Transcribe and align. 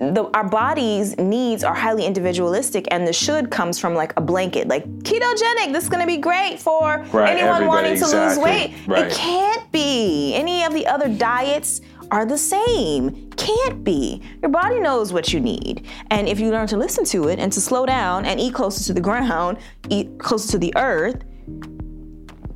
the, 0.00 0.30
our 0.32 0.48
body's 0.48 1.16
needs 1.18 1.62
are 1.62 1.74
highly 1.74 2.06
individualistic, 2.06 2.88
and 2.90 3.06
the 3.06 3.12
should 3.12 3.50
comes 3.50 3.78
from 3.78 3.94
like 3.94 4.14
a 4.16 4.20
blanket, 4.22 4.66
like 4.66 4.86
ketogenic. 5.00 5.72
This 5.72 5.84
is 5.84 5.90
gonna 5.90 6.06
be 6.06 6.16
great 6.16 6.58
for 6.58 7.04
Right, 7.12 7.36
anyone 7.36 7.66
wanting 7.66 7.98
to 7.98 8.06
lose 8.06 8.38
weight. 8.38 8.74
right. 8.86 9.06
It 9.06 9.12
can't 9.12 9.70
be. 9.70 10.34
Any 10.34 10.64
of 10.64 10.72
the 10.72 10.86
other 10.86 11.08
diets 11.08 11.82
are 12.10 12.24
the 12.24 12.38
same. 12.38 13.30
Can't 13.32 13.84
be. 13.84 14.22
Your 14.40 14.50
body 14.50 14.80
knows 14.80 15.12
what 15.12 15.34
you 15.34 15.40
need, 15.40 15.86
and 16.10 16.26
if 16.28 16.40
you 16.40 16.50
learn 16.50 16.66
to 16.68 16.78
listen 16.78 17.04
to 17.04 17.28
it 17.28 17.38
and 17.38 17.52
to 17.52 17.60
slow 17.60 17.84
down 17.84 18.24
and 18.24 18.40
eat 18.40 18.54
closer 18.54 18.82
to 18.84 18.94
the 18.94 19.02
ground, 19.02 19.58
eat 19.90 20.18
closer 20.18 20.52
to 20.52 20.58
the 20.58 20.72
earth, 20.76 21.22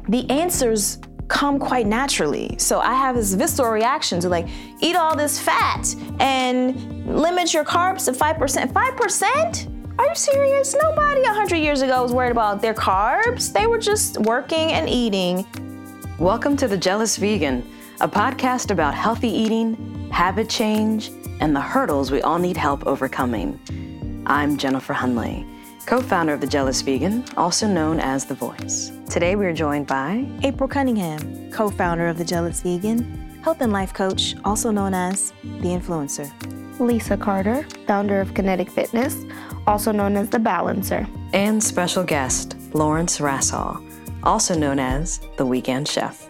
the 0.08 0.28
answers 0.30 0.98
come 1.34 1.58
quite 1.58 1.86
naturally. 1.86 2.54
So 2.58 2.78
I 2.78 2.94
have 2.94 3.16
this 3.16 3.34
visceral 3.34 3.72
reaction 3.72 4.20
to 4.20 4.28
like 4.28 4.46
eat 4.80 4.94
all 4.94 5.16
this 5.16 5.38
fat 5.38 5.94
and 6.20 7.06
limit 7.06 7.52
your 7.52 7.64
carbs 7.64 8.04
to 8.04 8.12
5%. 8.12 8.72
5%? 8.72 9.98
Are 9.98 10.08
you 10.08 10.14
serious? 10.14 10.76
Nobody 10.80 11.22
100 11.22 11.56
years 11.56 11.82
ago 11.82 12.02
was 12.04 12.12
worried 12.12 12.30
about 12.30 12.62
their 12.62 12.72
carbs. 12.72 13.52
They 13.52 13.66
were 13.66 13.78
just 13.78 14.18
working 14.18 14.70
and 14.72 14.88
eating. 14.88 15.44
Welcome 16.20 16.56
to 16.56 16.68
The 16.68 16.78
Jealous 16.78 17.16
Vegan, 17.16 17.68
a 18.00 18.08
podcast 18.08 18.70
about 18.70 18.94
healthy 18.94 19.28
eating, 19.28 20.08
habit 20.12 20.48
change, 20.48 21.10
and 21.40 21.54
the 21.54 21.60
hurdles 21.60 22.12
we 22.12 22.22
all 22.22 22.38
need 22.38 22.56
help 22.56 22.86
overcoming. 22.86 23.58
I'm 24.24 24.56
Jennifer 24.56 24.94
Hunley, 24.94 25.44
co 25.86 26.00
founder 26.00 26.32
of 26.32 26.40
The 26.40 26.46
Jealous 26.46 26.80
Vegan, 26.82 27.24
also 27.36 27.66
known 27.66 28.00
as 28.00 28.24
The 28.24 28.34
Voice. 28.34 28.92
Today 29.08 29.36
we 29.36 29.46
are 29.46 29.52
joined 29.52 29.86
by 29.86 30.26
April 30.42 30.68
Cunningham, 30.68 31.50
co-founder 31.52 32.08
of 32.08 32.18
The 32.18 32.24
Jealous 32.24 32.62
Vegan, 32.62 33.38
health 33.42 33.60
and 33.60 33.72
life 33.72 33.92
coach, 33.92 34.34
also 34.44 34.70
known 34.70 34.94
as 34.94 35.32
The 35.42 35.68
Influencer. 35.68 36.30
Lisa 36.80 37.16
Carter, 37.16 37.64
founder 37.86 38.20
of 38.20 38.34
Kinetic 38.34 38.70
Fitness, 38.70 39.24
also 39.66 39.92
known 39.92 40.16
as 40.16 40.30
The 40.30 40.38
Balancer. 40.38 41.06
and 41.32 41.62
special 41.62 42.02
guest 42.04 42.56
Lawrence 42.74 43.18
Rassall, 43.18 43.82
also 44.22 44.54
known 44.56 44.78
as 44.78 45.20
The 45.36 45.46
Weekend 45.46 45.86
Chef. 45.86 46.26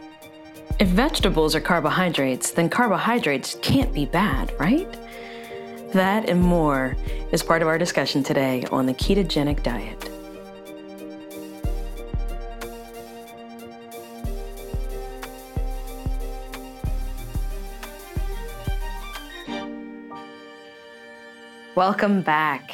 If 0.80 0.88
vegetables 0.88 1.54
are 1.54 1.60
carbohydrates, 1.60 2.50
then 2.50 2.68
carbohydrates 2.68 3.56
can't 3.62 3.92
be 3.92 4.06
bad, 4.06 4.52
right? 4.58 4.88
That 5.94 6.28
and 6.28 6.42
more 6.42 6.96
is 7.30 7.44
part 7.44 7.62
of 7.62 7.68
our 7.68 7.78
discussion 7.78 8.24
today 8.24 8.64
on 8.72 8.86
the 8.86 8.94
ketogenic 8.94 9.62
diet. 9.62 10.10
Welcome 21.76 22.22
back. 22.22 22.72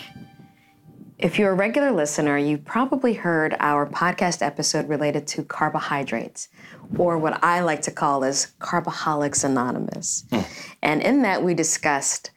If 1.18 1.38
you're 1.38 1.50
a 1.50 1.54
regular 1.54 1.90
listener, 1.90 2.38
you've 2.38 2.64
probably 2.64 3.12
heard 3.12 3.54
our 3.60 3.86
podcast 3.86 4.40
episode 4.40 4.88
related 4.88 5.26
to 5.26 5.44
carbohydrates, 5.44 6.48
or 6.96 7.18
what 7.18 7.44
I 7.44 7.60
like 7.60 7.82
to 7.82 7.90
call 7.90 8.24
as 8.24 8.46
Carboholics 8.60 9.44
Anonymous. 9.44 10.24
Hmm. 10.30 10.40
And 10.80 11.02
in 11.02 11.20
that, 11.20 11.42
we 11.42 11.52
discussed 11.52 12.30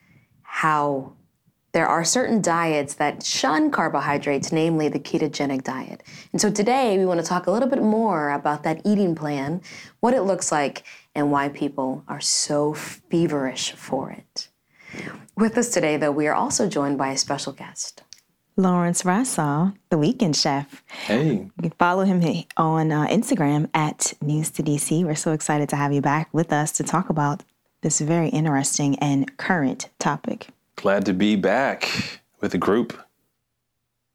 how 0.64 1.11
there 1.73 1.86
are 1.86 2.06
certain 2.06 2.42
diets 2.42 2.94
that 2.94 3.22
shun 3.22 3.69
carbohydrates, 3.69 4.50
namely 4.53 4.88
the 4.88 4.97
ketogenic 4.97 5.61
diet. 5.61 6.02
And 6.31 6.39
so 6.39 6.50
today, 6.50 6.97
we 6.97 7.06
want 7.06 7.19
to 7.19 7.25
talk 7.25 7.47
a 7.47 7.52
little 7.52 7.67
bit 7.67 7.81
more 7.81 8.30
about 8.30 8.64
that 8.64 8.80
eating 8.86 9.14
plan, 9.14 9.61
what 10.00 10.14
it 10.14 10.22
looks 10.22 10.53
like, 10.53 10.86
and 11.14 11.31
why 11.31 11.50
people 11.50 12.06
are 12.08 12.22
so 12.22 12.73
feverish 12.73 13.73
for 13.73 14.09
it. 14.11 14.47
With 15.36 15.58
us 15.58 15.67
today, 15.67 15.97
though, 15.97 16.14
we 16.14 16.28
are 16.28 16.34
also 16.34 16.69
joined 16.69 16.97
by 16.97 17.09
a 17.09 17.17
special 17.17 17.52
guest. 17.52 18.03
Lawrence 18.56 19.03
Rassall, 19.03 19.75
the 19.89 19.97
weekend 19.97 20.38
chef. 20.38 20.81
Hey, 20.88 21.30
You 21.34 21.52
can 21.61 21.72
follow 21.72 22.06
him 22.06 22.22
on 22.56 22.94
uh, 22.94 23.08
Instagram 23.08 23.68
at 23.74 24.13
News 24.22 24.50
to 24.51 24.63
DC. 24.63 25.03
We're 25.03 25.16
so 25.16 25.34
excited 25.34 25.68
to 25.69 25.75
have 25.75 25.91
you 25.91 26.00
back 26.00 26.30
with 26.31 26.53
us 26.53 26.72
to 26.74 26.84
talk 26.84 27.09
about 27.09 27.44
this 27.84 28.00
very 28.00 28.30
interesting 28.30 28.97
and 29.00 29.38
current 29.38 29.90
topic. 30.00 30.47
Glad 30.75 31.06
to 31.06 31.13
be 31.13 31.35
back 31.35 32.22
with 32.41 32.51
the 32.51 32.57
group. 32.57 32.97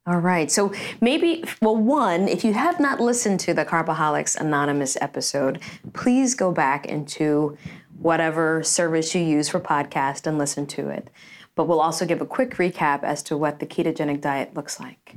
All 0.07 0.21
right. 0.21 0.51
So 0.51 0.73
maybe, 1.03 1.45
well, 1.61 1.77
one, 1.77 2.29
if 2.29 2.43
you 2.43 2.55
have 2.55 2.81
not 2.81 2.99
listened 2.99 3.41
to 3.41 3.53
the 3.53 3.67
Carboholics 3.67 4.37
Anonymous 4.37 4.97
episode, 5.03 5.61
please 5.93 6.35
go 6.35 6.51
back 6.51 6.87
into 6.87 7.59
whatever 7.99 8.63
service 8.63 9.15
you 9.15 9.21
use 9.21 9.51
for 9.51 9.61
podcast 9.61 10.27
and 10.27 10.39
listen 10.39 10.67
to 10.69 10.89
it. 10.89 11.11
But 11.55 11.69
we'll 11.69 11.81
also 11.81 12.07
give 12.07 12.23
a 12.23 12.27
quick 12.27 12.55
recap 12.55 13.03
as 13.03 13.23
to 13.25 13.37
what 13.37 13.59
the 13.59 13.67
ketogenic 13.67 14.23
diet 14.23 14.55
looks 14.55 14.81
like. 14.81 15.17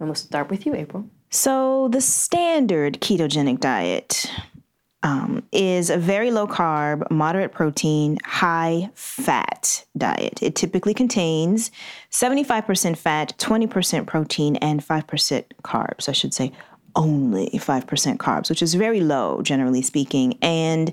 And 0.00 0.08
we'll 0.08 0.14
start 0.16 0.50
with 0.50 0.66
you, 0.66 0.74
April. 0.74 1.08
So, 1.30 1.88
the 1.88 2.00
standard 2.00 3.00
ketogenic 3.00 3.60
diet 3.60 4.30
um, 5.06 5.40
is 5.52 5.88
a 5.88 5.96
very 5.96 6.32
low 6.32 6.48
carb, 6.48 7.08
moderate 7.12 7.52
protein, 7.52 8.18
high 8.24 8.90
fat 8.94 9.86
diet. 9.96 10.42
It 10.42 10.56
typically 10.56 10.94
contains 10.94 11.70
75% 12.10 12.96
fat, 12.96 13.32
20% 13.38 14.06
protein, 14.08 14.56
and 14.56 14.84
5% 14.84 15.44
carbs. 15.62 16.08
I 16.08 16.12
should 16.12 16.34
say 16.34 16.50
only 16.96 17.50
5% 17.50 18.16
carbs, 18.16 18.50
which 18.50 18.62
is 18.62 18.74
very 18.74 19.00
low, 19.00 19.42
generally 19.42 19.80
speaking. 19.80 20.36
And 20.42 20.92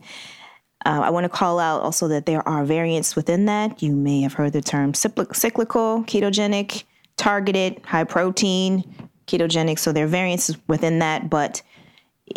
uh, 0.85 1.02
I 1.06 1.09
want 1.09 1.23
to 1.23 1.29
call 1.29 1.57
out 1.57 1.81
also 1.81 2.07
that 2.09 2.28
there 2.28 2.47
are 2.47 2.63
variants 2.66 3.16
within 3.16 3.46
that. 3.46 3.81
You 3.81 3.96
may 3.96 4.22
have 4.22 4.34
heard 4.34 4.53
the 4.53 4.62
term 4.62 4.94
cyclical, 4.94 6.03
ketogenic, 6.03 6.84
targeted, 7.18 7.81
high 7.84 8.03
protein, 8.03 8.84
ketogenic. 9.25 9.79
So 9.79 9.91
there 9.91 10.06
are 10.06 10.07
variants 10.07 10.56
within 10.68 11.00
that, 11.00 11.31
but 11.31 11.63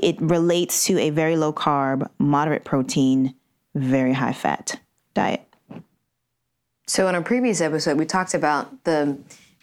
it 0.03 0.21
relates 0.21 0.85
to 0.87 0.99
a 0.99 1.11
very 1.11 1.37
low 1.37 1.53
carb, 1.53 2.09
moderate 2.19 2.65
protein, 2.65 3.35
very 3.75 4.13
high 4.13 4.33
fat 4.33 4.81
diet. 5.15 5.43
So, 6.87 7.09
in 7.09 7.15
our 7.15 7.23
previous 7.23 7.61
episode, 7.61 7.99
we 7.99 8.07
talked 8.07 8.35
about 8.35 8.85
the 8.85 9.19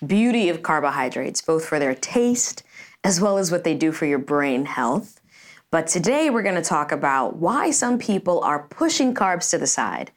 beauty 0.06 0.50
of 0.50 0.62
carbohydrates, 0.62 1.42
both 1.42 1.66
for 1.66 1.80
their 1.80 1.96
taste 1.96 2.64
as 3.04 3.20
well 3.20 3.38
as 3.38 3.52
what 3.52 3.64
they 3.64 3.76
do 3.76 3.92
for 3.92 4.06
your 4.06 4.20
brain 4.20 4.66
health. 4.66 5.20
But 5.72 5.88
today, 5.88 6.30
we're 6.30 6.44
going 6.44 6.56
to 6.56 6.62
talk 6.62 6.92
about 6.92 7.38
why 7.38 7.72
some 7.72 7.98
people 7.98 8.42
are 8.42 8.68
pushing 8.68 9.14
carbs 9.14 9.50
to 9.50 9.58
the 9.58 9.68
side 9.68 10.12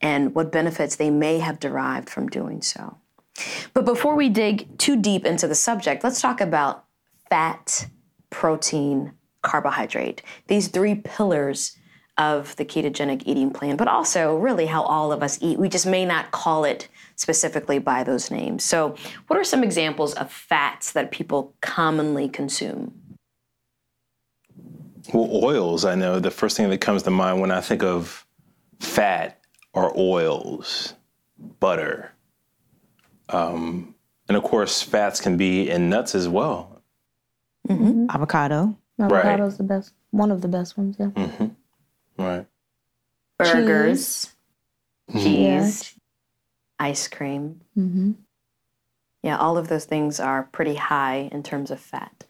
and 0.00 0.34
what 0.34 0.52
benefits 0.52 0.96
they 0.96 1.10
may 1.10 1.38
have 1.38 1.58
derived 1.58 2.10
from 2.10 2.28
doing 2.28 2.62
so. 2.62 2.98
But 3.72 3.84
before 3.84 4.14
we 4.14 4.28
dig 4.28 4.78
too 4.78 5.00
deep 5.00 5.24
into 5.24 5.46
the 5.48 5.54
subject, 5.54 6.04
let's 6.04 6.20
talk 6.20 6.40
about 6.40 6.84
fat, 7.30 7.86
protein, 8.30 9.12
carbohydrate. 9.42 10.22
These 10.46 10.68
three 10.68 10.94
pillars 10.96 11.76
of 12.18 12.56
the 12.56 12.64
ketogenic 12.64 13.22
eating 13.26 13.50
plan, 13.50 13.76
but 13.76 13.86
also 13.86 14.36
really 14.36 14.66
how 14.66 14.82
all 14.82 15.12
of 15.12 15.22
us 15.22 15.38
eat. 15.40 15.58
We 15.58 15.68
just 15.68 15.86
may 15.86 16.04
not 16.04 16.32
call 16.32 16.64
it 16.64 16.88
specifically 17.14 17.78
by 17.78 18.02
those 18.02 18.30
names. 18.30 18.64
So, 18.64 18.96
what 19.28 19.38
are 19.38 19.44
some 19.44 19.62
examples 19.62 20.14
of 20.14 20.30
fats 20.30 20.92
that 20.92 21.12
people 21.12 21.54
commonly 21.60 22.28
consume? 22.28 22.92
Well, 25.14 25.30
oils, 25.32 25.84
I 25.84 25.94
know 25.94 26.18
the 26.20 26.30
first 26.30 26.56
thing 26.56 26.68
that 26.70 26.80
comes 26.80 27.04
to 27.04 27.10
mind 27.10 27.40
when 27.40 27.50
I 27.50 27.60
think 27.60 27.82
of 27.82 28.26
fat 28.80 29.40
are 29.74 29.92
oils, 29.96 30.94
butter. 31.60 32.12
Um, 33.28 33.94
and 34.28 34.36
of 34.36 34.42
course, 34.42 34.82
fats 34.82 35.20
can 35.20 35.36
be 35.36 35.70
in 35.70 35.88
nuts 35.88 36.14
as 36.14 36.28
well. 36.28 36.82
Avocado, 37.70 38.76
Avocado's 38.98 39.56
the 39.58 39.64
best, 39.64 39.92
one 40.10 40.30
of 40.30 40.40
the 40.42 40.48
best 40.48 40.76
ones, 40.76 40.96
yeah. 40.98 41.10
Right. 42.18 42.46
Burgers, 43.38 44.34
Yeah. 45.14 45.22
cheese, 45.22 45.94
ice 46.78 47.06
cream. 47.08 47.60
hmm 47.74 48.12
Yeah, 49.22 49.36
all 49.38 49.56
of 49.56 49.68
those 49.68 49.84
things 49.84 50.18
are 50.20 50.44
pretty 50.52 50.74
high 50.74 51.28
in 51.32 51.42
terms 51.42 51.70
of 51.70 51.80
fat. 51.80 52.24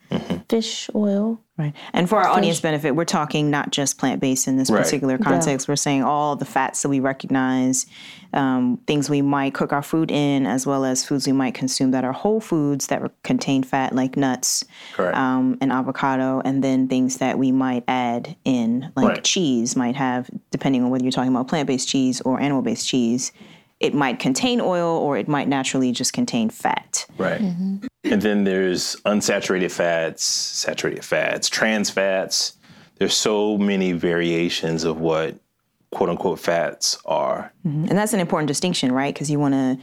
Fish 0.49 0.89
oil. 0.95 1.41
Right? 1.59 1.75
And 1.93 2.09
for 2.09 2.19
our 2.19 2.29
audience 2.29 2.61
benefit, 2.61 2.93
we're 2.93 3.05
talking 3.05 3.51
not 3.51 3.71
just 3.73 3.99
plant 3.99 4.21
based 4.21 4.47
in 4.49 4.57
this 4.57 4.71
Right. 4.71 4.83
particular 4.85 5.19
context. 5.19 5.67
We're 5.69 5.77
saying 5.77 6.05
all 6.05 6.37
the 6.37 6.45
fats 6.45 6.83
that 6.83 6.89
we 6.89 7.01
recognize, 7.01 7.87
um, 8.33 8.79
things 8.87 9.11
we 9.11 9.23
might 9.23 9.55
cook 9.55 9.73
our 9.73 9.83
food 9.83 10.11
in, 10.11 10.47
as 10.47 10.67
well 10.67 10.85
as 10.85 11.05
foods 11.05 11.27
we 11.27 11.33
might 11.33 11.55
consume 11.55 11.91
that 11.91 12.05
are 12.05 12.13
whole 12.13 12.41
foods 12.41 12.87
that 12.87 13.03
contain 13.25 13.63
fat, 13.63 13.95
like 13.95 14.17
nuts, 14.17 14.65
Correct. 14.95 15.17
um, 15.17 15.59
and 15.61 15.73
avocado, 15.73 16.41
and 16.45 16.63
then 16.63 16.87
things 16.89 17.17
that 17.17 17.39
we 17.39 17.51
might 17.53 17.83
add 17.89 18.37
in, 18.45 18.93
like 18.97 19.09
Right. 19.09 19.25
cheese, 19.25 19.75
might 19.77 19.97
have, 19.97 20.31
depending 20.51 20.85
on 20.85 20.91
whether 20.91 21.03
you're 21.05 21.11
talking 21.13 21.33
about 21.35 21.49
plant 21.49 21.67
based 21.67 21.89
cheese 21.89 22.21
or 22.21 22.41
animal 22.41 22.63
based 22.63 22.87
cheese, 22.87 23.33
it 23.81 23.95
might 23.95 24.19
contain 24.19 24.61
oil 24.61 24.97
or 24.99 25.17
it 25.17 25.29
might 25.29 25.49
naturally 25.49 25.93
just 25.93 26.13
contain 26.13 26.51
fat. 26.51 27.07
Right. 27.17 27.41
And 28.11 28.23
then 28.23 28.45
there's 28.45 28.97
unsaturated 29.05 29.71
fats, 29.71 30.25
saturated 30.25 31.05
fats, 31.05 31.49
trans 31.49 31.91
fats. 31.91 32.55
There's 32.97 33.15
so 33.15 33.59
many 33.59 33.93
variations 33.93 34.85
of 34.85 34.99
what 35.01 35.37
quote 35.91 36.09
unquote 36.11 36.41
fats 36.41 36.99
are. 37.05 37.53
And 37.65 37.89
that's 37.91 38.13
an 38.13 38.21
important 38.21 38.49
distinction, 38.49 38.93
right? 38.93 39.15
Because 39.15 39.31
you 39.31 39.39
want 39.39 39.55
to 39.55 39.79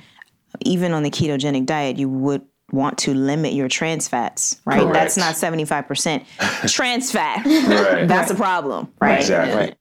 even 0.62 0.94
on 0.94 1.04
the 1.04 1.10
ketogenic 1.12 1.66
diet, 1.66 1.98
you 1.98 2.08
would 2.10 2.42
want 2.72 2.98
to 3.00 3.14
limit 3.14 3.54
your 3.54 3.68
trans 3.68 4.08
fats, 4.08 4.60
right? 4.66 4.80
Correct. 4.82 4.94
That's 4.94 5.18
not 5.18 5.36
75% 5.36 6.26
trans 6.74 7.12
fat. 7.12 7.46
Right. 7.46 8.08
That's 8.08 8.32
a 8.32 8.36
problem, 8.36 8.92
right? 9.02 9.20
Exactly. 9.20 9.76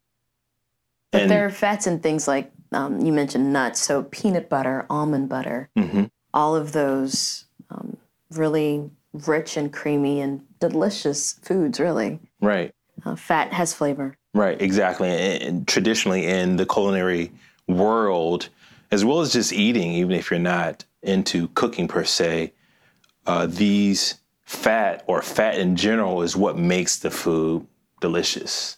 But 1.13 1.23
And- 1.23 1.31
there 1.31 1.47
are 1.47 1.51
fats 1.51 1.87
in 1.87 2.01
things 2.01 2.27
like 2.29 2.51
um, 2.73 3.01
you 3.01 3.13
mentioned 3.13 3.53
nuts, 3.53 3.81
so 3.81 4.03
peanut 4.03 4.49
butter, 4.49 4.85
almond 4.91 5.29
butter, 5.29 5.71
Mm-hmm. 5.79 6.05
all 6.33 6.57
of 6.57 6.73
those 6.73 7.45
um, 7.71 7.97
really 8.31 8.91
rich 9.13 9.57
and 9.57 9.73
creamy 9.73 10.21
and 10.21 10.43
delicious 10.61 11.35
foods. 11.43 11.79
Really, 11.81 12.19
Right. 12.41 12.73
uh, 13.05 13.17
fat 13.17 13.53
has 13.53 13.73
flavor. 13.75 14.17
Right, 14.35 14.61
exactly. 14.61 15.09
And, 15.11 15.67
traditionally 15.69 16.27
in 16.27 16.57
the 16.57 16.67
culinary 16.67 17.31
world, 17.69 18.49
as 18.91 19.05
well 19.05 19.21
as 19.21 19.33
just 19.33 19.53
eating, 19.53 19.93
even 19.93 20.17
if 20.17 20.31
you're 20.31 20.41
not 20.41 20.85
into 21.03 21.49
cooking 21.49 21.87
per 21.89 22.05
se, 22.05 22.53
uh, 23.27 23.47
these 23.47 24.15
fat 24.43 25.05
or 25.07 25.23
fat 25.23 25.57
in 25.59 25.77
general 25.77 26.23
is 26.23 26.37
what 26.37 26.59
makes 26.59 26.99
the 26.99 27.11
food 27.11 27.67
delicious. 28.01 28.77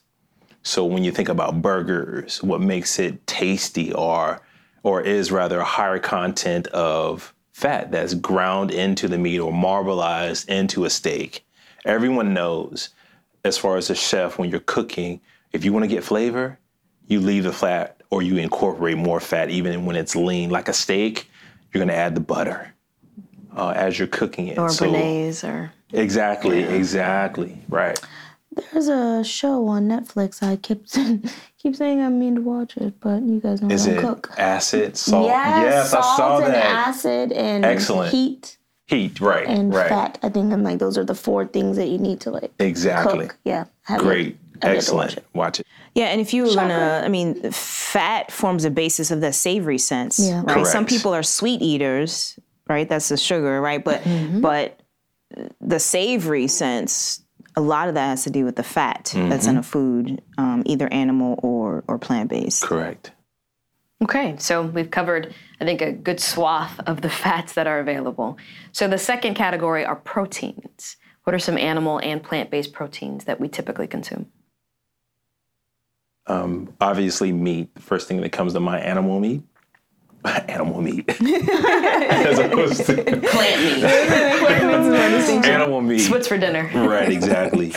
So 0.63 0.85
when 0.85 1.05
you 1.05 1.13
think 1.13 1.29
about 1.29 1.63
burgers, 1.63 2.43
what 2.43 2.61
makes 2.61 2.99
it 2.99 3.27
tasty 3.27 3.93
or 3.93 4.41
or 4.83 5.01
is 5.01 5.33
rather 5.33 5.59
a 5.59 5.65
higher 5.65 5.99
content 5.99 6.67
of 6.69 7.35
fat 7.57 7.91
that's 7.91 8.13
ground 8.13 8.71
into 8.71 9.09
the 9.09 9.17
meat 9.17 9.39
or 9.39 9.51
marbleized 9.51 10.47
into 10.51 10.85
a 10.85 10.91
steak. 10.91 11.43
Everyone 11.87 12.35
knows 12.35 12.91
as 13.47 13.57
far 13.57 13.79
as 13.79 13.89
a 13.89 13.95
chef 13.95 14.39
when 14.39 14.51
you're 14.51 14.61
cooking, 14.61 15.23
if 15.53 15.65
you 15.65 15.73
want 15.73 15.83
to 15.85 15.89
get 15.89 16.05
flavor, 16.05 16.59
you 17.07 17.19
leave 17.19 17.45
the 17.45 17.53
fat 17.55 18.03
or 18.11 18.21
you 18.21 18.37
incorporate 18.37 18.99
more 18.99 19.21
fat 19.21 19.49
even 19.49 19.87
when 19.87 19.97
it's 19.97 20.15
lean. 20.15 20.51
Like 20.51 20.69
a 20.69 20.75
steak, 20.75 21.31
you're 21.73 21.79
going 21.79 21.89
to 21.89 21.95
add 21.95 22.15
the 22.15 22.21
butter 22.21 22.75
uh, 23.57 23.71
as 23.71 23.99
you're 23.99 24.07
cooking 24.09 24.49
it. 24.49 24.59
Or 24.59 24.69
So- 24.69 24.93
or 25.43 25.73
Exactly, 25.95 26.63
exactly. 26.63 27.57
Right. 27.71 27.99
There's 28.73 28.89
a 28.89 29.23
show 29.25 29.67
on 29.69 29.89
Netflix. 29.89 30.43
I 30.43 30.57
keep 30.57 30.87
keep 31.59 31.77
saying 31.77 32.01
I 32.01 32.09
mean 32.09 32.37
to 32.37 32.41
watch 32.41 32.77
it, 32.77 32.99
but 33.01 33.23
you 33.23 33.41
guys 33.41 33.61
know 33.63 33.69
Is 33.75 33.87
I 33.87 33.91
don't 33.91 33.99
it 33.99 34.03
cook. 34.03 34.31
acid, 34.39 34.97
salt? 34.97 35.27
Yes, 35.27 35.93
I 35.93 36.01
salt 36.01 36.17
saw 36.17 36.39
and 36.39 36.55
that. 36.55 36.65
acid 36.89 37.33
and 37.33 37.65
Excellent. 37.65 38.13
heat 38.13 38.59
Heat, 38.89 39.21
right, 39.21 39.47
and 39.49 39.75
right. 39.75 39.89
fat. 39.89 40.17
I 40.23 40.29
think 40.29 40.53
I'm 40.53 40.63
like 40.63 40.79
those 40.79 40.97
are 40.97 41.05
the 41.05 41.15
four 41.15 41.45
things 41.45 41.77
that 41.77 41.89
you 41.89 41.99
need 41.99 42.21
to 42.21 42.31
like 42.31 42.53
Exactly. 42.61 43.27
cook. 43.27 43.37
Yeah, 43.45 43.65
have 43.83 43.99
Great. 44.01 44.29
It. 44.29 44.37
I 44.63 44.67
get 44.69 44.71
to 44.71 44.77
Excellent. 44.77 45.09
watch 45.11 45.17
it. 45.17 45.25
Watch 45.35 45.61
it. 45.61 45.67
Yeah, 45.97 46.05
and 46.07 46.21
if 46.21 46.33
you 46.33 46.45
were 46.45 46.55
gonna, 46.55 47.03
I 47.05 47.09
mean, 47.09 47.51
fat 47.51 48.31
forms 48.31 48.65
a 48.65 48.71
basis 48.71 49.11
of 49.11 49.21
the 49.21 49.33
savory 49.33 49.79
sense, 49.79 50.19
Yeah. 50.21 50.43
right? 50.47 50.65
Some 50.67 50.87
people 50.87 51.13
are 51.13 51.23
sweet 51.25 51.61
eaters, 51.63 52.39
right? 52.69 52.89
That's 52.89 53.09
the 53.09 53.17
sugar, 53.17 53.61
right? 53.61 53.85
But 53.85 54.03
Mm-hmm. 54.03 54.41
but 54.41 54.79
the 55.61 55.81
savory 55.81 56.47
sense, 56.47 57.23
a 57.57 57.61
lot 57.61 57.89
of 57.89 57.95
that 57.95 58.09
has 58.09 58.25
to 58.25 58.31
do 58.31 58.45
with 58.45 58.57
the 58.57 58.63
fat 58.63 59.13
that's 59.15 59.47
Mm-hmm. 59.47 59.51
in 59.51 59.57
a 59.57 59.63
food, 59.63 60.23
um, 60.39 60.63
either 60.67 60.93
animal 60.93 61.41
or 61.43 61.85
or 61.89 61.99
plant 61.99 62.31
based. 62.31 62.63
Correct. 62.63 63.13
Okay, 64.03 64.37
so 64.39 64.61
we've 64.63 64.91
covered, 64.91 65.35
I 65.59 65.65
think, 65.65 65.81
a 65.81 65.91
good 65.91 66.21
swath 66.21 66.79
of 66.87 67.01
the 67.01 67.09
fats 67.23 67.55
that 67.55 67.67
are 67.67 67.79
available. 67.81 68.37
So 68.73 68.87
the 68.89 68.99
second 68.99 69.35
category 69.35 69.87
are 69.87 69.97
proteins. 69.97 70.97
What 71.25 71.33
are 71.35 71.39
some 71.39 71.57
animal 71.57 71.99
and 71.99 72.23
plant 72.23 72.51
based 72.51 72.73
proteins 72.75 73.25
that 73.25 73.41
we 73.41 73.49
typically 73.49 73.87
consume? 73.87 74.27
Um, 76.27 76.75
obviously, 76.81 77.33
meat. 77.33 77.75
The 77.75 77.83
first 77.83 78.07
thing 78.09 78.21
that 78.21 78.33
comes 78.33 78.53
to 78.53 78.61
mind, 78.61 78.85
animal 78.85 79.19
meat. 79.21 79.43
animal 80.49 80.81
meat. 80.83 81.05
As 81.21 82.39
opposed 82.39 82.87
to 82.87 82.95
Plant 82.95 83.63
meat. 83.63 83.85
animal 85.47 85.81
meat. 85.81 86.11
What's 86.11 86.29
for 86.29 86.39
dinner? 86.39 86.71
Right, 86.75 87.11
exactly. 87.11 87.73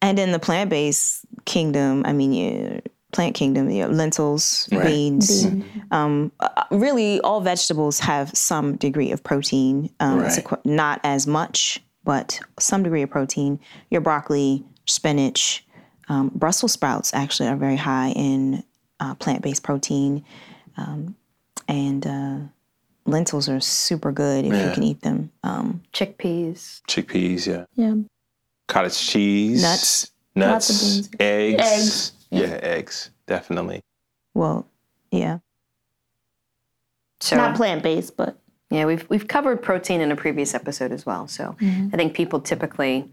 And 0.00 0.18
in 0.18 0.32
the 0.32 0.38
plant 0.38 0.70
based 0.70 1.24
kingdom, 1.44 2.02
I 2.04 2.12
mean, 2.12 2.32
you, 2.32 2.82
plant 3.12 3.34
kingdom, 3.34 3.70
you 3.70 3.82
have 3.82 3.92
lentils, 3.92 4.68
Right. 4.72 4.84
beans. 4.86 5.46
Um, 5.90 6.32
uh, 6.40 6.64
really, 6.70 7.20
all 7.20 7.40
vegetables 7.40 8.00
have 8.00 8.30
some 8.36 8.76
degree 8.76 9.12
of 9.12 9.22
protein. 9.22 9.90
Um, 10.00 10.20
it's 10.24 10.36
Right. 10.38 10.44
equi- 10.46 10.58
not 10.70 11.00
as 11.04 11.26
much, 11.26 11.82
but 12.04 12.40
some 12.58 12.82
degree 12.82 13.02
of 13.02 13.10
protein. 13.10 13.60
Your 13.90 14.00
broccoli, 14.00 14.64
spinach, 14.86 15.64
um, 16.08 16.30
Brussels 16.34 16.72
sprouts 16.72 17.12
actually 17.14 17.48
are 17.48 17.56
very 17.56 17.76
high 17.76 18.10
in 18.16 18.64
uh, 18.98 19.14
plant 19.14 19.42
based 19.42 19.62
protein. 19.62 20.24
Um, 20.76 21.14
and 21.68 22.06
uh, 22.06 22.36
lentils 23.06 23.48
are 23.48 23.60
super 23.60 24.12
good 24.12 24.44
if 24.44 24.52
you 24.52 24.74
can 24.74 24.82
eat 24.82 25.02
them. 25.02 25.30
Um, 25.42 25.82
Chickpeas. 25.92 26.82
Chickpeas, 26.88 27.46
yeah. 27.46 27.64
Yeah. 27.74 27.94
Cottage 28.68 28.98
cheese. 28.98 29.62
Nuts. 29.62 30.10
Nuts. 30.34 30.70
Lots 30.70 30.70
of 30.70 31.18
beans. 31.18 31.20
Eggs. 31.20 31.60
Eggs. 31.60 32.12
Yeah, 32.30 32.58
eggs. 32.62 33.10
Definitely. 33.26 33.82
well, 34.34 34.66
yeah. 35.10 35.38
So 37.20 37.36
Not 37.36 37.54
plant 37.54 37.82
based, 37.82 38.16
but 38.16 38.38
Yeah, 38.70 38.84
we've 38.86 39.08
we've 39.08 39.28
covered 39.28 39.62
protein 39.62 40.00
in 40.00 40.10
a 40.10 40.16
previous 40.16 40.54
episode 40.54 40.90
as 40.92 41.06
well. 41.06 41.28
So 41.28 41.54
I 41.60 41.96
think 41.96 42.14
people 42.14 42.40
typically 42.40 43.08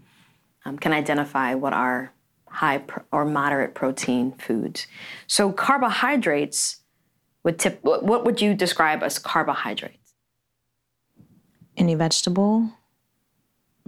um, 0.64 0.78
can 0.78 0.92
identify 0.92 1.54
what 1.54 1.72
are 1.72 2.12
high 2.48 2.78
pro- 2.78 3.04
or 3.12 3.24
moderate 3.24 3.74
protein 3.74 4.32
foods. 4.32 4.86
So 5.28 5.52
carbohydrates 5.52 6.79
would 7.44 7.58
tip. 7.58 7.78
What, 7.82 8.04
what 8.04 8.24
would 8.24 8.40
you 8.40 8.54
describe 8.54 9.02
as 9.02 9.18
carbohydrates? 9.18 10.00
any 11.80 11.94
vegetable, 11.94 12.70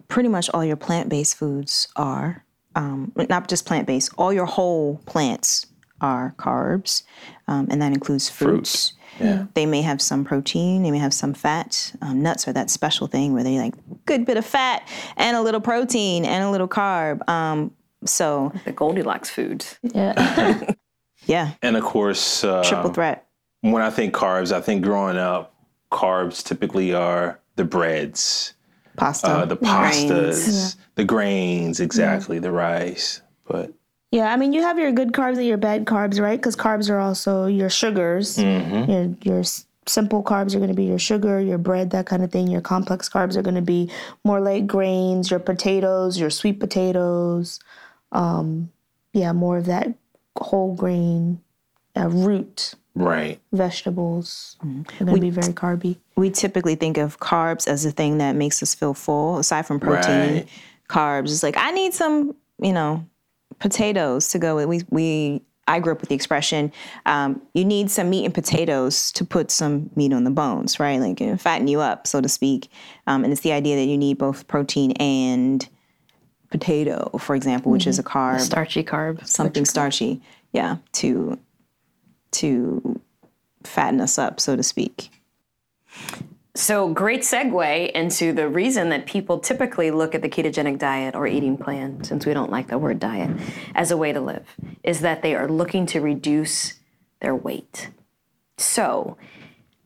pretty 0.08 0.28
much 0.28 0.50
all 0.50 0.64
your 0.64 0.76
plant 0.76 1.08
based 1.08 1.36
foods 1.36 1.88
are, 1.94 2.44
um, 2.74 3.12
not 3.28 3.48
just 3.48 3.66
plant 3.66 3.86
based, 3.86 4.12
all 4.16 4.32
your 4.32 4.46
whole 4.46 5.00
plants 5.06 5.66
are 6.00 6.34
carbs, 6.38 7.02
um, 7.46 7.68
and 7.70 7.80
that 7.82 7.92
includes 7.92 8.28
fruits. 8.28 8.94
Yeah. 9.20 9.44
They 9.54 9.66
may 9.66 9.82
have 9.82 10.00
some 10.00 10.24
protein, 10.24 10.82
they 10.82 10.90
may 10.90 10.98
have 10.98 11.12
some 11.12 11.34
fat. 11.34 11.92
Um, 12.00 12.22
nuts 12.22 12.48
are 12.48 12.52
that 12.54 12.70
special 12.70 13.06
thing 13.06 13.34
where 13.34 13.44
they 13.44 13.58
like 13.58 13.74
good 14.06 14.24
bit 14.24 14.38
of 14.38 14.46
fat 14.46 14.88
and 15.16 15.36
a 15.36 15.42
little 15.42 15.60
protein 15.60 16.24
and 16.24 16.42
a 16.42 16.50
little 16.50 16.68
carb. 16.68 17.28
Um, 17.28 17.72
so 18.06 18.52
The 18.64 18.72
Goldilocks 18.72 19.28
foods. 19.28 19.78
yeah. 19.82 20.72
yeah, 21.26 21.52
And 21.60 21.76
of 21.76 21.84
course, 21.84 22.42
uh, 22.42 22.64
triple 22.64 22.90
threat. 22.90 23.28
When 23.62 23.80
I 23.82 23.90
think 23.90 24.14
carbs, 24.14 24.52
I 24.52 24.60
think 24.60 24.82
growing 24.82 25.16
up, 25.16 25.54
carbs 25.90 26.44
typically 26.44 26.92
are 26.92 27.40
the 27.56 27.64
breads, 27.64 28.54
Pasta. 28.96 29.28
uh, 29.28 29.44
the 29.46 29.56
pastas, 29.56 30.76
the 30.96 31.04
grains, 31.04 31.80
exactly, 31.80 32.38
the 32.38 32.52
rice. 32.52 33.22
But 33.46 33.72
Yeah, 34.10 34.32
I 34.32 34.36
mean, 34.36 34.52
you 34.52 34.62
have 34.62 34.78
your 34.78 34.92
good 34.92 35.12
carbs 35.12 35.36
and 35.38 35.46
your 35.46 35.58
bad 35.58 35.86
carbs, 35.86 36.20
right? 36.20 36.38
Because 36.38 36.56
carbs 36.56 36.90
are 36.90 36.98
also 36.98 37.46
your 37.46 37.70
sugars. 37.70 38.38
Your 38.38 39.16
your 39.22 39.42
simple 39.86 40.22
carbs 40.22 40.54
are 40.54 40.58
going 40.58 40.70
to 40.70 40.76
be 40.76 40.84
your 40.84 40.98
sugar, 40.98 41.40
your 41.40 41.58
bread, 41.58 41.90
that 41.90 42.06
kind 42.06 42.22
of 42.22 42.30
thing. 42.30 42.48
Your 42.48 42.60
complex 42.60 43.08
carbs 43.08 43.36
are 43.36 43.42
going 43.42 43.56
to 43.56 43.62
be 43.62 43.90
more 44.24 44.40
like 44.40 44.66
grains, 44.66 45.30
your 45.30 45.40
potatoes, 45.40 46.18
your 46.18 46.30
sweet 46.30 46.58
potatoes. 46.58 47.60
Um, 48.12 48.70
yeah, 49.12 49.32
more 49.32 49.58
of 49.58 49.66
that 49.66 49.94
whole 50.36 50.74
grain, 50.74 51.40
uh, 51.96 52.08
root 52.08 52.74
right, 52.94 53.40
vegetables. 53.52 54.56
They're 54.62 55.06
going 55.06 55.14
to 55.16 55.20
be 55.20 55.30
very 55.30 55.52
carby. 55.52 55.96
we 56.16 56.30
typically 56.30 56.74
think 56.74 56.98
of 56.98 57.18
carbs 57.20 57.66
as 57.66 57.84
a 57.84 57.90
thing 57.90 58.18
that 58.18 58.36
makes 58.36 58.62
us 58.62 58.74
feel 58.74 58.94
full 58.94 59.38
aside 59.38 59.66
from 59.66 59.80
protein. 59.80 60.34
Right. 60.34 60.48
carbs 60.88 61.30
it's 61.32 61.42
like 61.42 61.56
i 61.56 61.70
need 61.70 61.94
some 61.94 62.34
you 62.60 62.72
know 62.72 63.02
potatoes 63.58 64.28
to 64.28 64.38
go 64.38 64.56
with 64.56 64.66
we 64.66 64.82
we 64.90 65.42
i 65.68 65.78
grew 65.78 65.92
up 65.92 66.00
with 66.00 66.08
the 66.10 66.14
expression 66.14 66.70
um, 67.06 67.40
you 67.54 67.64
need 67.64 67.90
some 67.90 68.10
meat 68.10 68.24
and 68.26 68.34
potatoes 68.34 69.10
to 69.12 69.24
put 69.24 69.50
some 69.50 69.88
meat 69.96 70.12
on 70.12 70.24
the 70.24 70.30
bones 70.30 70.78
right? 70.80 71.00
Like 71.00 71.20
you 71.20 71.28
know, 71.28 71.36
fatten 71.36 71.66
you 71.68 71.80
up 71.80 72.06
so 72.06 72.20
to 72.20 72.28
speak. 72.28 72.68
Um, 73.06 73.24
and 73.24 73.32
it's 73.32 73.42
the 73.42 73.52
idea 73.52 73.76
that 73.76 73.86
you 73.86 73.96
need 73.96 74.18
both 74.18 74.46
protein 74.48 74.92
and 74.92 75.66
potato 76.50 77.10
for 77.18 77.34
example 77.34 77.72
which 77.72 77.86
is 77.86 77.98
a 77.98 78.02
carb. 78.02 78.40
Starchy 78.40 78.84
carb. 78.84 79.26
something 79.26 79.64
starchy. 79.64 80.20
Yeah 80.52 80.76
to 80.94 81.38
to 82.32 83.00
fatten 83.62 84.00
us 84.00 84.18
up 84.18 84.40
so 84.40 84.56
to 84.56 84.62
speak 84.62 85.10
So, 86.54 86.88
great 86.92 87.22
segue 87.22 87.92
into 87.92 88.34
the 88.34 88.46
reason 88.46 88.90
that 88.90 89.06
people 89.06 89.38
typically 89.38 89.90
look 89.90 90.14
at 90.14 90.20
the 90.20 90.28
ketogenic 90.28 90.78
diet 90.78 91.14
or 91.14 91.26
eating 91.26 91.56
plan, 91.56 92.04
since 92.04 92.26
we 92.26 92.34
don't 92.34 92.50
like 92.50 92.68
the 92.68 92.76
word 92.76 92.98
diet, 93.00 93.30
as 93.74 93.90
a 93.90 93.96
way 93.96 94.12
to 94.12 94.20
live, 94.20 94.44
is 94.82 95.00
that 95.00 95.22
they 95.22 95.34
are 95.34 95.48
looking 95.48 95.86
to 95.86 96.00
reduce 96.02 96.74
their 97.20 97.34
weight. 97.34 97.88
So, 98.58 99.16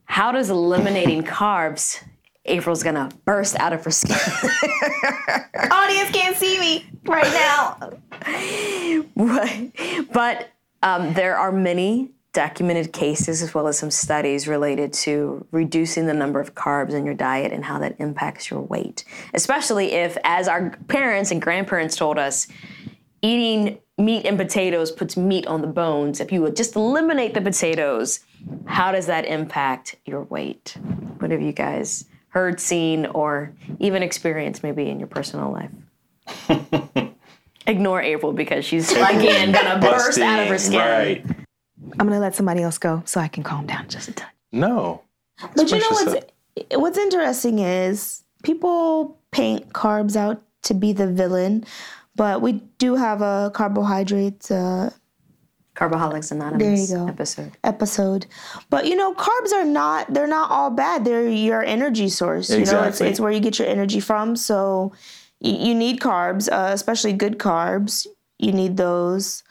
how 0.07 0.33
does 0.33 0.51
eliminating 0.51 1.23
carbs? 1.39 2.03
April's 2.45 2.83
gonna 2.83 3.11
burst 3.25 3.55
out 3.61 3.73
of 3.73 3.85
her 3.85 3.93
skin. 3.93 4.17
audience 5.71 6.11
can't 6.11 6.37
see 6.37 6.59
me 6.59 6.87
right 7.05 7.33
now 7.33 7.93
but 10.13 10.51
um, 10.83 11.15
there 11.15 11.37
are 11.37 11.53
many 11.53 12.11
documented 12.37 12.93
cases 12.93 13.41
as 13.41 13.55
well 13.55 13.67
as 13.67 13.79
some 13.79 13.91
studies 13.91 14.47
related 14.47 14.93
to 14.93 15.47
reducing 15.53 16.05
the 16.05 16.13
number 16.13 16.39
of 16.39 16.55
carbs 16.55 16.93
in 16.93 17.07
your 17.07 17.15
diet 17.15 17.51
and 17.51 17.65
how 17.65 17.79
that 17.79 17.97
impacts 17.99 18.51
your 18.51 18.61
weight. 18.61 19.05
Especially 19.33 19.93
if, 19.93 20.19
as 20.23 20.47
our 20.47 20.69
parents 20.87 21.31
and 21.31 21.41
grandparents 21.41 21.97
told 21.97 22.19
us, 22.19 22.47
eating 23.23 23.79
meat 23.97 24.27
and 24.27 24.37
potatoes 24.37 24.93
puts 24.93 25.17
meat 25.17 25.47
on 25.47 25.63
the 25.63 25.67
bones. 25.67 26.21
If 26.21 26.31
you 26.31 26.43
would 26.43 26.57
just 26.57 26.77
eliminate 26.77 27.33
the 27.33 27.41
potatoes, 27.41 28.21
how 28.67 28.93
does 28.93 29.07
that 29.07 29.25
impact 29.25 29.97
your 30.05 30.25
weight? 30.25 30.77
What 31.19 31.31
have 31.31 31.41
you 31.41 31.53
guys 31.53 32.05
heard, 32.29 32.61
seen, 32.61 33.07
or 33.07 33.55
even 33.79 34.03
experienced 34.03 34.63
maybe 34.63 34.91
in 34.91 35.01
your 35.01 35.09
personal 35.09 35.51
life? 35.51 37.09
Ignore 37.67 38.03
April 38.03 38.35
because 38.35 38.67
she's 38.67 38.93
again 38.93 39.53
gonna 39.53 39.81
burst 39.81 40.19
out 40.19 40.41
of 40.41 40.49
her 40.49 40.59
skin. 40.59 40.79
Right. 40.79 41.36
I'm 41.99 42.07
gonna 42.07 42.21
let 42.21 42.35
somebody 42.35 42.63
else 42.63 42.79
go 42.79 43.03
so 43.07 43.21
I 43.21 43.29
can 43.29 43.43
calm 43.43 43.67
down 43.67 43.89
just 43.89 44.09
a 44.09 44.13
touch. 44.13 44.29
No. 44.53 45.03
But 45.55 45.71
you 45.71 45.79
know 45.79 45.87
Express 45.91 46.15
what's 46.15 46.75
what's 46.77 46.99
interesting 46.99 47.59
is 47.59 48.23
people 48.43 49.19
paint 49.31 49.73
carbs 49.73 50.17
out 50.17 50.43
to 50.63 50.75
be 50.75 50.93
the 50.93 51.07
villain, 51.07 51.65
but 52.15 52.41
we 52.43 52.53
do 52.79 52.95
have 52.97 53.21
a 53.23 53.51
carbohydrates 53.55 54.51
uh, 54.51 54.91
Carboholics 55.75 56.31
Anonymous 56.31 56.89
There 56.89 56.99
you 56.99 57.05
go. 57.05 57.11
episode. 57.13 57.53
episode. 57.63 58.27
But 58.71 58.87
you 58.87 58.97
know, 58.97 59.13
carbs 59.15 59.53
are 59.53 59.65
not 59.65 60.13
they're 60.15 60.27
not 60.27 60.51
all 60.51 60.71
bad. 60.71 61.05
They're 61.05 61.29
your 61.29 61.63
energy 61.63 62.09
source. 62.09 62.49
You 62.49 62.57
know, 62.57 62.63
it's 62.63 62.71
Exactly. 62.73 63.09
it's 63.09 63.21
where 63.21 63.31
you 63.33 63.41
get 63.41 63.59
your 63.59 63.69
energy 63.69 64.01
from. 64.01 64.37
So 64.37 64.93
you, 65.41 65.53
you 65.69 65.75
need 65.75 66.01
carbs, 66.01 66.49
uh, 66.51 66.73
especially 66.73 67.13
good 67.13 67.39
carbs. 67.39 68.07
You 68.39 68.53
need 68.53 68.77
those. 68.79 69.43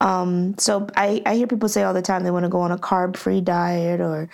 Um, 0.00 0.56
so 0.58 0.86
I, 0.96 1.22
I 1.26 1.34
hear 1.34 1.46
people 1.46 1.68
say 1.68 1.82
all 1.82 1.94
the 1.94 2.02
time 2.02 2.24
they 2.24 2.30
want 2.30 2.44
to 2.44 2.48
go 2.48 2.60
on 2.60 2.72
a 2.72 2.78
carb 2.78 3.16
free 3.16 3.40
diet 3.40 4.00
or, 4.00 4.28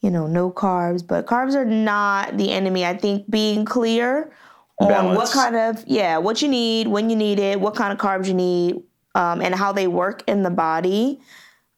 you 0.00 0.10
know, 0.10 0.26
no 0.26 0.50
carbs. 0.50 1.06
But 1.06 1.26
carbs 1.26 1.54
are 1.54 1.64
not 1.64 2.36
the 2.36 2.50
enemy. 2.50 2.84
I 2.84 2.96
think 2.96 3.30
being 3.30 3.64
clear 3.64 4.32
on 4.78 5.14
what 5.14 5.30
kind 5.30 5.56
of 5.56 5.84
yeah, 5.86 6.18
what 6.18 6.42
you 6.42 6.48
need, 6.48 6.88
when 6.88 7.10
you 7.10 7.16
need 7.16 7.38
it, 7.38 7.60
what 7.60 7.76
kind 7.76 7.92
of 7.92 7.98
carbs 7.98 8.26
you 8.26 8.34
need, 8.34 8.82
um, 9.14 9.40
and 9.40 9.54
how 9.54 9.72
they 9.72 9.86
work 9.86 10.24
in 10.26 10.42
the 10.42 10.50
body 10.50 11.20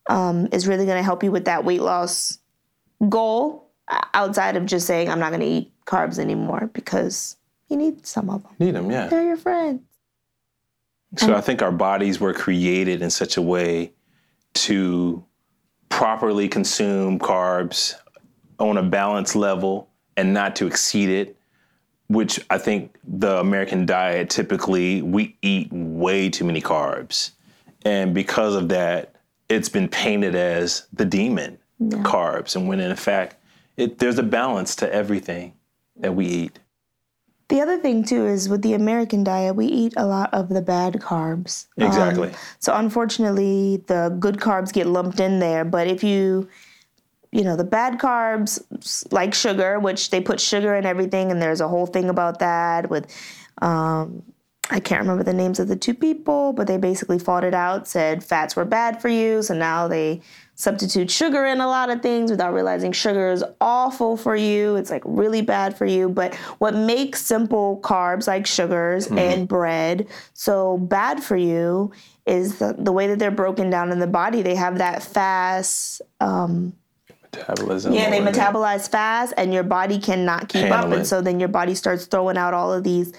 um, 0.09 0.49
is 0.53 0.67
really 0.67 0.87
going 0.87 0.97
to 0.97 1.03
help 1.03 1.23
you 1.23 1.31
with 1.31 1.45
that 1.45 1.65
weight 1.65 1.83
loss 1.83 2.39
goal 3.09 3.71
outside 4.15 4.57
of 4.57 4.67
just 4.67 4.87
saying 4.87 5.11
I'm 5.11 5.19
not 5.19 5.31
going 5.31 5.41
to 5.41 5.47
eat 5.47 5.73
carbs 5.85 6.19
anymore 6.19 6.71
because 6.73 7.37
you 7.69 7.77
need 7.77 8.07
some 8.07 8.31
of 8.31 8.43
them. 8.43 8.53
Need 8.59 8.75
them, 8.75 8.91
yeah. 8.91 9.09
They're 9.09 9.27
your 9.27 9.37
friends. 9.37 9.83
So 11.15 11.35
I 11.35 11.41
think 11.41 11.63
our 11.63 11.73
bodies 11.73 12.21
were 12.21 12.35
created 12.35 13.01
in 13.01 13.11
such 13.11 13.37
a 13.37 13.43
way 13.43 13.93
to 14.55 15.25
properly 15.89 16.49
consume 16.49 17.19
carbs 17.19 17.95
on 18.59 18.77
a 18.77 18.83
balanced 18.83 19.37
level 19.37 19.89
and 20.17 20.35
not 20.35 20.57
to 20.57 20.67
exceed 20.67 21.09
it, 21.09 21.37
which 22.09 22.41
I 22.51 22.59
think 22.59 22.97
the 23.05 23.39
American 23.39 23.87
diet 23.87 24.31
typically 24.31 25.03
we 25.03 25.37
eat 25.43 25.69
way 25.73 26.29
too 26.29 26.45
many 26.45 26.61
carbs. 26.61 27.31
And 27.85 28.13
because 28.13 28.55
of 28.55 28.69
that, 28.71 29.15
it's 29.49 29.69
been 29.69 29.89
painted 29.89 30.35
as 30.35 30.89
the 30.93 31.05
demon 31.05 31.59
carbs. 31.81 32.57
And 32.57 32.67
when 32.67 32.81
in 32.81 32.97
fact, 32.97 33.37
it, 33.77 33.99
there's 33.99 34.19
a 34.19 34.23
balance 34.23 34.75
to 34.77 34.93
everything 34.93 35.55
that 35.97 36.15
we 36.15 36.27
eat. 36.27 36.59
The 37.49 37.61
other 37.61 37.79
thing 37.79 38.03
too 38.03 38.27
is 38.27 38.49
with 38.49 38.63
the 38.63 38.75
American 38.75 39.23
diet, 39.23 39.55
we 39.55 39.67
eat 39.67 39.95
a 39.97 40.05
lot 40.05 40.35
of 40.35 40.49
the 40.49 40.63
bad 40.63 40.95
carbs. 40.95 41.67
Um, 41.79 41.87
Exactly. 41.87 42.33
so 42.59 42.75
unfortunately, 42.75 43.85
the 43.87 44.17
good 44.19 44.37
carbs 44.39 44.73
get 44.73 44.87
lumped 44.89 45.21
in 45.21 45.39
there. 45.39 45.65
But 45.65 45.87
if 45.87 46.03
you, 46.03 46.49
you 47.31 47.45
know, 47.45 47.55
the 47.55 47.65
bad 47.65 47.99
carbs 47.99 48.61
like 49.13 49.33
sugar, 49.33 49.79
which 49.79 50.11
they 50.11 50.21
put 50.21 50.41
sugar 50.41 50.75
in 50.75 50.85
everything, 50.85 51.31
and 51.31 51.41
there's 51.41 51.61
a 51.61 51.69
whole 51.69 51.87
thing 51.87 52.09
about 52.09 52.41
that 52.41 52.91
with. 52.91 53.07
Um, 53.63 54.23
I 54.69 54.81
can't 54.81 55.01
remember 55.01 55.23
the 55.23 55.33
names 55.33 55.61
of 55.61 55.69
the 55.69 55.77
two 55.77 55.95
people, 55.95 56.53
but 56.53 56.67
they 56.67 56.77
basically 56.77 57.21
fought 57.21 57.45
it 57.45 57.55
out, 57.55 57.87
said 57.87 58.25
fats 58.25 58.57
were 58.57 58.65
bad 58.65 59.01
for 59.01 59.09
you. 59.09 59.41
So 59.43 59.55
now 59.55 59.87
they 59.87 60.21
substitute 60.57 61.11
sugar 61.11 61.45
in 61.45 61.61
a 61.61 61.67
lot 61.67 61.91
of 61.91 62.01
things 62.01 62.31
without 62.31 62.53
realizing 62.53 62.91
sugar 62.91 63.31
is 63.31 63.45
awful 63.61 64.17
for 64.17 64.35
you. 64.35 64.75
It's 64.77 64.91
like 64.91 65.03
really 65.05 65.43
bad 65.43 65.77
for 65.77 65.85
you. 65.85 66.09
But 66.09 66.35
what 66.59 66.75
makes 66.75 67.23
simple 67.23 67.79
carbs 67.83 68.27
like 68.27 68.47
sugars 68.47 69.07
mm-hmm. 69.07 69.19
and 69.19 69.49
bread 69.49 70.09
so 70.33 70.79
bad 70.79 71.23
for 71.23 71.37
you 71.37 71.93
is 72.25 72.59
the, 72.59 72.75
the 72.77 72.91
way 72.91 73.07
that 73.07 73.19
they're 73.19 73.31
broken 73.31 73.69
down 73.69 73.93
in 73.93 73.99
the 73.99 74.07
body. 74.07 74.41
They 74.41 74.57
have 74.57 74.79
that 74.79 75.03
fast 75.03 76.01
um, 76.21 76.73
Metabolism. 77.33 77.93
yeah, 77.93 78.09
they 78.09 78.21
metabolize 78.21 78.89
fast, 78.89 79.35
and 79.37 79.53
your 79.53 79.63
body 79.63 79.99
cannot 79.99 80.49
keep 80.49 80.65
up, 80.65 80.81
Handle 80.81 80.95
and 80.95 81.07
so 81.07 81.21
then 81.21 81.39
your 81.39 81.51
body 81.51 81.75
starts 81.75 82.07
throwing 82.07 82.39
out 82.39 82.55
all 82.55 82.73
of 82.73 82.83
these 82.83 83.13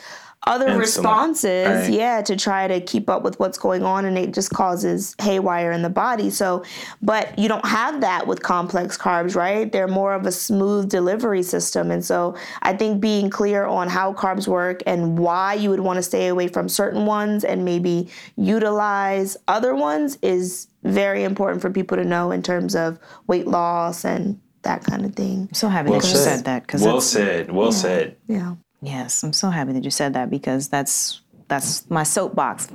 other 0.47 0.69
Insulin. 0.69 0.79
responses, 0.79 1.67
Right. 1.67 1.93
yeah, 1.93 2.21
to 2.23 2.35
try 2.35 2.67
to 2.67 2.79
keep 2.81 3.09
up 3.09 3.23
with 3.23 3.39
what's 3.39 3.57
going 3.57 3.83
on, 3.83 4.05
and 4.05 4.17
it 4.17 4.33
just 4.33 4.49
causes 4.51 5.15
haywire 5.21 5.71
in 5.71 5.81
the 5.81 5.89
body. 5.89 6.29
So, 6.29 6.63
but 7.01 7.37
you 7.37 7.47
don't 7.47 7.65
have 7.65 8.01
that 8.01 8.25
with 8.27 8.41
complex 8.41 8.97
carbs, 8.97 9.35
right? 9.35 9.71
They're 9.71 9.87
more 9.87 10.13
of 10.13 10.25
a 10.25 10.31
smooth 10.31 10.89
delivery 10.89 11.43
system, 11.43 11.91
and 11.91 12.03
so 12.03 12.35
I 12.61 12.73
think 12.73 12.99
being 13.01 13.29
clear 13.29 13.65
on 13.65 13.89
how 13.89 14.13
carbs 14.13 14.47
work 14.47 14.81
and 14.87 15.19
why 15.19 15.53
you 15.53 15.69
would 15.69 15.81
want 15.81 15.97
to 15.97 16.03
stay 16.03 16.27
away 16.27 16.47
from 16.47 16.69
certain 16.69 17.05
ones 17.05 17.43
and 17.43 17.63
maybe 17.65 18.09
utilize 18.37 19.37
other 19.47 19.75
ones 19.75 20.17
is 20.21 20.67
very 20.83 21.23
important 21.23 21.61
for 21.61 21.69
people 21.69 21.97
to 21.97 22.03
know 22.05 22.31
in 22.31 22.41
terms 22.41 22.75
of 22.75 22.97
weight 23.27 23.47
loss 23.47 24.05
and 24.05 24.39
that 24.63 24.83
kind 24.83 25.05
of 25.05 25.13
thing. 25.15 25.47
I'm 25.49 25.53
so 25.53 25.69
happy 25.69 25.89
Well 25.89 25.99
that 25.99 26.07
you 26.07 26.15
said. 26.15 26.35
said 26.37 26.45
that 26.45 26.61
because 26.63 26.81
Well 26.83 27.01
said. 27.01 27.51
Well 27.51 27.71
said. 27.71 28.15
Yeah. 28.27 28.55
Yes, 28.81 29.23
I'm 29.23 29.33
so 29.33 29.49
happy 29.49 29.73
that 29.73 29.83
you 29.83 29.91
said 29.91 30.13
that 30.13 30.29
because 30.29 30.67
that's 30.67 31.21
that's 31.47 31.89
my 31.89 32.03
soapbox. 32.03 32.67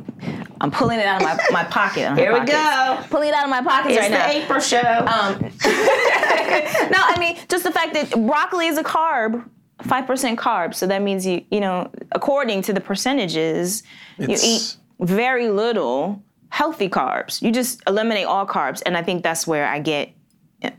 I'm 0.61 0.71
pulling 0.71 0.99
it 0.99 1.04
out 1.04 1.21
of 1.23 1.28
my, 1.28 1.62
my 1.62 1.64
pocket. 1.64 2.14
Here 2.18 2.32
we 2.32 2.47
go. 2.47 3.04
Pulling 3.11 3.28
it 3.28 3.35
out 3.35 3.44
of 3.44 3.50
my 3.50 3.62
pockets 3.62 3.94
It's 3.94 4.00
right 4.00 4.11
the 4.11 4.18
now. 4.18 4.30
April 4.30 4.61
show. 4.61 4.78
Um, 4.78 5.42
no, 6.90 6.99
I 6.99 7.16
mean 7.18 7.37
just 7.49 7.64
the 7.64 7.73
fact 7.73 7.92
that 7.94 8.11
broccoli 8.26 8.68
is 8.68 8.78
a 8.78 8.82
carb, 8.82 9.47
five 9.82 10.06
percent 10.06 10.38
carb. 10.38 10.75
So 10.75 10.87
that 10.87 11.02
means 11.02 11.26
you, 11.26 11.44
you 11.50 11.61
know, 11.61 11.90
according 12.12 12.62
to 12.62 12.73
the 12.73 12.80
percentages, 12.80 13.82
you 14.18 14.37
eat 14.42 14.76
very 15.00 15.49
little 15.49 16.23
healthy 16.49 16.88
carbs. 16.88 17.42
You 17.42 17.50
just 17.52 17.82
eliminate 17.87 18.26
all 18.26 18.47
carbs, 18.47 18.82
and 18.87 18.97
I 18.97 19.02
think 19.02 19.23
that's 19.23 19.47
where 19.47 19.66
I 19.66 19.80
get 19.80 20.12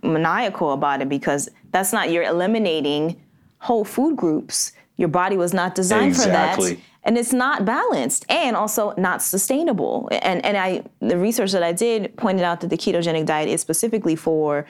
maniacal 0.02 0.72
about 0.72 1.02
it 1.02 1.10
because 1.10 1.50
that's 1.72 1.92
not 1.94 2.10
you're 2.10 2.24
eliminating 2.24 3.22
whole 3.60 3.84
food 3.86 4.16
groups. 4.16 4.72
Your 4.98 5.08
body 5.08 5.38
was 5.38 5.54
not 5.54 5.76
designed 5.76 6.16
for 6.16 6.28
that. 6.28 6.60
And 7.06 7.18
it's 7.18 7.34
not 7.34 7.66
balanced 7.66 8.26
and 8.30 8.56
also 8.56 8.94
not 8.98 9.22
sustainable. 9.22 10.08
And 10.12 10.46
and 10.46 10.56
i 10.58 10.84
the 11.00 11.18
research 11.18 11.52
that 11.52 11.64
i 11.64 11.74
did 11.74 12.16
pointed 12.16 12.44
out 12.44 12.62
that 12.62 12.70
the 12.70 12.78
ketogenic 12.78 13.26
diet 13.26 13.50
is 13.50 13.60
specifically 13.62 14.16
for 14.16 14.66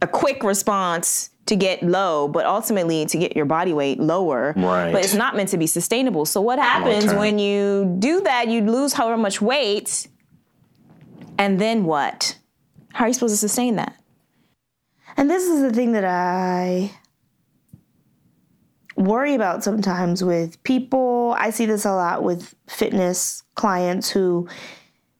a 0.00 0.06
quick 0.06 0.42
response 0.42 1.30
to 1.46 1.56
get 1.56 1.82
low 1.82 2.26
but 2.26 2.46
ultimately 2.46 3.04
to 3.04 3.18
get 3.18 3.36
your 3.36 3.44
body 3.44 3.72
weight 3.72 4.00
lower. 4.00 4.54
Right. 4.56 4.92
but 4.92 5.04
it's 5.04 5.14
not 5.14 5.36
meant 5.36 5.50
to 5.50 5.58
be 5.58 5.66
sustainable. 5.66 6.24
So 6.24 6.40
what 6.40 6.58
happens 6.58 7.12
when 7.12 7.38
you 7.38 7.96
do 7.98 8.22
that? 8.22 8.48
You 8.48 8.62
lose 8.62 8.94
however 8.94 9.18
much 9.18 9.42
weight. 9.42 10.08
And 11.36 11.60
then 11.60 11.84
what? 11.84 12.38
How 12.92 13.04
are 13.04 13.08
you 13.08 13.14
supposed 13.14 13.32
to 13.32 13.38
sustain 13.38 13.76
that? 13.76 13.94
And 15.16 15.30
this 15.30 15.44
is 15.44 15.60
the 15.62 15.72
thing 15.72 15.92
that 15.92 16.04
I 16.04 16.92
worry 18.96 19.34
about 19.34 19.64
sometimes 19.64 20.22
with 20.22 20.62
people. 20.62 21.34
I 21.38 21.50
see 21.50 21.66
this 21.66 21.84
a 21.84 21.92
lot 21.92 22.22
with 22.22 22.54
fitness 22.68 23.42
clients 23.54 24.10
who 24.10 24.48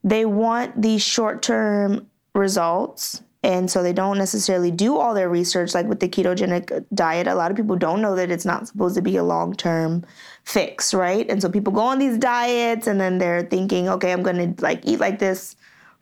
they 0.03 0.25
want 0.25 0.81
these 0.81 1.03
short 1.03 1.41
term 1.41 2.07
results. 2.33 3.21
And 3.43 3.69
so 3.69 3.83
they 3.83 3.93
don't 3.93 4.17
necessarily 4.17 4.71
do 4.71 4.97
all 4.97 5.13
their 5.13 5.29
research, 5.29 5.75
like 5.75 5.85
with 5.85 5.99
the 5.99 6.09
ketogenic 6.09 6.83
diet. 6.95 7.27
A 7.27 7.35
lot 7.35 7.51
of 7.51 7.57
people 7.57 7.75
don't 7.75 8.01
know 8.01 8.15
that 8.15 8.31
it's 8.31 8.45
not 8.45 8.67
supposed 8.67 8.95
to 8.95 9.03
be 9.03 9.17
a 9.17 9.23
long 9.23 9.55
term 9.55 10.03
fix, 10.45 10.95
right? 10.95 11.29
And 11.29 11.41
so 11.41 11.49
people 11.49 11.71
go 11.71 11.81
on 11.81 11.99
these 11.99 12.17
diets 12.17 12.87
and 12.87 12.99
then 12.99 13.19
they're 13.19 13.43
thinking, 13.43 13.87
okay, 13.87 14.11
I'm 14.11 14.23
gonna 14.23 14.55
like 14.59 14.81
eat 14.83 14.99
like 14.99 15.19
this 15.19 15.55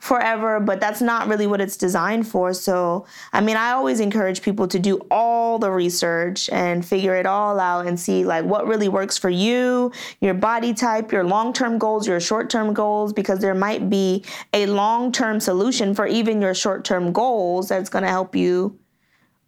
forever, 0.03 0.60
but 0.60 0.81
that's 0.81 1.00
not 1.00 1.29
really 1.29 1.48
what 1.48 1.62
it's 1.62 1.77
designed 1.77 2.27
for. 2.27 2.53
So, 2.53 3.05
I 3.31 3.39
mean, 3.39 3.55
I 3.55 3.72
always 3.72 4.01
encourage 4.01 4.41
people 4.41 4.67
to 4.67 4.77
do 4.77 4.98
all 5.10 5.57
the 5.57 5.72
research 5.72 6.50
and 6.50 6.86
figure 6.86 7.15
it 7.15 7.25
all 7.25 7.57
out 7.57 7.88
and 7.88 7.98
see 7.98 8.25
like 8.25 8.43
what 8.43 8.67
really 8.67 8.89
works 8.89 9.17
for 9.17 9.29
you, 9.29 9.93
your 10.19 10.33
body 10.33 10.74
type, 10.74 11.13
your 11.13 11.24
long-term 11.24 11.77
goals, 11.77 12.05
your 12.05 12.19
short-term 12.19 12.74
goals 12.74 13.13
because 13.13 13.39
there 13.39 13.55
might 13.55 13.89
be 13.89 14.25
a 14.51 14.65
long-term 14.65 15.39
solution 15.39 15.95
for 15.95 16.05
even 16.05 16.41
your 16.41 16.53
short-term 16.53 17.13
goals 17.13 17.69
that's 17.69 17.89
going 17.89 18.03
to 18.03 18.10
help 18.10 18.36
you 18.36 18.77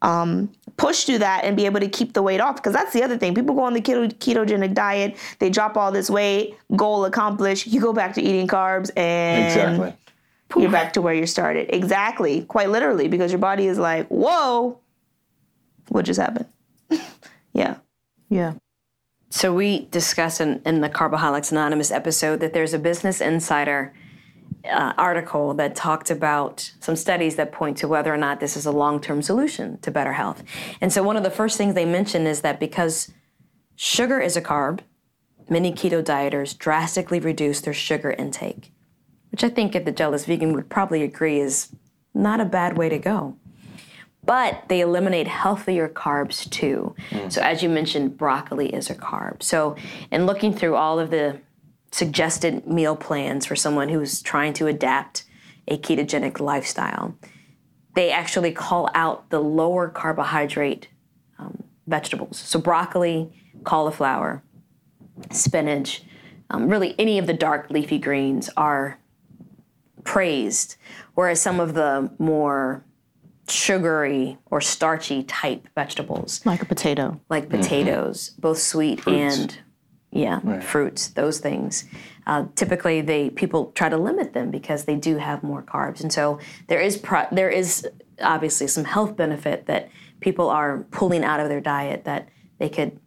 um, 0.04 0.50
push 0.78 1.04
through 1.04 1.18
that 1.18 1.44
and 1.44 1.58
be 1.58 1.66
able 1.66 1.82
to 1.82 1.90
keep 1.90 2.14
the 2.14 2.22
weight 2.22 2.40
off. 2.40 2.56
Because 2.56 2.72
that's 2.72 2.94
the 2.94 3.04
other 3.04 3.18
thing. 3.18 3.36
People 3.36 3.56
go 3.56 3.64
on 3.64 3.74
the 3.74 3.82
keto- 3.82 4.14
ketogenic 4.20 4.74
diet, 4.74 5.18
they 5.40 5.50
drop 5.50 5.76
all 5.76 5.92
this 5.92 6.10
weight, 6.10 6.56
goal 6.78 7.04
accomplished. 7.04 7.68
You 7.68 7.82
go 7.82 7.92
back 7.92 8.14
to 8.14 8.22
eating 8.22 8.48
carbs 8.48 8.90
and 8.96 9.46
Exactly. 9.48 9.94
You're 10.56 10.72
back 10.72 10.94
to 10.94 11.02
where 11.02 11.14
you 11.14 11.26
started. 11.26 11.74
Exactly, 11.76 12.42
quite 12.44 12.70
literally, 12.70 13.08
because 13.08 13.32
your 13.32 13.40
body 13.40 13.68
is 13.68 13.78
like, 13.78 14.08
whoa, 14.08 14.80
what 15.90 16.06
just 16.06 16.20
happened? 16.20 16.48
yeah. 17.54 17.78
Yeah. 18.30 18.54
So 19.30 19.54
we 19.54 19.86
discussed 19.92 20.40
in, 20.40 20.62
in 20.66 20.82
the 20.82 20.90
Carboholics 20.90 21.52
Anonymous 21.52 21.92
episode 21.92 22.40
that 22.40 22.54
there's 22.54 22.74
a 22.74 22.80
Business 22.80 23.22
Insider 23.22 23.94
uh, 24.70 24.94
article 24.98 25.54
that 25.56 25.76
talked 25.76 26.10
about 26.10 26.72
some 26.80 26.96
studies 26.96 27.36
that 27.36 27.52
point 27.52 27.78
to 27.78 27.88
whether 27.88 28.14
or 28.14 28.18
not 28.18 28.40
this 28.40 28.56
is 28.56 28.66
a 28.66 28.72
long-term 28.72 29.22
solution 29.22 29.78
to 29.80 29.92
better 29.92 30.14
health. 30.14 30.44
And 30.82 30.92
so 30.92 31.04
one 31.04 31.18
of 31.18 31.24
the 31.24 31.30
first 31.30 31.58
things 31.58 31.76
they 31.76 31.86
mention 31.86 32.26
is 32.26 32.42
that 32.42 32.60
because 32.60 33.12
sugar 33.76 34.20
is 34.20 34.38
a 34.38 34.42
carb, 34.42 34.80
many 35.50 35.72
keto 35.72 36.04
dieters 36.04 36.58
drastically 36.58 37.20
reduce 37.20 37.62
their 37.62 37.74
sugar 37.74 38.12
intake, 38.12 38.72
which 39.36 39.44
I 39.44 39.50
think 39.50 39.76
if 39.76 39.84
the 39.84 39.92
jealous 39.92 40.24
vegan 40.24 40.54
would 40.54 40.70
probably 40.70 41.04
agree 41.04 41.42
is 41.42 41.68
not 42.14 42.40
a 42.40 42.46
bad 42.46 42.78
way 42.78 42.88
to 42.88 42.98
go. 42.98 43.36
But 44.24 44.64
they 44.70 44.80
eliminate 44.80 45.28
healthier 45.28 45.90
carbs 45.90 46.50
too. 46.50 46.96
So, 47.28 47.42
as 47.42 47.62
you 47.62 47.68
mentioned, 47.68 48.18
broccoli 48.18 48.74
is 48.74 48.90
a 48.90 48.96
carb. 48.96 49.44
So, 49.44 49.76
in 50.10 50.26
looking 50.26 50.54
through 50.54 50.76
all 50.76 51.00
of 51.00 51.12
the 51.12 51.42
suggested 51.92 52.66
meal 52.66 52.96
plans 52.96 53.46
for 53.46 53.58
someone 53.58 53.90
who's 53.90 54.22
trying 54.22 54.54
to 54.54 54.68
adapt 54.68 55.26
a 55.68 55.78
ketogenic 55.78 56.40
lifestyle, 56.40 57.18
they 57.94 58.12
actually 58.12 58.54
call 58.54 58.90
out 58.96 59.30
the 59.32 59.42
lower 59.42 59.90
carbohydrate 59.90 60.88
um, 61.40 61.62
vegetables. 61.88 62.38
So, 62.38 62.58
broccoli, 62.58 63.34
cauliflower, 63.66 64.44
spinach, 65.30 66.04
um, 66.50 66.70
really 66.70 66.96
any 66.98 67.20
of 67.20 67.28
the 67.28 67.34
dark 67.34 67.70
leafy 67.70 67.98
greens 67.98 68.50
are 68.56 68.98
praised, 70.06 70.78
whereas 71.16 71.42
some 71.42 71.60
of 71.60 71.74
the 71.74 72.10
more 72.18 72.86
sugary 73.48 74.38
or 74.50 74.60
starchy 74.62 75.24
type 75.24 75.68
vegetables, 75.76 76.44
Like 76.46 76.62
a 76.62 76.66
potato. 76.66 77.20
like 77.30 77.50
potatoes, 77.50 78.30
both 78.40 78.58
sweet 78.60 79.02
Fruits. 79.02 79.38
and 79.38 79.58
yeah, 80.12 80.60
fruits, 80.62 81.10
those 81.10 81.40
things. 81.40 81.84
Uh, 82.26 82.46
typically, 82.56 83.02
they 83.02 83.30
people 83.30 83.72
try 83.74 83.90
to 83.90 83.98
limit 83.98 84.34
them 84.34 84.50
because 84.50 84.86
they 84.86 84.96
do 84.96 85.18
have 85.18 85.44
more 85.44 85.62
carbs, 85.62 86.02
and 86.02 86.12
so 86.12 86.40
there 86.70 86.80
is 86.80 86.98
pro- 86.98 87.28
there 87.32 87.50
is 87.50 87.88
obviously 88.22 88.66
some 88.68 88.86
health 88.86 89.16
benefit 89.18 89.66
that 89.68 89.90
people 90.22 90.50
are 90.50 90.86
pulling 90.92 91.24
out 91.24 91.40
of 91.42 91.50
their 91.50 91.60
diet 91.62 92.06
that 92.06 92.30
they 92.60 92.70
could 92.70 92.98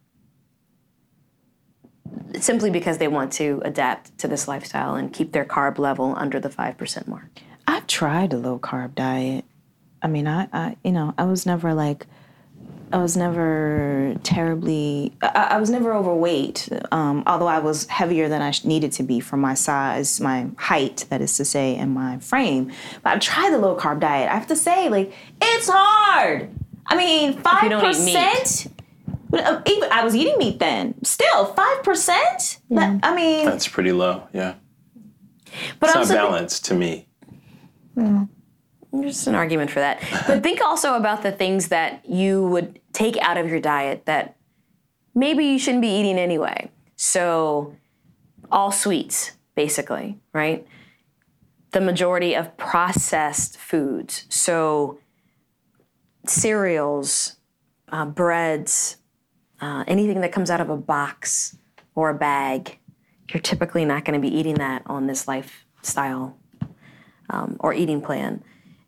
simply 2.39 2.69
because 2.69 2.97
they 2.97 3.07
want 3.07 3.33
to 3.33 3.61
adapt 3.65 4.17
to 4.19 4.27
this 4.27 4.47
lifestyle 4.47 4.95
and 4.95 5.11
keep 5.13 5.31
their 5.31 5.45
carb 5.45 5.77
level 5.77 6.13
under 6.17 6.39
the 6.39 6.49
5% 6.49 7.07
mark? 7.07 7.41
I've 7.67 7.87
tried 7.87 8.33
a 8.33 8.37
low 8.37 8.59
carb 8.59 8.95
diet. 8.95 9.45
I 10.01 10.07
mean, 10.07 10.27
I, 10.27 10.47
I 10.53 10.75
you 10.83 10.91
know, 10.91 11.13
I 11.17 11.25
was 11.25 11.45
never 11.45 11.73
like, 11.73 12.07
I 12.91 12.97
was 12.97 13.15
never 13.15 14.15
terribly, 14.23 15.13
I, 15.21 15.49
I 15.51 15.57
was 15.59 15.69
never 15.69 15.93
overweight, 15.93 16.69
um, 16.91 17.23
although 17.27 17.47
I 17.47 17.59
was 17.59 17.85
heavier 17.85 18.27
than 18.27 18.41
I 18.41 18.51
needed 18.63 18.91
to 18.93 19.03
be 19.03 19.19
for 19.19 19.37
my 19.37 19.53
size, 19.53 20.19
my 20.19 20.47
height, 20.57 21.05
that 21.09 21.21
is 21.21 21.37
to 21.37 21.45
say, 21.45 21.75
and 21.75 21.93
my 21.93 22.17
frame. 22.19 22.71
But 23.03 23.13
I've 23.13 23.19
tried 23.19 23.51
the 23.51 23.59
low 23.59 23.75
carb 23.75 23.99
diet. 23.99 24.31
I 24.31 24.33
have 24.33 24.47
to 24.47 24.55
say, 24.55 24.89
like, 24.89 25.13
it's 25.41 25.69
hard. 25.71 26.49
I 26.87 26.97
mean, 26.97 27.33
5%. 27.33 28.71
But 29.29 29.43
uh, 29.45 29.61
even 29.67 29.91
I 29.91 30.03
was 30.03 30.15
eating 30.15 30.37
meat 30.37 30.59
then. 30.59 30.95
Still, 31.03 31.45
five 31.53 31.83
percent. 31.83 32.59
I 32.75 33.15
mean, 33.15 33.45
That's 33.45 33.67
pretty 33.67 33.91
low. 33.91 34.27
Yeah. 34.33 34.55
But 35.79 35.87
It's 35.87 35.95
not 35.95 35.97
also, 35.97 36.13
balanced 36.15 36.65
to 36.65 36.73
me. 36.75 37.07
There's 38.91 39.27
an 39.27 39.35
argument 39.35 39.71
for 39.71 39.79
that. 39.79 40.01
But 40.27 40.43
think 40.43 40.61
also 40.61 40.95
about 40.95 41.21
the 41.21 41.31
things 41.31 41.67
that 41.67 42.07
you 42.07 42.47
would 42.47 42.79
take 42.93 43.17
out 43.17 43.37
of 43.37 43.49
your 43.49 43.59
diet 43.59 44.05
that 44.05 44.35
maybe 45.13 45.45
you 45.45 45.59
shouldn't 45.59 45.81
be 45.81 45.89
eating 45.99 46.17
anyway. 46.17 46.71
So, 46.95 47.75
all 48.51 48.71
sweets, 48.71 49.33
basically, 49.55 50.19
right? 50.33 50.67
The 51.71 51.81
majority 51.81 52.35
of 52.35 52.57
processed 52.57 53.57
foods. 53.57 54.25
So, 54.29 54.99
cereals, 56.25 57.37
uh, 57.89 58.05
breads, 58.05 58.97
uh, 59.61 59.83
anything 59.87 60.21
that 60.21 60.31
comes 60.31 60.49
out 60.49 60.61
of 60.61 60.69
a 60.69 60.77
box 60.77 61.57
or 61.95 62.09
a 62.09 62.13
bag, 62.13 62.79
you're 63.31 63.41
typically 63.41 63.85
not 63.85 64.05
going 64.05 64.19
to 64.19 64.27
be 64.27 64.33
eating 64.35 64.55
that 64.55 64.83
on 64.85 65.07
this 65.07 65.27
lifestyle 65.27 66.37
um, 67.29 67.57
or 67.59 67.73
eating 67.73 68.01
plan. 68.01 68.43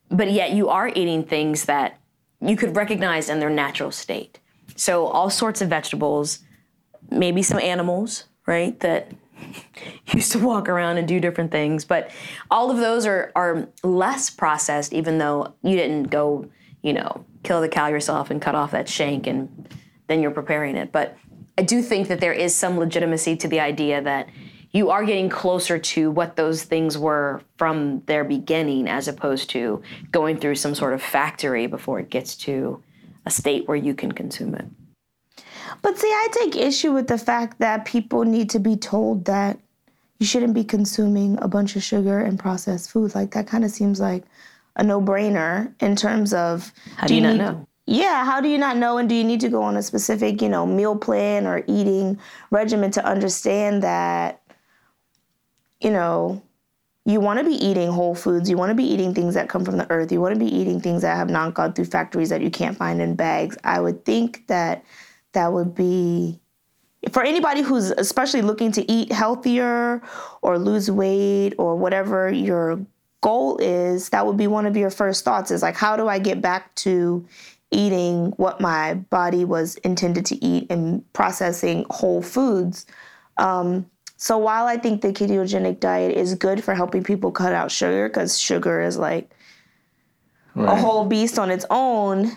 But 0.09 0.31
yet 0.31 0.51
you 0.51 0.69
are 0.69 0.89
eating 0.89 1.23
things 1.23 1.65
that 1.65 1.99
you 2.41 2.55
could 2.55 2.75
recognize 2.75 3.29
in 3.29 3.39
their 3.39 3.49
natural 3.49 3.91
state. 3.91 4.39
So 4.75 5.05
all 5.05 5.29
sorts 5.29 5.61
of 5.61 5.69
vegetables, 5.69 6.39
maybe 7.09 7.43
some 7.43 7.59
animals, 7.59 8.25
right, 8.45 8.79
that 8.79 9.11
used 10.13 10.31
to 10.31 10.39
walk 10.39 10.67
around 10.67 10.97
and 10.97 11.07
do 11.07 11.19
different 11.19 11.51
things. 11.51 11.85
But 11.85 12.11
all 12.49 12.71
of 12.71 12.77
those 12.77 13.05
are, 13.05 13.31
are 13.35 13.67
less 13.83 14.29
processed, 14.29 14.93
even 14.93 15.17
though 15.17 15.53
you 15.63 15.75
didn't 15.75 16.03
go, 16.03 16.49
you 16.81 16.93
know, 16.93 17.25
kill 17.43 17.61
the 17.61 17.69
cow 17.69 17.87
yourself 17.87 18.31
and 18.31 18.41
cut 18.41 18.55
off 18.55 18.71
that 18.71 18.89
shank 18.89 19.27
and 19.27 19.67
then 20.11 20.21
you're 20.21 20.31
preparing 20.31 20.75
it. 20.75 20.91
But 20.91 21.17
I 21.57 21.63
do 21.63 21.81
think 21.81 22.09
that 22.09 22.19
there 22.19 22.33
is 22.33 22.53
some 22.53 22.77
legitimacy 22.77 23.37
to 23.37 23.47
the 23.47 23.59
idea 23.59 24.01
that 24.01 24.27
you 24.71 24.89
are 24.89 25.03
getting 25.03 25.29
closer 25.29 25.77
to 25.79 26.11
what 26.11 26.35
those 26.35 26.63
things 26.63 26.97
were 26.97 27.41
from 27.57 28.01
their 28.05 28.23
beginning 28.23 28.87
as 28.87 29.07
opposed 29.07 29.49
to 29.51 29.81
going 30.11 30.37
through 30.37 30.55
some 30.55 30.75
sort 30.75 30.93
of 30.93 31.01
factory 31.01 31.67
before 31.67 31.99
it 31.99 32.09
gets 32.09 32.35
to 32.35 32.81
a 33.25 33.31
state 33.31 33.67
where 33.67 33.77
you 33.77 33.93
can 33.93 34.11
consume 34.11 34.55
it. 34.55 34.65
But 35.81 35.97
see, 35.97 36.07
I 36.07 36.27
take 36.31 36.55
issue 36.55 36.93
with 36.93 37.07
the 37.07 37.17
fact 37.17 37.59
that 37.59 37.85
people 37.85 38.23
need 38.23 38.49
to 38.51 38.59
be 38.59 38.75
told 38.75 39.25
that 39.25 39.59
you 40.19 40.25
shouldn't 40.25 40.53
be 40.53 40.63
consuming 40.63 41.37
a 41.41 41.47
bunch 41.47 41.75
of 41.75 41.83
sugar 41.83 42.19
and 42.19 42.37
processed 42.39 42.91
food. 42.91 43.15
Like 43.15 43.31
that 43.31 43.47
kind 43.47 43.65
of 43.65 43.71
seems 43.71 43.99
like 43.99 44.23
a 44.75 44.83
no-brainer 44.83 45.73
in 45.81 45.95
terms 45.95 46.33
of 46.33 46.71
How 46.95 47.07
do 47.07 47.15
you 47.15 47.21
not 47.21 47.31
need- 47.31 47.37
know? 47.39 47.67
Yeah, 47.91 48.23
how 48.23 48.39
do 48.39 48.47
you 48.47 48.57
not 48.57 48.77
know? 48.77 48.97
And 48.97 49.09
do 49.09 49.15
you 49.15 49.23
need 49.25 49.41
to 49.41 49.49
go 49.49 49.61
on 49.61 49.75
a 49.75 49.83
specific, 49.83 50.41
you 50.41 50.47
know, 50.47 50.65
meal 50.65 50.95
plan 50.95 51.45
or 51.45 51.61
eating 51.67 52.17
regimen 52.49 52.89
to 52.91 53.05
understand 53.05 53.83
that, 53.83 54.41
you 55.81 55.89
know, 55.91 56.41
you 57.03 57.19
want 57.19 57.39
to 57.39 57.45
be 57.45 57.55
eating 57.55 57.91
whole 57.91 58.15
foods. 58.15 58.49
You 58.49 58.57
want 58.57 58.69
to 58.69 58.75
be 58.75 58.85
eating 58.85 59.13
things 59.13 59.33
that 59.33 59.49
come 59.49 59.65
from 59.65 59.75
the 59.75 59.91
earth. 59.91 60.09
You 60.09 60.21
want 60.21 60.33
to 60.35 60.39
be 60.39 60.55
eating 60.55 60.79
things 60.79 61.01
that 61.01 61.17
have 61.17 61.29
not 61.29 61.53
gone 61.53 61.73
through 61.73 61.85
factories 61.85 62.29
that 62.29 62.39
you 62.39 62.49
can't 62.49 62.77
find 62.77 63.01
in 63.01 63.15
bags. 63.15 63.57
I 63.65 63.81
would 63.81 64.05
think 64.05 64.47
that 64.47 64.85
that 65.33 65.51
would 65.51 65.75
be 65.75 66.39
for 67.11 67.23
anybody 67.23 67.61
who's 67.61 67.91
especially 67.91 68.41
looking 68.41 68.71
to 68.71 68.89
eat 68.89 69.11
healthier 69.11 70.01
or 70.41 70.57
lose 70.57 70.89
weight 70.89 71.55
or 71.57 71.75
whatever 71.75 72.31
your 72.31 72.79
goal 73.19 73.57
is, 73.57 74.07
that 74.09 74.25
would 74.25 74.37
be 74.37 74.47
one 74.47 74.65
of 74.65 74.77
your 74.77 74.91
first 74.91 75.25
thoughts 75.25 75.51
is 75.51 75.61
like, 75.61 75.75
how 75.75 75.97
do 75.97 76.07
I 76.07 76.19
get 76.19 76.41
back 76.41 76.73
to 76.75 77.25
eating 77.71 78.31
what 78.37 78.61
my 78.61 78.93
body 78.95 79.45
was 79.45 79.75
intended 79.77 80.25
to 80.27 80.43
eat 80.43 80.67
and 80.69 81.11
processing 81.13 81.85
whole 81.89 82.21
foods? 82.21 82.85
Um, 83.37 83.89
so 84.17 84.37
while 84.37 84.67
I 84.67 84.77
think 84.77 85.01
the 85.01 85.11
ketogenic 85.11 85.79
diet 85.79 86.15
is 86.15 86.35
good 86.35 86.63
for 86.63 86.75
helping 86.75 87.03
people 87.03 87.31
cut 87.31 87.53
out 87.53 87.71
sugar, 87.71 88.07
because 88.07 88.39
sugar 88.39 88.81
is 88.81 88.97
like 88.97 89.31
a 90.55 90.75
whole 90.75 91.05
beast 91.05 91.39
on 91.39 91.49
its 91.49 91.65
own, 91.69 92.31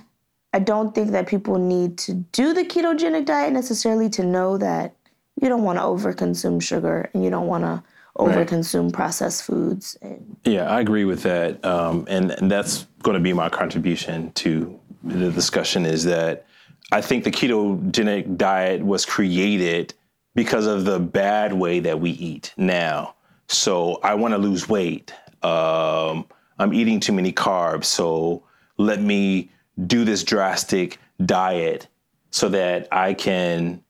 I 0.54 0.60
don't 0.60 0.94
think 0.94 1.10
that 1.10 1.26
people 1.26 1.58
need 1.58 1.98
to 1.98 2.14
do 2.14 2.54
the 2.54 2.64
ketogenic 2.64 3.26
diet 3.26 3.52
necessarily 3.52 4.08
to 4.10 4.24
know 4.24 4.56
that 4.56 4.94
you 5.42 5.48
don't 5.48 5.64
want 5.64 5.78
to 5.78 5.82
overconsume 5.82 6.62
sugar 6.62 7.10
and 7.12 7.24
you 7.24 7.28
don't 7.28 7.48
want 7.48 7.64
to 7.64 7.82
overconsume 8.16 8.92
processed 8.92 9.42
foods. 9.42 9.96
And 10.00 10.36
Yeah, 10.44 10.70
I 10.70 10.80
agree 10.80 11.04
with 11.04 11.22
that, 11.24 11.62
um, 11.64 12.06
and, 12.08 12.30
and 12.30 12.50
that's 12.50 12.86
going 13.02 13.16
to 13.16 13.22
be 13.22 13.32
my 13.32 13.48
contribution 13.48 14.32
to 14.32 14.78
the 15.04 15.30
discussion. 15.30 15.86
Is 15.86 16.04
that 16.04 16.46
I 16.92 17.00
think 17.00 17.24
the 17.24 17.30
ketogenic 17.30 18.36
diet 18.36 18.84
was 18.84 19.06
created 19.06 19.94
because 20.34 20.66
of 20.66 20.84
the 20.84 20.98
bad 20.98 21.52
way 21.52 21.80
that 21.80 22.00
we 22.00 22.10
eat 22.10 22.52
now. 22.56 23.14
So 23.48 24.00
I 24.02 24.14
want 24.14 24.32
to 24.34 24.38
lose 24.38 24.68
weight. 24.68 25.14
Um, 25.42 26.26
I'm 26.58 26.72
eating 26.72 27.00
too 27.00 27.12
many 27.12 27.32
carbs, 27.32 27.84
so 27.84 28.42
let 28.78 29.00
me 29.00 29.50
do 29.86 30.04
this 30.04 30.24
drastic 30.24 30.98
diet 31.24 31.88
so 32.30 32.48
that 32.48 32.88
I 32.90 33.14
can 33.14 33.82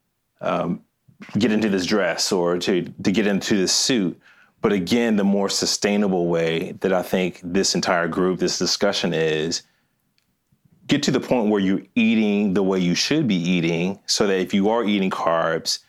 get 1.38 1.53
into 1.53 1.68
this 1.68 1.87
dress 1.87 2.33
or 2.33 2.59
to, 2.59 2.83
to 3.03 3.12
get 3.12 3.27
into 3.27 3.57
this 3.57 3.72
suit. 3.72 4.20
But 4.61 4.72
again, 4.72 5.16
the 5.16 5.24
more 5.24 5.48
sustainable 5.48 6.29
way 6.29 6.72
that 6.81 6.92
I 6.92 7.03
think 7.03 7.40
this 7.42 7.74
entire 7.74 8.09
group, 8.09 8.38
this 8.38 8.59
discussion 8.59 9.14
is 9.14 9.62
get 10.87 11.03
to 11.05 11.11
the 11.11 11.20
point 11.20 11.51
where 11.51 11.61
you're 11.61 11.83
eating 11.94 12.55
the 12.55 12.62
way 12.62 12.79
you 12.79 12.94
should 12.94 13.27
be 13.27 13.37
eating 13.37 13.99
so 14.07 14.27
that 14.27 14.38
if 14.38 14.53
you 14.53 14.68
are 14.68 14.85
eating 14.85 15.11
carbs, 15.11 15.81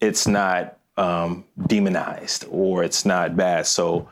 it's 0.00 0.26
not 0.26 0.78
um, 0.96 1.44
demonized 1.66 2.44
or 2.50 2.84
it's 2.84 3.04
not 3.06 3.36
bad. 3.36 3.66
So 3.66 4.08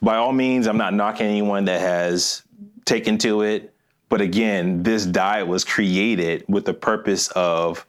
by 0.00 0.16
all 0.16 0.32
means, 0.32 0.66
I'm 0.66 0.76
not 0.76 0.94
knocking 0.94 1.26
anyone 1.26 1.64
that 1.66 1.80
has 1.80 2.42
taken 2.84 3.18
to 3.18 3.42
it. 3.42 3.72
But 4.08 4.20
again, 4.20 4.82
this 4.82 5.06
diet 5.06 5.46
was 5.46 5.64
created 5.64 6.44
with 6.46 6.66
the 6.66 6.74
purpose 6.74 7.28
of 7.28 7.86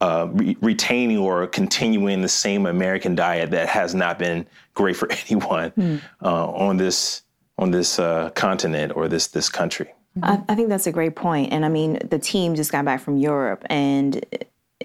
uh, 0.00 0.28
re- 0.30 0.56
retaining 0.60 1.18
or 1.18 1.46
continuing 1.46 2.20
the 2.20 2.28
same 2.28 2.66
American 2.66 3.14
diet 3.14 3.50
that 3.50 3.68
has 3.68 3.94
not 3.94 4.18
been 4.18 4.46
great 4.74 4.94
for 4.94 5.10
anyone 5.28 5.70
mm. 5.72 6.00
uh, 6.22 6.50
on 6.50 6.76
this 6.76 7.22
on 7.58 7.70
this 7.70 7.98
uh, 7.98 8.30
continent 8.30 8.92
or 8.94 9.08
this 9.08 9.28
this 9.28 9.48
country. 9.48 9.90
I, 10.22 10.42
I, 10.48 10.54
think 10.54 10.68
that's 10.68 10.86
a 10.86 10.92
great 10.92 11.16
point. 11.16 11.52
And 11.52 11.64
I 11.64 11.68
mean, 11.68 11.98
the 12.08 12.18
team 12.18 12.54
just 12.54 12.72
got 12.72 12.84
back 12.84 13.00
from 13.00 13.16
Europe, 13.16 13.64
and 13.68 14.24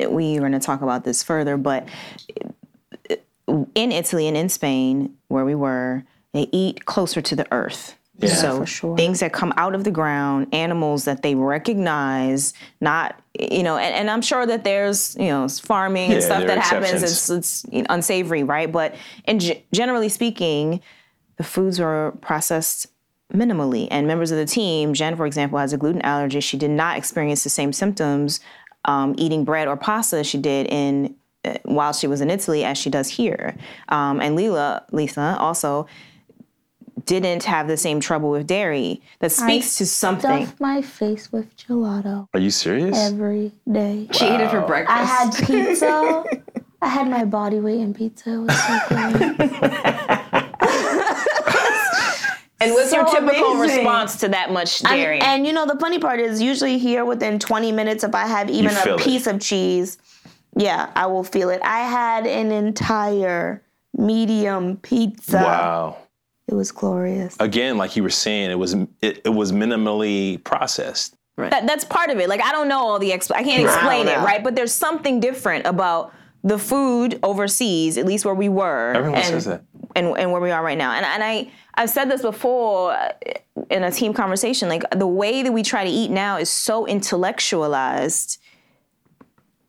we 0.09 0.37
are 0.37 0.39
going 0.39 0.51
to 0.51 0.59
talk 0.59 0.81
about 0.81 1.03
this 1.03 1.23
further. 1.23 1.57
But 1.57 1.87
in 3.47 3.91
Italy 3.91 4.27
and 4.27 4.37
in 4.37 4.49
Spain, 4.49 5.15
where 5.27 5.45
we 5.45 5.55
were, 5.55 6.03
they 6.33 6.47
eat 6.51 6.85
closer 6.85 7.21
to 7.21 7.35
the 7.35 7.47
earth. 7.51 7.95
Yeah, 8.17 8.29
so 8.29 8.65
sure. 8.65 8.95
things 8.97 9.21
that 9.21 9.33
come 9.33 9.51
out 9.57 9.73
of 9.73 9.83
the 9.83 9.89
ground, 9.89 10.47
animals 10.53 11.05
that 11.05 11.23
they 11.23 11.33
recognize, 11.33 12.53
not 12.79 13.19
you 13.39 13.63
know, 13.63 13.77
and, 13.77 13.95
and 13.95 14.11
I'm 14.11 14.21
sure 14.21 14.45
that 14.45 14.63
there's 14.63 15.15
you 15.15 15.27
know 15.27 15.47
farming 15.47 16.09
yeah, 16.09 16.15
and 16.17 16.23
stuff 16.23 16.45
that 16.45 16.59
happens. 16.59 17.01
It's 17.01 17.29
it's 17.29 17.65
unsavory, 17.89 18.43
right? 18.43 18.71
But 18.71 18.95
in 19.25 19.39
generally 19.73 20.09
speaking, 20.09 20.81
the 21.37 21.43
foods 21.43 21.79
are 21.79 22.11
processed 22.21 22.87
minimally. 23.31 23.87
And 23.91 24.07
members 24.07 24.31
of 24.31 24.37
the 24.37 24.45
team, 24.45 24.93
Jen, 24.93 25.15
for 25.15 25.25
example, 25.25 25.59
has 25.59 25.73
a 25.73 25.77
gluten 25.77 26.01
allergy. 26.01 26.39
She 26.39 26.57
did 26.57 26.71
not 26.71 26.97
experience 26.97 27.43
the 27.43 27.49
same 27.49 27.73
symptoms 27.73 28.39
um, 28.85 29.15
eating 29.17 29.43
bread 29.43 29.67
or 29.67 29.77
pasta 29.77 30.17
as 30.17 30.27
she 30.27 30.37
did 30.37 30.67
in 30.67 31.15
uh, 31.45 31.57
while 31.63 31.93
she 31.93 32.07
was 32.07 32.21
in 32.21 32.29
Italy 32.29 32.63
as 32.63 32.77
she 32.77 32.89
does 32.89 33.07
here. 33.07 33.55
Um, 33.89 34.19
and 34.21 34.35
Lila, 34.35 34.85
Lisa 34.91 35.35
also 35.39 35.87
didn't 37.05 37.43
have 37.45 37.67
the 37.67 37.77
same 37.77 37.99
trouble 37.99 38.29
with 38.29 38.47
dairy. 38.47 39.01
That 39.19 39.31
speaks 39.31 39.77
I 39.77 39.77
to 39.79 39.85
something. 39.87 40.45
Stuff 40.45 40.59
my 40.59 40.81
face 40.81 41.31
with 41.31 41.55
gelato. 41.57 42.27
Are 42.33 42.39
you 42.39 42.51
serious? 42.51 42.97
Every 42.97 43.51
day. 43.71 44.07
Wow. 44.07 44.13
She 44.13 44.25
ate 44.25 44.41
it 44.41 44.51
for 44.51 44.61
breakfast. 44.61 44.99
I 44.99 45.03
had 45.03 45.35
pizza. 45.45 46.23
I 46.83 46.87
had 46.87 47.09
my 47.09 47.25
body 47.25 47.59
weight 47.59 47.79
in 47.79 47.93
pizza. 47.93 48.33
It 48.33 48.37
was 48.37 48.63
so 48.63 48.79
good. 48.89 50.10
And 52.61 52.73
what's 52.73 52.91
so 52.91 52.97
your 52.97 53.05
typical 53.05 53.53
amazing. 53.53 53.77
response 53.77 54.17
to 54.17 54.27
that 54.29 54.51
much 54.51 54.81
dairy? 54.81 55.19
And, 55.19 55.23
and, 55.23 55.47
you 55.47 55.53
know, 55.53 55.65
the 55.65 55.77
funny 55.79 55.99
part 55.99 56.19
is 56.19 56.41
usually 56.41 56.77
here 56.77 57.05
within 57.05 57.39
20 57.39 57.71
minutes, 57.71 58.03
if 58.03 58.13
I 58.13 58.27
have 58.27 58.49
even 58.49 58.75
a 58.75 58.97
piece 58.97 59.27
it. 59.27 59.35
of 59.35 59.41
cheese, 59.41 59.97
yeah, 60.55 60.91
I 60.95 61.07
will 61.07 61.23
feel 61.23 61.49
it. 61.49 61.61
I 61.63 61.79
had 61.79 62.27
an 62.27 62.51
entire 62.51 63.63
medium 63.97 64.77
pizza. 64.77 65.37
Wow. 65.37 65.97
It 66.47 66.53
was 66.53 66.71
glorious. 66.71 67.35
Again, 67.39 67.77
like 67.77 67.95
you 67.95 68.03
were 68.03 68.09
saying, 68.09 68.51
it 68.51 68.59
was 68.59 68.73
it, 69.01 69.21
it 69.23 69.33
was 69.33 69.51
minimally 69.51 70.43
processed. 70.43 71.15
Right. 71.37 71.49
That, 71.49 71.65
that's 71.65 71.85
part 71.85 72.09
of 72.09 72.19
it. 72.19 72.27
Like 72.27 72.41
I 72.41 72.51
don't 72.51 72.67
know 72.67 72.79
all 72.79 72.99
the 72.99 73.11
exp- 73.11 73.33
I 73.33 73.43
can't 73.43 73.63
explain 73.63 74.07
I 74.07 74.13
it, 74.13 74.25
right? 74.25 74.43
But 74.43 74.55
there's 74.55 74.73
something 74.73 75.21
different 75.21 75.65
about 75.65 76.13
the 76.43 76.57
food 76.57 77.19
overseas, 77.23 77.97
at 77.97 78.05
least 78.05 78.25
where 78.25 78.33
we 78.33 78.49
were. 78.49 78.93
Everyone 78.93 79.19
and, 79.19 79.27
says 79.27 79.45
that. 79.45 79.63
And, 79.95 80.07
and 80.17 80.31
where 80.31 80.41
we 80.41 80.51
are 80.51 80.63
right 80.63 80.77
now. 80.77 80.93
And, 80.93 81.05
and 81.05 81.23
I, 81.23 81.51
I've 81.75 81.89
said 81.89 82.09
this 82.09 82.21
before 82.21 82.93
uh, 82.93 83.11
in 83.69 83.83
a 83.83 83.91
team 83.91 84.13
conversation. 84.13 84.69
Like 84.69 84.83
the 84.91 85.07
way 85.07 85.43
that 85.43 85.51
we 85.51 85.63
try 85.63 85.83
to 85.83 85.89
eat 85.89 86.09
now 86.09 86.37
is 86.37 86.49
so 86.49 86.87
intellectualized. 86.87 88.39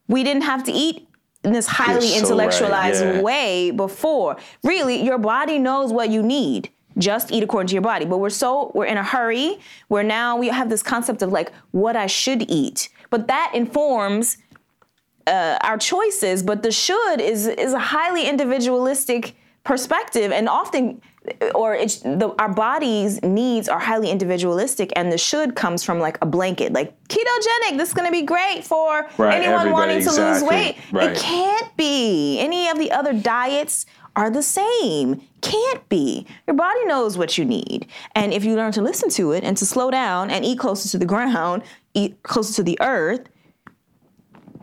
We 0.08 0.24
didn't 0.24 0.42
have 0.42 0.64
to 0.64 0.72
eat 0.72 1.08
in 1.44 1.52
this 1.52 1.66
highly 1.66 2.08
so 2.08 2.18
intellectualized 2.18 3.04
right. 3.04 3.14
yeah. 3.16 3.20
way 3.20 3.70
before. 3.70 4.36
Really, 4.62 5.02
your 5.02 5.18
body 5.18 5.58
knows 5.58 5.92
what 5.92 6.10
you 6.10 6.22
need. 6.22 6.70
Just 6.98 7.32
eat 7.32 7.42
according 7.42 7.68
to 7.68 7.74
your 7.74 7.82
body. 7.82 8.04
But 8.04 8.18
we're 8.18 8.30
so 8.30 8.70
we're 8.74 8.84
in 8.86 8.98
a 8.98 9.02
hurry 9.02 9.58
where 9.88 10.02
now 10.02 10.36
we 10.36 10.48
have 10.48 10.68
this 10.68 10.82
concept 10.82 11.22
of 11.22 11.32
like 11.32 11.52
what 11.70 11.96
I 11.96 12.06
should 12.06 12.50
eat. 12.50 12.90
But 13.10 13.28
that 13.28 13.52
informs 13.54 14.38
uh, 15.26 15.58
our 15.62 15.78
choices. 15.78 16.42
But 16.42 16.62
the 16.62 16.72
should 16.72 17.20
is 17.20 17.46
is 17.46 17.72
a 17.72 17.78
highly 17.78 18.28
individualistic 18.28 19.36
perspective, 19.64 20.32
and 20.32 20.48
often 20.48 21.00
or 21.54 21.74
it's 21.74 21.98
the, 21.98 22.34
our 22.38 22.52
body's 22.52 23.22
needs 23.22 23.68
are 23.68 23.78
highly 23.78 24.10
individualistic 24.10 24.92
and 24.96 25.12
the 25.12 25.18
should 25.18 25.54
comes 25.54 25.84
from 25.84 26.00
like 26.00 26.18
a 26.20 26.26
blanket 26.26 26.72
like 26.72 26.96
ketogenic 27.08 27.76
this 27.76 27.88
is 27.88 27.94
going 27.94 28.06
to 28.06 28.12
be 28.12 28.22
great 28.22 28.64
for 28.64 29.08
right, 29.18 29.40
anyone 29.40 29.70
wanting 29.70 29.98
exactly. 29.98 30.24
to 30.24 30.32
lose 30.32 30.42
weight 30.42 30.76
right. 30.90 31.12
it 31.12 31.18
can't 31.18 31.76
be 31.76 32.40
any 32.40 32.68
of 32.68 32.78
the 32.78 32.90
other 32.90 33.12
diets 33.12 33.86
are 34.16 34.30
the 34.30 34.42
same 34.42 35.22
can't 35.42 35.88
be 35.88 36.26
your 36.46 36.56
body 36.56 36.84
knows 36.86 37.16
what 37.16 37.38
you 37.38 37.44
need 37.44 37.86
and 38.16 38.32
if 38.32 38.44
you 38.44 38.56
learn 38.56 38.72
to 38.72 38.82
listen 38.82 39.08
to 39.08 39.30
it 39.30 39.44
and 39.44 39.56
to 39.56 39.64
slow 39.64 39.92
down 39.92 40.28
and 40.28 40.44
eat 40.44 40.58
closer 40.58 40.88
to 40.88 40.98
the 40.98 41.06
ground 41.06 41.62
eat 41.94 42.20
closer 42.24 42.52
to 42.52 42.64
the 42.64 42.76
earth 42.80 43.28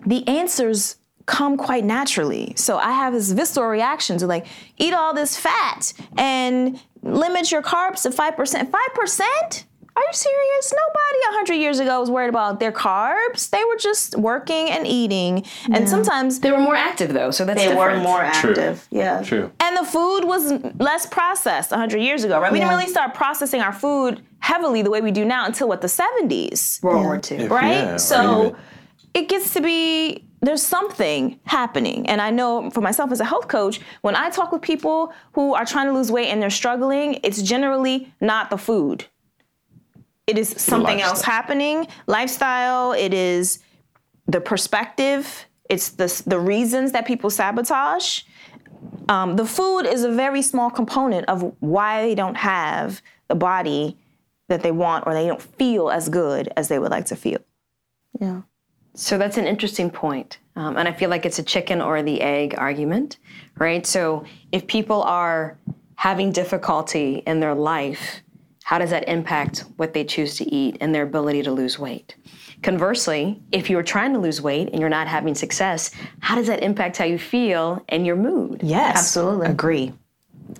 the 0.09 0.27
answers 0.27 0.95
come 1.27 1.55
quite 1.55 1.85
naturally. 1.85 2.53
So 2.55 2.77
I 2.77 2.91
have 2.91 3.13
this 3.13 3.31
visceral 3.31 3.67
reaction 3.69 4.17
to 4.17 4.25
like 4.25 4.47
eat 4.77 4.93
all 4.93 5.13
this 5.13 5.37
fat 5.37 5.93
and 6.17 6.81
limit 7.03 7.51
your 7.51 7.61
carbs 7.61 8.01
to 8.01 8.09
5%. 8.09 8.35
5%? 8.35 9.63
Are 9.95 10.01
you 10.01 10.13
serious? 10.13 10.73
Nobody 10.73 11.19
100 11.25 11.53
years 11.55 11.79
ago 11.79 11.99
was 11.99 12.09
worried 12.09 12.29
about 12.29 12.59
their 12.59 12.71
carbs. 12.71 13.51
They 13.51 13.63
were 13.65 13.75
just 13.75 14.17
working 14.17 14.69
and 14.69 14.87
eating. 14.87 15.45
And 15.65 15.81
yeah. 15.81 15.85
sometimes 15.85 16.39
they 16.39 16.51
were 16.51 16.59
more 16.59 16.75
active 16.75 17.13
though, 17.13 17.29
so 17.29 17.45
that's 17.45 17.59
They 17.59 17.67
different. 17.67 17.97
were 17.97 18.03
more 18.03 18.21
active. 18.21 18.87
True. 18.89 18.99
Yeah. 18.99 19.21
True. 19.21 19.51
And 19.59 19.77
the 19.77 19.83
food 19.83 20.21
was 20.23 20.51
less 20.79 21.05
processed 21.05 21.69
100 21.69 21.99
years 21.99 22.23
ago, 22.23 22.39
right? 22.39 22.51
We 22.51 22.57
didn't 22.57 22.71
really 22.71 22.87
start 22.87 23.13
processing 23.13 23.61
our 23.61 23.73
food 23.73 24.23
heavily 24.39 24.81
the 24.81 24.89
way 24.89 25.01
we 25.01 25.11
do 25.11 25.25
now 25.25 25.45
until 25.45 25.67
what 25.67 25.81
the 25.81 25.87
70s. 25.87 26.81
World 26.81 27.01
yeah. 27.01 27.37
War 27.37 27.41
II. 27.41 27.47
Right? 27.49 27.71
Yeah, 27.71 27.97
so 27.97 28.55
it 29.13 29.29
gets 29.29 29.53
to 29.53 29.61
be 29.61 30.25
there's 30.41 30.63
something 30.63 31.39
happening. 31.43 32.07
And 32.07 32.21
I 32.21 32.29
know 32.29 32.69
for 32.69 32.81
myself 32.81 33.11
as 33.11 33.19
a 33.19 33.25
health 33.25 33.47
coach, 33.47 33.81
when 34.01 34.15
I 34.15 34.29
talk 34.29 34.51
with 34.51 34.61
people 34.61 35.13
who 35.33 35.53
are 35.53 35.65
trying 35.65 35.87
to 35.87 35.93
lose 35.93 36.11
weight 36.11 36.29
and 36.29 36.41
they're 36.41 36.49
struggling, 36.49 37.19
it's 37.23 37.41
generally 37.41 38.13
not 38.21 38.49
the 38.49 38.57
food. 38.57 39.05
It 40.27 40.37
is 40.37 40.49
something 40.49 41.01
else 41.01 41.23
happening, 41.23 41.87
lifestyle, 42.05 42.93
it 42.93 43.13
is 43.13 43.59
the 44.27 44.39
perspective, 44.39 45.45
it's 45.69 45.89
the, 45.89 46.23
the 46.27 46.39
reasons 46.39 46.91
that 46.91 47.05
people 47.05 47.29
sabotage. 47.31 48.21
Um, 49.09 49.35
the 49.35 49.45
food 49.45 49.81
is 49.81 50.03
a 50.03 50.11
very 50.11 50.43
small 50.43 50.69
component 50.69 51.27
of 51.27 51.53
why 51.59 52.03
they 52.03 52.15
don't 52.15 52.37
have 52.37 53.01
the 53.27 53.35
body 53.35 53.97
that 54.49 54.61
they 54.61 54.71
want 54.71 55.07
or 55.07 55.13
they 55.13 55.27
don't 55.27 55.41
feel 55.41 55.89
as 55.89 56.09
good 56.09 56.51
as 56.55 56.67
they 56.67 56.77
would 56.77 56.91
like 56.91 57.05
to 57.05 57.15
feel. 57.15 57.39
Yeah. 58.19 58.41
So 58.99 59.17
that's 59.17 59.37
an 59.37 59.47
interesting 59.47 59.89
point. 59.89 60.39
Um, 60.57 60.75
and 60.75 60.87
I 60.87 60.91
feel 60.91 61.09
like 61.09 61.25
it's 61.25 61.39
a 61.39 61.43
chicken 61.43 61.81
or 61.81 62.03
the 62.03 62.21
egg 62.21 62.55
argument, 62.57 63.17
right? 63.57 63.85
So 63.85 64.25
if 64.51 64.67
people 64.67 65.03
are 65.03 65.57
having 65.95 66.33
difficulty 66.33 67.23
in 67.25 67.39
their 67.39 67.55
life, 67.55 68.21
how 68.63 68.77
does 68.77 68.89
that 68.89 69.07
impact 69.07 69.63
what 69.77 69.93
they 69.93 70.03
choose 70.03 70.35
to 70.35 70.53
eat 70.53 70.77
and 70.81 70.93
their 70.93 71.03
ability 71.03 71.43
to 71.43 71.51
lose 71.51 71.79
weight? 71.79 72.15
Conversely, 72.61 73.41
if 73.53 73.69
you're 73.69 73.83
trying 73.83 74.11
to 74.11 74.19
lose 74.19 74.41
weight 74.41 74.69
and 74.71 74.81
you're 74.81 74.89
not 74.89 75.07
having 75.07 75.33
success, 75.33 75.91
how 76.19 76.35
does 76.35 76.47
that 76.47 76.61
impact 76.61 76.97
how 76.97 77.05
you 77.05 77.17
feel 77.17 77.83
and 77.87 78.05
your 78.05 78.17
mood? 78.17 78.59
Yes, 78.61 78.97
absolutely. 78.97 79.47
Agree. 79.47 79.93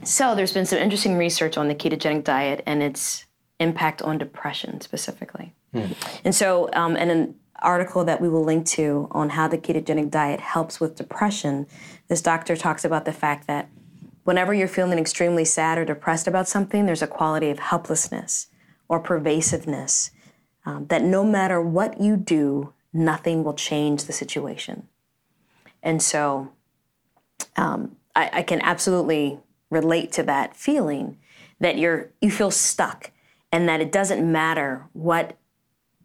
So 0.04 0.34
there's 0.34 0.54
been 0.54 0.66
some 0.66 0.80
interesting 0.80 1.18
research 1.18 1.58
on 1.58 1.68
the 1.68 1.76
ketogenic 1.76 2.24
diet 2.24 2.64
and 2.66 2.82
its 2.82 3.26
impact 3.60 4.02
on 4.02 4.18
depression 4.18 4.80
specifically. 4.80 5.54
Mm. 5.74 5.94
And 6.24 6.34
so, 6.34 6.70
um, 6.74 6.96
and 6.96 7.10
then 7.10 7.36
article 7.62 8.04
that 8.06 8.22
we 8.22 8.30
will 8.30 8.44
link 8.44 8.66
to 8.68 9.08
on 9.12 9.30
how 9.30 9.48
the 9.48 9.58
ketogenic 9.58 10.10
diet 10.10 10.40
helps 10.40 10.80
with 10.80 10.96
depression, 10.96 11.68
this 12.08 12.22
doctor 12.22 12.56
talks 12.56 12.86
about 12.86 13.06
the 13.06 13.14
fact 13.14 13.48
that 13.48 13.70
whenever 14.24 14.54
you're 14.54 14.68
feeling 14.68 15.00
extremely 15.00 15.46
sad 15.46 15.78
or 15.78 15.86
depressed 15.86 16.28
about 16.28 16.48
something, 16.48 16.86
there's 16.86 17.02
a 17.02 17.08
quality 17.08 17.50
of 17.50 17.60
helplessness 17.60 18.48
or 18.88 19.00
pervasiveness 19.00 20.12
um, 20.66 20.86
that 20.88 21.04
no 21.04 21.24
matter 21.24 21.62
what 21.62 22.00
you 22.00 22.18
do, 22.18 22.74
nothing 22.94 23.44
will 23.44 23.54
change 23.54 24.04
the 24.04 24.14
situation. 24.14 24.88
And 25.82 26.02
so 26.02 26.52
um, 27.56 27.96
I, 28.16 28.30
I 28.34 28.44
can 28.44 28.62
absolutely 28.62 29.40
relate 29.70 30.12
to 30.14 30.24
that 30.24 30.56
feeling 30.56 31.18
that 31.60 31.78
you're 31.78 32.12
you 32.22 32.32
feel 32.32 32.52
stuck 32.52 33.12
and 33.52 33.68
that 33.68 33.82
it 33.82 33.92
doesn't 33.92 34.32
matter 34.32 34.86
what 34.94 35.38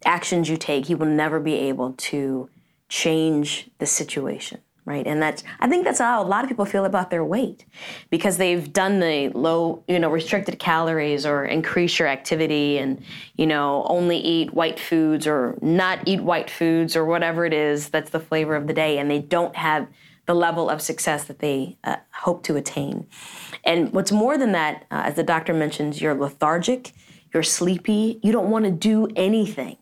actions 0.05 0.49
you 0.49 0.57
take, 0.57 0.89
you 0.89 0.97
will 0.97 1.07
never 1.07 1.41
be 1.41 1.55
able 1.55 1.93
to 1.93 2.49
change 2.89 3.69
the 3.79 3.87
situation 3.87 4.61
right 4.85 5.07
and 5.07 5.21
that's 5.21 5.43
i 5.61 5.67
think 5.67 5.85
that's 5.85 5.99
how 5.99 6.23
a 6.23 6.29
lot 6.29 6.45
of 6.45 6.49
people 6.49 6.67
feel 6.67 6.85
about 6.85 7.11
their 7.11 7.25
weight 7.25 7.65
because 8.11 8.37
they've 8.37 8.73
done 8.73 9.01
the 9.01 9.31
low 9.31 9.83
you 9.89 9.99
know 9.99 10.11
restricted 10.11 10.59
calories 10.59 11.25
or 11.25 11.45
increase 11.47 11.99
your 11.99 12.07
activity 12.07 12.77
and 12.77 13.03
you 13.37 13.47
know 13.47 13.85
only 13.89 14.19
eat 14.19 14.53
white 14.53 14.79
foods 14.79 15.27
or 15.27 15.59
not 15.63 15.99
eat 16.07 16.21
white 16.21 16.51
foods 16.51 16.95
or 16.95 17.07
whatever 17.07 17.47
it 17.47 17.55
is 17.55 17.89
that's 17.89 18.11
the 18.11 18.21
flavor 18.21 18.55
of 18.55 18.67
the 18.67 18.75
day 18.75 18.99
and 18.99 19.11
they 19.11 19.19
don't 19.19 19.57
have 19.57 19.89
the 20.27 20.35
level 20.35 20.71
of 20.71 20.81
success 20.81 21.25
that 21.25 21.41
they 21.41 21.77
uh, 21.85 21.97
hope 22.13 22.43
to 22.45 22.57
attain. 22.57 23.07
And 23.65 23.93
what's 23.93 24.13
more 24.13 24.39
than 24.39 24.53
that, 24.53 24.87
uh, 24.91 25.03
as 25.05 25.15
the 25.15 25.23
doctor 25.23 25.53
mentions, 25.53 26.01
you're 26.01 26.15
lethargic, 26.15 26.93
you're 27.33 27.43
sleepy, 27.43 28.21
you 28.23 28.33
don't 28.33 28.51
want 28.51 28.65
to 28.65 28.71
do 28.71 29.09
anything, 29.17 29.77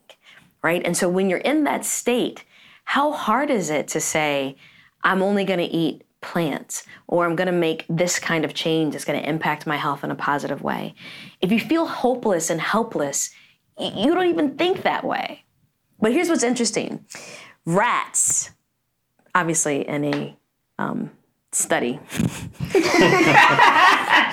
right? 0.63 0.81
And 0.83 0.95
so 0.95 1.09
when 1.09 1.29
you're 1.29 1.39
in 1.39 1.65
that 1.65 1.85
state, 1.85 2.43
how 2.85 3.11
hard 3.11 3.49
is 3.49 3.69
it 3.69 3.87
to 3.89 3.99
say, 3.99 4.55
I'm 5.03 5.21
only 5.21 5.43
going 5.43 5.59
to 5.59 5.65
eat 5.65 6.03
plants 6.21 6.85
or 7.07 7.25
I'm 7.25 7.35
going 7.35 7.47
to 7.47 7.51
make 7.51 7.85
this 7.89 8.17
kind 8.17 8.45
of 8.45 8.53
change 8.53 8.93
that's 8.93 9.05
going 9.05 9.21
to 9.21 9.29
impact 9.29 9.67
my 9.67 9.75
health 9.75 10.03
in 10.03 10.11
a 10.11 10.15
positive 10.15 10.61
way? 10.61 10.95
If 11.41 11.51
you 11.51 11.59
feel 11.59 11.85
hopeless 11.85 12.49
and 12.49 12.61
helpless, 12.61 13.29
you 13.77 14.13
don't 14.13 14.27
even 14.27 14.57
think 14.57 14.83
that 14.83 15.03
way. 15.03 15.43
But 15.99 16.13
here's 16.13 16.29
what's 16.29 16.43
interesting 16.43 17.05
rats, 17.65 18.51
obviously, 19.33 19.87
in 19.87 20.03
a 20.05 20.37
um, 20.77 21.11
study, 21.55 21.99
they 22.73 22.79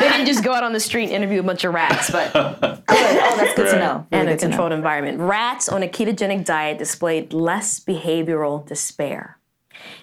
didn't 0.09 0.27
just 0.27 0.43
go 0.45 0.53
out 0.53 0.65
on 0.65 0.73
the 0.73 0.81
street 0.81 1.05
and 1.05 1.13
interview 1.13 1.41
a 1.41 1.43
bunch 1.43 1.65
of 1.65 1.75
rats, 1.75 2.11
but 2.11 2.31
oh, 2.35 2.59
that's 2.89 3.55
good 3.55 3.71
to 3.71 3.79
know. 3.79 4.07
in 4.11 4.21
Really 4.21 4.33
a 4.33 4.37
good 4.37 4.43
know. 4.43 4.49
controlled 4.49 4.73
environment. 4.73 5.19
Rats 5.21 5.69
on 5.69 5.83
a 5.83 5.89
ketogenic 5.89 6.45
diet 6.45 6.79
displayed 6.79 7.33
less 7.33 7.81
behavioral 7.81 8.67
despair, 8.67 9.39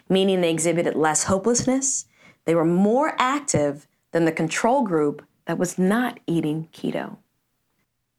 meaning 0.10 0.42
they 0.42 0.52
exhibited 0.52 0.96
less 0.96 1.24
hopelessness. 1.24 2.06
They 2.46 2.56
were 2.56 2.66
more 2.66 3.16
active 3.18 3.88
than 4.12 4.26
the 4.26 4.32
control 4.32 4.84
group 4.84 5.26
that 5.46 5.58
was 5.58 5.78
not 5.78 6.20
eating 6.28 6.70
keto. 6.74 7.18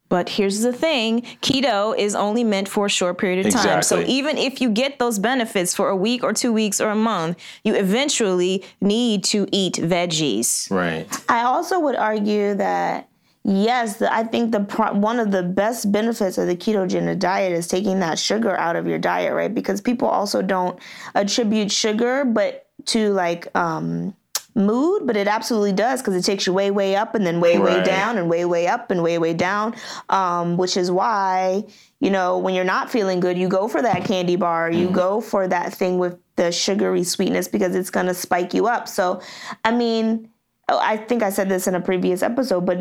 But 0.09 0.29
here's 0.29 0.61
the 0.61 0.73
thing 0.73 1.23
keto 1.43 1.97
is 1.97 2.15
only 2.15 2.45
meant 2.45 2.69
for 2.69 2.87
a 2.87 2.91
short 2.91 3.19
period 3.19 3.47
of 3.47 3.53
time. 3.53 3.83
So 3.83 4.01
even 4.07 4.39
if 4.39 4.61
you 4.61 4.71
get 4.71 4.99
those 4.99 5.19
benefits 5.19 5.75
for 5.75 5.89
a 5.89 5.97
week 5.97 6.23
or 6.25 6.33
two 6.33 6.53
weeks 6.53 6.81
or 6.81 6.91
a 6.91 6.97
month, 6.97 7.37
you 7.65 7.75
eventually 7.75 8.65
need 8.81 9.25
to 9.25 9.47
eat 9.53 9.75
veggies. 9.75 10.71
Right. 10.71 11.07
I 11.29 11.43
also 11.43 11.79
would 11.81 11.97
argue 11.97 12.55
that 12.55 13.09
yes, 13.45 13.99
the, 13.99 14.13
I 14.13 14.25
think 14.25 14.53
the 14.53 14.61
pro- 14.61 14.93
one 14.93 15.19
of 15.19 15.31
the 15.31 15.43
best 15.43 15.91
benefits 15.91 16.39
of 16.39 16.47
the 16.47 16.57
ketogenic 16.57 17.19
diet 17.19 17.53
is 17.53 17.67
taking 17.67 18.01
that 18.01 18.19
sugar 18.19 18.57
out 18.57 18.77
of 18.77 18.87
your 18.87 18.99
diet, 18.99 19.33
right? 19.35 19.53
Because 19.53 19.81
people 19.81 20.09
also 20.09 20.43
don't 20.43 20.79
attribute 21.15 21.71
sugar, 21.71 22.25
but 22.25 22.67
to 22.87 23.13
like 23.13 23.49
um, 23.57 24.15
mood, 24.55 25.07
but 25.07 25.17
it 25.17 25.29
absolutely 25.29 25.73
does 25.73 26.01
because 26.01 26.15
it 26.15 26.23
takes 26.23 26.47
you 26.47 26.53
way, 26.53 26.71
way 26.71 26.97
up 26.97 27.15
and 27.15 27.27
then 27.27 27.41
way, 27.41 27.59
way 27.59 27.83
down 27.83 28.19
and 28.19 28.29
way, 28.29 28.45
way 28.45 28.67
up 28.67 28.91
and 28.91 29.03
way, 29.03 29.19
way 29.19 29.35
down. 29.35 29.75
Um, 30.09 30.57
which 30.57 30.77
is 30.77 30.91
why 30.91 31.65
you 32.01 32.11
know 32.11 32.39
when 32.39 32.55
you're 32.55 32.65
not 32.65 32.91
feeling 32.91 33.21
good, 33.21 33.39
you 33.39 33.49
go 33.49 33.69
for 33.69 33.83
that 33.83 34.05
candy 34.05 34.37
bar, 34.37 34.71
you 34.71 34.91
go 34.91 35.21
for 35.21 35.49
that 35.49 35.73
thing 35.75 35.99
with 35.99 36.19
the 36.37 36.53
sugary 36.53 37.05
sweetness 37.05 37.49
because 37.49 37.75
it's 37.75 37.91
gonna 37.91 38.15
spike 38.15 38.55
you 38.55 38.67
up. 38.67 38.89
So, 38.89 39.21
I 39.65 39.73
mean. 39.73 40.31
Oh, 40.71 40.79
I 40.83 40.99
think 40.99 41.23
I 41.23 41.31
said 41.31 41.49
this 41.49 41.67
in 41.67 41.75
a 41.75 41.81
previous 41.81 42.23
episode, 42.23 42.67
but 42.67 42.77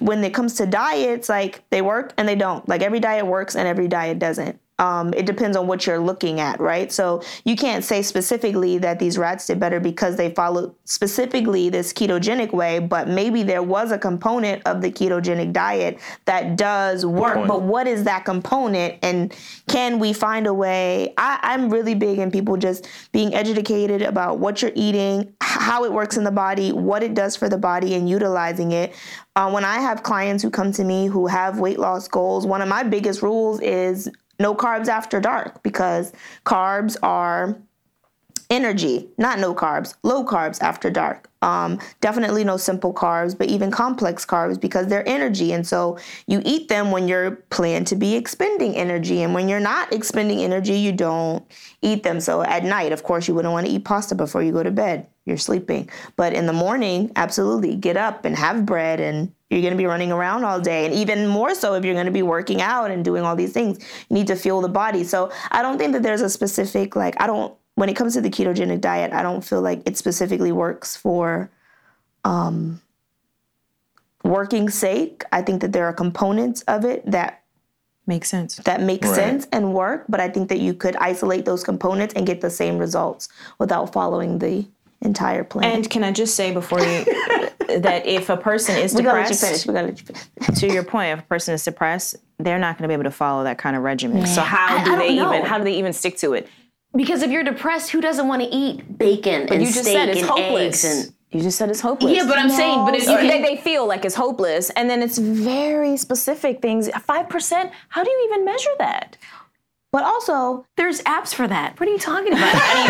when 0.00 0.22
it 0.22 0.32
comes 0.32 0.54
to 0.54 0.66
diets, 0.66 1.28
like 1.28 1.68
they 1.70 1.82
work 1.82 2.12
and 2.16 2.28
they 2.28 2.36
don't. 2.36 2.68
Like 2.68 2.80
every 2.80 3.00
diet 3.00 3.26
works 3.26 3.56
and 3.56 3.66
every 3.66 3.88
diet 3.88 4.20
doesn't. 4.20 4.61
Um, 4.82 5.14
it 5.14 5.26
depends 5.26 5.56
on 5.56 5.66
what 5.66 5.86
you're 5.86 6.00
looking 6.00 6.40
at, 6.40 6.58
right? 6.60 6.90
So 6.90 7.22
you 7.44 7.54
can't 7.56 7.84
say 7.84 8.02
specifically 8.02 8.78
that 8.78 8.98
these 8.98 9.16
rats 9.16 9.46
did 9.46 9.60
better 9.60 9.78
because 9.78 10.16
they 10.16 10.30
followed 10.30 10.74
specifically 10.84 11.68
this 11.68 11.92
ketogenic 11.92 12.52
way, 12.52 12.80
but 12.80 13.08
maybe 13.08 13.42
there 13.42 13.62
was 13.62 13.92
a 13.92 13.98
component 13.98 14.62
of 14.66 14.82
the 14.82 14.90
ketogenic 14.90 15.52
diet 15.52 15.98
that 16.24 16.56
does 16.56 17.06
work. 17.06 17.46
But 17.46 17.62
what 17.62 17.86
is 17.86 18.04
that 18.04 18.24
component 18.24 18.98
and 19.02 19.34
can 19.68 19.98
we 19.98 20.12
find 20.12 20.46
a 20.46 20.54
way 20.54 21.12
I, 21.18 21.38
i'm 21.42 21.70
really 21.70 21.94
big 21.94 22.18
in 22.18 22.30
people 22.30 22.56
just 22.56 22.88
being 23.12 23.34
educated 23.34 24.02
about 24.02 24.38
what 24.38 24.62
you're 24.62 24.72
eating 24.74 25.34
how 25.40 25.84
it 25.84 25.92
works 25.92 26.16
in 26.16 26.24
the 26.24 26.30
body 26.30 26.72
what 26.72 27.02
it 27.02 27.14
does 27.14 27.36
for 27.36 27.48
the 27.48 27.58
body 27.58 27.94
and 27.94 28.08
utilizing 28.08 28.72
it 28.72 28.94
uh, 29.36 29.50
when 29.50 29.64
i 29.64 29.78
have 29.78 30.02
clients 30.02 30.42
who 30.42 30.50
come 30.50 30.72
to 30.72 30.84
me 30.84 31.06
who 31.06 31.26
have 31.26 31.58
weight 31.58 31.78
loss 31.78 32.08
goals 32.08 32.46
one 32.46 32.62
of 32.62 32.68
my 32.68 32.82
biggest 32.82 33.22
rules 33.22 33.60
is 33.60 34.10
no 34.38 34.54
carbs 34.54 34.88
after 34.88 35.20
dark 35.20 35.62
because 35.62 36.12
carbs 36.44 36.96
are 37.02 37.56
energy, 38.52 39.08
not 39.16 39.38
no 39.38 39.54
carbs, 39.54 39.94
low 40.02 40.24
carbs 40.24 40.60
after 40.60 40.90
dark. 40.90 41.28
Um, 41.40 41.80
definitely 42.00 42.44
no 42.44 42.56
simple 42.58 42.92
carbs, 42.92 43.36
but 43.36 43.48
even 43.48 43.70
complex 43.70 44.26
carbs 44.26 44.60
because 44.60 44.86
they're 44.86 45.08
energy. 45.08 45.52
And 45.52 45.66
so 45.66 45.98
you 46.26 46.42
eat 46.44 46.68
them 46.68 46.90
when 46.90 47.08
you're 47.08 47.32
planned 47.50 47.86
to 47.88 47.96
be 47.96 48.14
expending 48.14 48.76
energy. 48.76 49.22
And 49.22 49.34
when 49.34 49.48
you're 49.48 49.58
not 49.58 49.92
expending 49.92 50.42
energy, 50.42 50.74
you 50.74 50.92
don't 50.92 51.44
eat 51.80 52.02
them. 52.02 52.20
So 52.20 52.42
at 52.42 52.62
night, 52.62 52.92
of 52.92 53.02
course, 53.02 53.26
you 53.26 53.34
wouldn't 53.34 53.52
want 53.52 53.66
to 53.66 53.72
eat 53.72 53.84
pasta 53.84 54.14
before 54.14 54.42
you 54.42 54.52
go 54.52 54.62
to 54.62 54.70
bed. 54.70 55.06
You're 55.24 55.38
sleeping. 55.38 55.88
But 56.16 56.34
in 56.34 56.46
the 56.46 56.52
morning, 56.52 57.10
absolutely 57.16 57.74
get 57.74 57.96
up 57.96 58.24
and 58.24 58.36
have 58.36 58.66
bread 58.66 59.00
and 59.00 59.32
you're 59.52 59.60
going 59.62 59.72
to 59.72 59.78
be 59.78 59.86
running 59.86 60.10
around 60.12 60.44
all 60.44 60.60
day. 60.60 60.86
And 60.86 60.94
even 60.94 61.26
more 61.26 61.54
so 61.54 61.74
if 61.74 61.84
you're 61.84 61.94
going 61.94 62.06
to 62.06 62.12
be 62.12 62.22
working 62.22 62.60
out 62.62 62.90
and 62.90 63.04
doing 63.04 63.22
all 63.24 63.36
these 63.36 63.52
things, 63.52 63.78
you 64.08 64.14
need 64.14 64.26
to 64.28 64.36
fuel 64.36 64.60
the 64.60 64.68
body. 64.68 65.04
So 65.04 65.30
I 65.50 65.62
don't 65.62 65.78
think 65.78 65.92
that 65.92 66.02
there's 66.02 66.20
a 66.22 66.30
specific, 66.30 66.96
like, 66.96 67.20
I 67.20 67.26
don't, 67.26 67.54
when 67.74 67.88
it 67.88 67.94
comes 67.96 68.14
to 68.14 68.20
the 68.20 68.30
ketogenic 68.30 68.80
diet, 68.80 69.12
I 69.12 69.22
don't 69.22 69.42
feel 69.42 69.60
like 69.60 69.82
it 69.86 69.96
specifically 69.96 70.52
works 70.52 70.96
for 70.96 71.50
um, 72.24 72.80
working 74.24 74.70
sake. 74.70 75.24
I 75.32 75.42
think 75.42 75.60
that 75.62 75.72
there 75.72 75.86
are 75.86 75.92
components 75.92 76.62
of 76.62 76.84
it 76.84 77.08
that 77.10 77.38
Makes 78.04 78.30
sense. 78.30 78.56
that 78.64 78.80
makes 78.80 79.06
Right. 79.06 79.14
sense 79.14 79.46
and 79.52 79.72
work, 79.72 80.06
but 80.08 80.18
I 80.18 80.28
think 80.28 80.48
that 80.48 80.58
you 80.58 80.74
could 80.74 80.96
isolate 80.96 81.44
those 81.44 81.62
components 81.62 82.14
and 82.14 82.26
get 82.26 82.40
the 82.40 82.50
same 82.50 82.76
results 82.78 83.28
without 83.60 83.92
following 83.92 84.40
the 84.40 84.66
entire 85.02 85.44
plan. 85.44 85.70
And 85.70 85.88
can 85.88 86.02
I 86.02 86.10
just 86.10 86.34
say 86.34 86.52
before 86.52 86.80
you 86.80 87.04
that 87.80 88.06
if 88.06 88.28
a 88.28 88.36
person 88.36 88.76
is 88.76 88.94
we 88.94 89.02
gotta 89.02 89.18
let 89.20 89.28
you 89.30 89.34
depressed, 89.34 89.64
finish. 89.64 89.66
We 89.66 89.74
gotta 89.74 89.86
let 89.88 89.98
you 90.00 90.06
finish. 90.06 90.60
to 90.60 90.66
your 90.72 90.84
point, 90.84 91.18
if 91.18 91.24
a 91.24 91.28
person 91.28 91.54
is 91.54 91.64
depressed, 91.64 92.16
they're 92.38 92.58
not 92.58 92.76
going 92.76 92.82
to 92.82 92.88
be 92.88 92.94
able 92.94 93.04
to 93.04 93.10
follow 93.10 93.44
that 93.44 93.58
kind 93.58 93.76
of 93.76 93.82
regimen. 93.82 94.26
So 94.26 94.40
how 94.42 94.76
I 94.78 94.84
do 94.84 94.90
don't 94.90 94.98
they 94.98 95.16
know. 95.16 95.32
even 95.34 95.46
how 95.46 95.58
do 95.58 95.64
they 95.64 95.78
even 95.78 95.92
stick 95.92 96.16
to 96.18 96.32
it? 96.34 96.48
Because 96.94 97.22
if 97.22 97.30
you're 97.30 97.44
depressed, 97.44 97.90
who 97.90 98.00
doesn't 98.00 98.28
want 98.28 98.42
to 98.42 98.48
eat 98.48 98.98
bacon 98.98 99.48
and 99.48 99.60
you 99.62 99.68
just 99.68 99.82
steak 99.82 99.96
said 99.96 100.08
it's 100.10 100.20
and 100.20 100.28
hopeless. 100.28 100.84
eggs 100.84 101.06
and 101.06 101.14
you 101.30 101.40
just 101.40 101.56
said 101.56 101.70
it's 101.70 101.80
hopeless. 101.80 102.14
yeah, 102.14 102.26
but 102.26 102.36
I'm 102.38 102.50
saying, 102.50 102.84
but 102.84 102.94
if 102.94 103.04
you 103.06 103.14
Or 103.16 103.22
they, 103.22 103.40
they 103.40 103.56
feel 103.56 103.86
like 103.86 104.04
it's 104.04 104.14
hopeless, 104.14 104.68
and 104.70 104.90
then 104.90 105.00
it's 105.00 105.16
very 105.16 105.96
specific 105.96 106.60
things. 106.60 106.90
Five 107.06 107.30
percent. 107.30 107.70
How 107.88 108.04
do 108.04 108.10
you 108.10 108.28
even 108.30 108.44
measure 108.44 108.70
that? 108.78 109.16
But 109.92 110.04
also, 110.04 110.64
there's 110.78 111.02
apps 111.02 111.34
for 111.34 111.46
that. 111.46 111.78
What 111.78 111.86
are 111.88 111.92
you 111.92 111.98
talking 111.98 112.32
about? 112.32 112.48
How 112.54 112.72
do 112.72 112.80
you, 112.80 112.88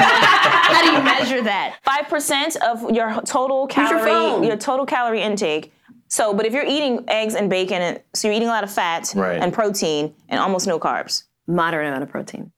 how 0.77 0.83
do 0.85 0.97
you 0.99 1.03
measure 1.03 1.43
that? 1.43 1.77
Five 1.85 2.09
percent 2.09 2.57
of 2.63 2.91
your 2.93 3.21
total 3.23 3.67
calorie, 3.67 4.09
phone. 4.09 4.45
your 4.45 4.57
total 4.57 4.87
calorie 4.87 5.21
intake. 5.21 5.73
So, 6.09 6.33
but 6.33 6.47
if 6.47 6.53
you're 6.53 6.65
eating 6.65 7.05
eggs 7.09 7.35
and 7.35 7.51
bacon, 7.51 7.83
and 7.83 8.01
so 8.15 8.29
you're 8.29 8.37
eating 8.37 8.49
a 8.49 8.53
lot 8.53 8.63
of 8.65 8.71
fat 8.73 9.13
Right. 9.17 9.41
and 9.43 9.53
protein 9.53 10.15
and 10.29 10.39
almost 10.39 10.67
no 10.67 10.79
carbs. 10.79 11.25
Moderate 11.49 11.89
amount 11.89 12.05
of 12.05 12.09
protein, 12.11 12.53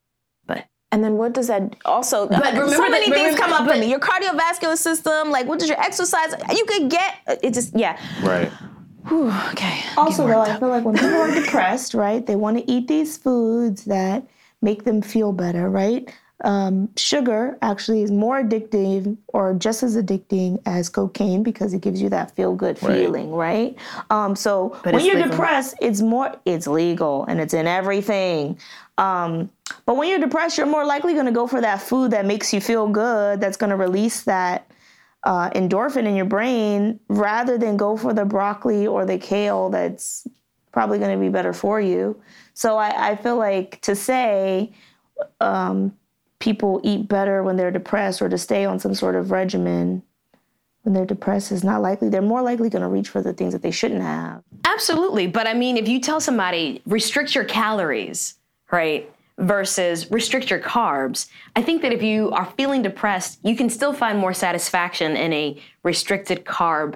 but 0.47 0.65
And 0.93 1.03
then 1.03 1.17
what 1.17 1.33
does 1.33 1.47
that 1.47 1.75
also? 1.87 2.29
But 2.29 2.45
remember 2.53 2.69
so 2.75 2.89
many 2.91 3.09
that- 3.09 3.15
things 3.15 3.39
come 3.41 3.53
up 3.53 3.67
for 3.67 3.79
me. 3.79 3.89
Your 3.89 3.99
cardiovascular 4.01 4.77
system, 4.77 5.31
like 5.31 5.47
what 5.47 5.59
does 5.59 5.69
your 5.71 5.81
exercise? 5.81 6.35
You 6.55 6.65
could 6.67 6.91
get 6.91 7.15
it. 7.43 7.55
Just 7.55 7.75
yeah. 7.75 7.99
Right. 8.23 8.51
Whew, 9.09 9.31
okay. 9.53 9.81
also 9.97 10.27
though, 10.27 10.41
I 10.41 10.59
feel 10.59 10.69
like 10.71 10.85
when 10.85 10.95
people 10.95 11.17
are 11.17 11.35
depressed, 11.41 11.95
right, 11.95 12.25
they 12.27 12.37
want 12.37 12.59
to 12.59 12.71
eat 12.71 12.89
these 12.89 13.17
foods 13.17 13.85
that 13.85 14.27
make 14.63 14.85
them 14.85 15.03
feel 15.03 15.33
better, 15.33 15.69
right? 15.69 16.11
Um, 16.43 16.89
sugar 16.97 17.57
actually 17.63 18.03
is 18.03 18.11
more 18.11 18.43
addictive 18.43 19.17
or 19.29 19.55
just 19.55 19.83
as 19.83 19.97
addicting 19.97 20.61
as 20.67 20.89
cocaine 20.89 21.43
because 21.43 21.73
it 21.73 21.81
gives 21.81 22.03
you 22.03 22.09
that 22.11 22.35
feel 22.37 22.55
good 22.55 22.83
Right. 22.83 22.99
feeling, 22.99 23.33
right? 23.33 23.77
Um, 24.11 24.35
so 24.37 24.77
when 24.85 25.05
you're 25.05 25.15
legal. 25.15 25.31
depressed, 25.31 25.77
it's 25.81 26.01
more, 26.03 26.35
it's 26.45 26.67
legal 26.67 27.25
and 27.27 27.41
it's 27.41 27.55
in 27.55 27.67
everything. 27.67 28.59
Um, 28.99 29.51
but 29.87 29.97
when 29.97 30.09
you're 30.11 30.19
depressed, 30.19 30.59
you're 30.59 30.67
more 30.67 30.85
likely 30.85 31.15
going 31.15 31.27
to 31.27 31.33
go 31.33 31.47
for 31.47 31.61
that 31.61 31.81
food 31.81 32.11
that 32.11 32.27
makes 32.27 32.53
you 32.53 32.61
feel 32.61 32.89
good, 32.89 33.41
that's 33.41 33.57
going 33.57 33.71
to 33.71 33.77
release 33.77 34.23
that 34.25 34.67
uh, 35.25 35.51
endorphin 35.51 36.07
in 36.07 36.15
your 36.15 36.27
brain, 36.27 37.01
rather 37.09 37.59
than 37.59 37.77
go 37.77 37.97
for 37.97 38.13
the 38.13 38.25
broccoli 38.25 38.87
or 38.87 39.05
the 39.05 39.19
kale 39.19 39.71
that's 39.71 40.27
probably 40.73 40.99
going 40.99 41.13
to 41.13 41.21
be 41.21 41.31
better 41.31 41.53
for 41.53 41.81
you. 41.81 42.21
So 42.53 42.77
I, 42.77 43.11
I 43.11 43.17
feel 43.17 43.37
like 43.37 43.81
to 43.83 43.97
say 43.97 44.73
um, 45.41 45.97
people 46.41 46.81
eat 46.85 47.09
better 47.09 47.43
when 47.43 47.57
they're 47.57 47.71
depressed 47.71 48.21
or 48.21 48.29
to 48.29 48.37
stay 48.37 48.65
on 48.65 48.79
some 48.79 48.95
sort 48.95 49.15
of 49.15 49.31
regimen 49.31 50.03
when 50.83 50.93
they're 50.93 51.07
depressed 51.07 51.51
is 51.53 51.65
not 51.65 51.81
likely. 51.81 52.11
They're 52.11 52.21
more 52.21 52.43
likely 52.43 52.69
going 52.69 52.83
to 52.83 52.89
reach 52.89 53.09
for 53.09 53.23
the 53.23 53.33
things 53.33 53.55
that 53.55 53.63
they 53.63 53.71
shouldn't 53.71 54.03
have. 54.03 54.43
absolutely. 54.65 55.27
But 55.27 55.47
I 55.47 55.55
mean, 55.55 55.77
if 55.77 55.89
you 55.89 56.01
tell 56.01 56.21
somebody 56.21 56.83
restrict 56.85 57.35
your 57.35 57.45
calories, 57.45 58.35
right? 58.71 59.11
Versus 59.37 60.11
restrict 60.13 60.49
your 60.49 60.61
carbs. 60.61 61.29
I 61.57 61.63
think 61.63 61.83
that 61.83 61.93
if 61.93 62.03
you 62.03 62.31
are 62.31 62.47
feeling 62.57 62.83
depressed, 62.83 63.41
you 63.43 63.57
can 63.57 63.69
still 63.69 63.93
find 63.93 64.17
more 64.19 64.33
satisfaction 64.33 65.17
in 65.17 65.33
a 65.33 65.61
restricted 65.83 66.45
carb 66.45 66.95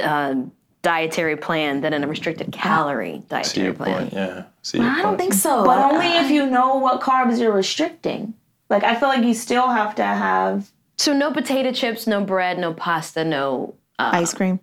uh, 0.00 0.34
dietary 0.82 1.36
plan 1.36 1.80
than 1.80 1.92
in 1.92 2.02
a 2.04 2.08
restricted 2.08 2.52
calorie 2.52 3.20
See 3.20 3.24
dietary 3.28 3.64
your 3.66 3.74
plan. 3.74 3.98
point. 3.98 4.12
Yeah. 4.12 4.44
See 4.62 4.78
your 4.78 4.86
I 4.88 5.02
don't 5.02 5.16
think 5.16 5.32
so. 5.32 5.64
But 5.64 5.78
only 5.92 6.06
if 6.08 6.30
you 6.30 6.46
know 6.46 6.76
what 6.76 7.00
carbs 7.00 7.38
you're 7.38 7.52
restricting. 7.52 8.34
Like 8.68 8.82
I 8.82 8.96
feel 8.96 9.08
like 9.08 9.24
you 9.24 9.32
still 9.34 9.68
have 9.68 9.94
to 9.94 10.04
have 10.04 10.70
So 10.96 11.12
no 11.12 11.32
potato 11.32 11.70
chips, 11.72 12.06
no 12.08 12.22
bread, 12.24 12.58
no 12.58 12.74
pasta, 12.74 13.24
no. 13.24 13.74
Uh, 13.98 14.10
Ice 14.14 14.34
cream, 14.34 14.60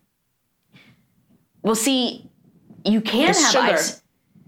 well, 1.63 1.73
see, 1.75 2.29
you 2.85 3.01
can 3.01 3.29
It's 3.29 3.41
have 3.41 3.51
sugar. 3.51 3.73
ice, 3.79 4.02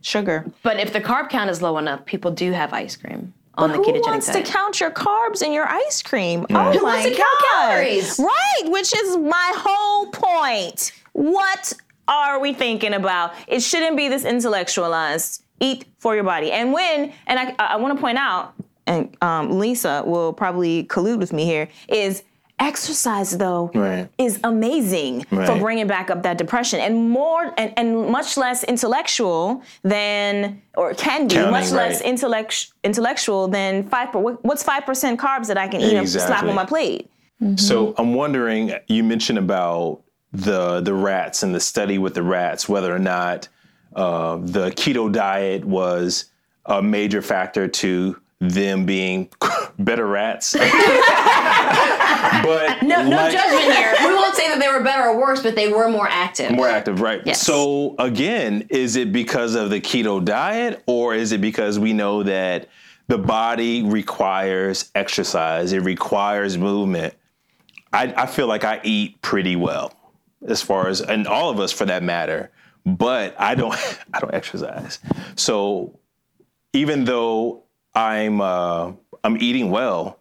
sugar. 0.06 0.46
but 0.64 0.80
if 0.80 0.94
the 0.94 1.02
carb 1.02 1.30
count 1.30 1.50
is 1.50 1.62
low 1.62 1.78
enough, 1.78 2.06
people 2.06 2.32
do 2.32 2.52
have 2.52 2.72
ice 2.74 2.96
cream 2.96 3.34
on 3.56 3.72
the 3.72 3.78
Who 3.78 3.84
ketogenic 3.86 4.02
wants 4.04 4.28
diet. 4.32 4.46
to 4.46 4.52
count 4.52 4.80
your 4.80 4.92
carbs 4.92 5.42
in 5.42 5.52
your 5.52 5.68
ice 5.68 6.02
cream? 6.04 6.46
Oh 6.52 6.72
Who 6.74 6.82
my 6.82 6.98
wants 6.98 7.04
to 7.06 7.16
count 7.16 7.40
God. 7.42 7.70
calories? 7.70 8.20
Right, 8.20 8.64
which 8.66 8.94
is 8.96 9.18
my 9.18 9.54
whole 9.56 10.08
point. 10.12 10.92
What 11.14 11.74
are 12.08 12.40
we 12.40 12.54
thinking 12.54 12.94
about? 12.94 13.34
It 13.48 13.62
shouldn't 13.62 13.98
be 13.98 14.10
this 14.10 14.26
intellectualized. 14.26 15.44
Eat 15.62 15.86
for 16.00 16.14
your 16.16 16.26
body. 16.26 16.52
And 16.52 16.74
when, 16.74 17.14
and 17.28 17.40
I, 17.40 17.56
I 17.58 17.76
want 17.78 17.96
to 17.98 18.02
point 18.02 18.18
out, 18.18 18.54
and 18.88 19.16
um, 19.22 19.58
Lisa 19.58 20.04
will 20.06 20.34
probably 20.34 20.84
collude 20.84 21.18
with 21.18 21.32
me 21.32 21.46
here, 21.46 21.70
is 21.88 22.24
exercise 22.60 23.38
though 23.38 23.70
Right. 23.76 24.08
is 24.18 24.40
amazing 24.44 25.24
for 25.26 25.58
bringing 25.60 25.88
back 25.88 26.10
up 26.10 26.24
that 26.24 26.38
depression 26.38 26.80
and 26.80 27.10
more 27.10 27.54
and, 27.58 27.74
and 27.78 28.08
much 28.10 28.38
less 28.38 28.64
intellectual 28.64 29.62
than 29.84 30.62
or 30.76 30.94
can 30.94 31.28
be 31.28 31.36
Counting, 31.36 31.52
much 31.52 31.72
less 31.72 32.00
right. 32.00 32.10
intellect, 32.10 32.72
intellectual 32.84 33.48
than 33.48 33.88
five 33.90 34.12
per, 34.12 34.20
what's 34.20 34.64
five 34.64 34.86
percent 34.86 35.20
carbs 35.20 35.48
that 35.48 35.58
I 35.58 35.68
can 35.68 35.82
eat 35.82 35.94
and 35.96 36.08
slap 36.10 36.24
Exactly. 36.24 36.50
on 36.50 36.56
my 36.56 36.66
plate 36.66 37.10
So 37.58 37.94
I'm 37.98 38.14
wondering, 38.14 38.72
you 38.88 39.04
mentioned 39.04 39.38
about 39.38 40.02
the 40.32 40.82
the 40.82 40.94
rats 40.94 41.44
and 41.44 41.54
the 41.54 41.60
study 41.60 41.98
with 41.98 42.14
the 42.14 42.24
rats, 42.24 42.68
whether 42.70 42.94
or 42.94 43.00
not 43.00 43.48
uh, 43.96 44.38
the 44.38 44.72
keto 44.72 45.12
diet 45.12 45.64
was 45.66 46.26
a 46.66 46.82
major 46.82 47.22
factor 47.22 47.68
to 47.68 48.20
them 48.40 48.86
being 48.86 49.30
better 49.80 50.08
rats. 50.08 50.54
but 50.60 50.64
no, 52.84 53.04
no 53.08 53.16
like- 53.18 53.32
judgment 53.32 53.74
here. 53.74 53.94
We 54.00 54.14
won't 54.14 54.36
say 54.36 54.48
that 54.50 54.60
they 54.60 54.68
were 54.68 54.84
better 54.84 55.10
or 55.10 55.18
worse, 55.20 55.42
but 55.42 55.56
they 55.56 55.72
were 55.72 55.90
more 55.90 56.08
active. 56.10 56.52
More 56.52 56.68
active, 56.68 57.02
right? 57.02 57.22
Yes. 57.26 57.42
So 57.42 57.96
again, 58.00 58.68
is 58.70 58.96
it 58.96 59.12
because 59.12 59.56
of 59.56 59.70
the 59.70 59.82
keto 59.82 60.24
diet, 60.24 60.84
or 60.86 61.14
is 61.16 61.32
it 61.32 61.42
because 61.42 61.80
we 61.80 61.94
know 61.94 62.24
that 62.24 62.68
the 63.08 63.18
body 63.18 63.84
requires 63.84 64.92
exercise? 64.96 65.74
It 65.74 65.80
requires 65.80 66.58
movement. 66.58 67.14
I, 67.94 68.14
I 68.18 68.26
feel 68.26 68.48
like 68.48 68.64
I 68.64 68.82
eat 68.84 69.22
pretty 69.22 69.56
well, 69.56 69.94
as 70.48 70.62
far 70.62 70.88
as, 70.90 71.02
and 71.02 71.28
all 71.28 71.50
of 71.50 71.60
us 71.60 71.72
for 71.72 71.86
that 71.86 72.04
matter. 72.04 72.52
But 72.86 73.36
I 73.40 73.56
don't, 73.56 73.74
I 74.14 74.20
don't 74.20 74.34
exercise. 74.34 75.00
So 75.36 75.98
even 76.74 77.06
though 77.06 77.64
I'm, 77.94 78.42
uh, 78.42 78.92
I'm 79.26 79.38
eating 79.42 79.72
well, 79.72 80.20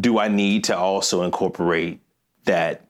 do 0.00 0.18
I 0.18 0.26
need 0.28 0.64
to 0.64 0.76
also 0.76 1.22
incorporate 1.22 2.00
that 2.44 2.82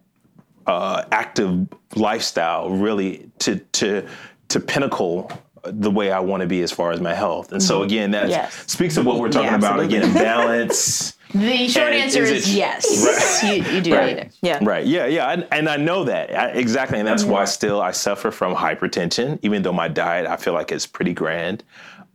uh, 0.66 1.04
active 1.12 1.68
lifestyle 1.94 2.70
really 2.70 3.30
to 3.40 3.56
to 3.72 4.08
to 4.48 4.60
pinnacle 4.60 5.30
the 5.64 5.90
way 5.90 6.10
I 6.10 6.20
want 6.20 6.40
to 6.42 6.46
be 6.46 6.62
as 6.62 6.70
far 6.72 6.92
as 6.92 7.00
my 7.00 7.12
health. 7.12 7.50
And 7.52 7.62
so 7.62 7.82
again, 7.82 8.12
that 8.12 8.28
Yes. 8.30 8.64
speaks 8.68 8.96
of 8.96 9.04
what 9.04 9.18
we're 9.18 9.28
talking 9.30 9.48
Yeah, 9.48 9.56
about 9.56 9.80
again, 9.80 10.14
balance. 10.30 11.14
The 11.34 11.66
short 11.68 11.88
And 11.92 11.96
answer 12.04 12.22
is 12.22 12.30
is, 12.46 12.54
yes. 12.56 13.42
You, 13.42 13.54
you 13.74 13.80
do 13.82 13.92
Right. 13.94 14.06
need 14.16 14.22
it. 14.22 14.32
yeah 14.42 14.58
Right. 14.62 14.86
Yeah. 14.86 15.06
Yeah. 15.06 15.26
And, 15.32 15.46
and 15.50 15.68
I 15.68 15.76
know 15.76 16.04
that 16.04 16.32
I, 16.32 16.50
exactly, 16.50 17.00
and 17.00 17.06
that's 17.06 17.24
why 17.24 17.44
still 17.46 17.82
I 17.82 17.90
suffer 17.90 18.30
from 18.30 18.54
hypertension, 18.54 19.40
even 19.42 19.62
though 19.62 19.72
my 19.72 19.88
diet 19.88 20.26
I 20.28 20.36
feel 20.36 20.52
like 20.54 20.70
is 20.70 20.86
pretty 20.86 21.12
grand. 21.12 21.64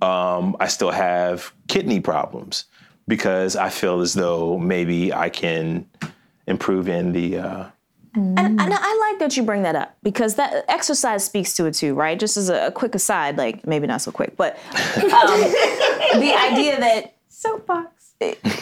Um, 0.01 0.55
I 0.61 0.67
still 0.67 0.91
have 0.91 1.51
kidney 1.67 1.99
problems 1.99 2.65
because 3.07 3.55
I 3.55 3.69
feel 3.69 4.01
as 4.01 4.13
though 4.13 4.57
maybe 4.57 5.13
I 5.13 5.29
can 5.29 5.85
improve 6.47 6.87
in 6.89 7.11
the. 7.11 7.37
Uh, 7.37 7.65
and, 8.13 8.37
and 8.37 8.59
I 8.61 9.07
like 9.09 9.19
that 9.19 9.37
you 9.37 9.43
bring 9.43 9.63
that 9.63 9.75
up 9.75 9.95
because 10.03 10.35
that 10.35 10.65
exercise 10.67 11.23
speaks 11.23 11.53
to 11.55 11.65
it 11.65 11.73
too, 11.73 11.93
right? 11.93 12.19
Just 12.19 12.35
as 12.35 12.49
a, 12.49 12.67
a 12.67 12.71
quick 12.71 12.93
aside, 12.93 13.37
like 13.37 13.65
maybe 13.65 13.87
not 13.87 14.01
so 14.01 14.11
quick, 14.11 14.35
but 14.35 14.55
um, 14.75 15.01
the 16.19 16.35
idea 16.51 16.77
that 16.79 17.15
soapbox. 17.29 18.13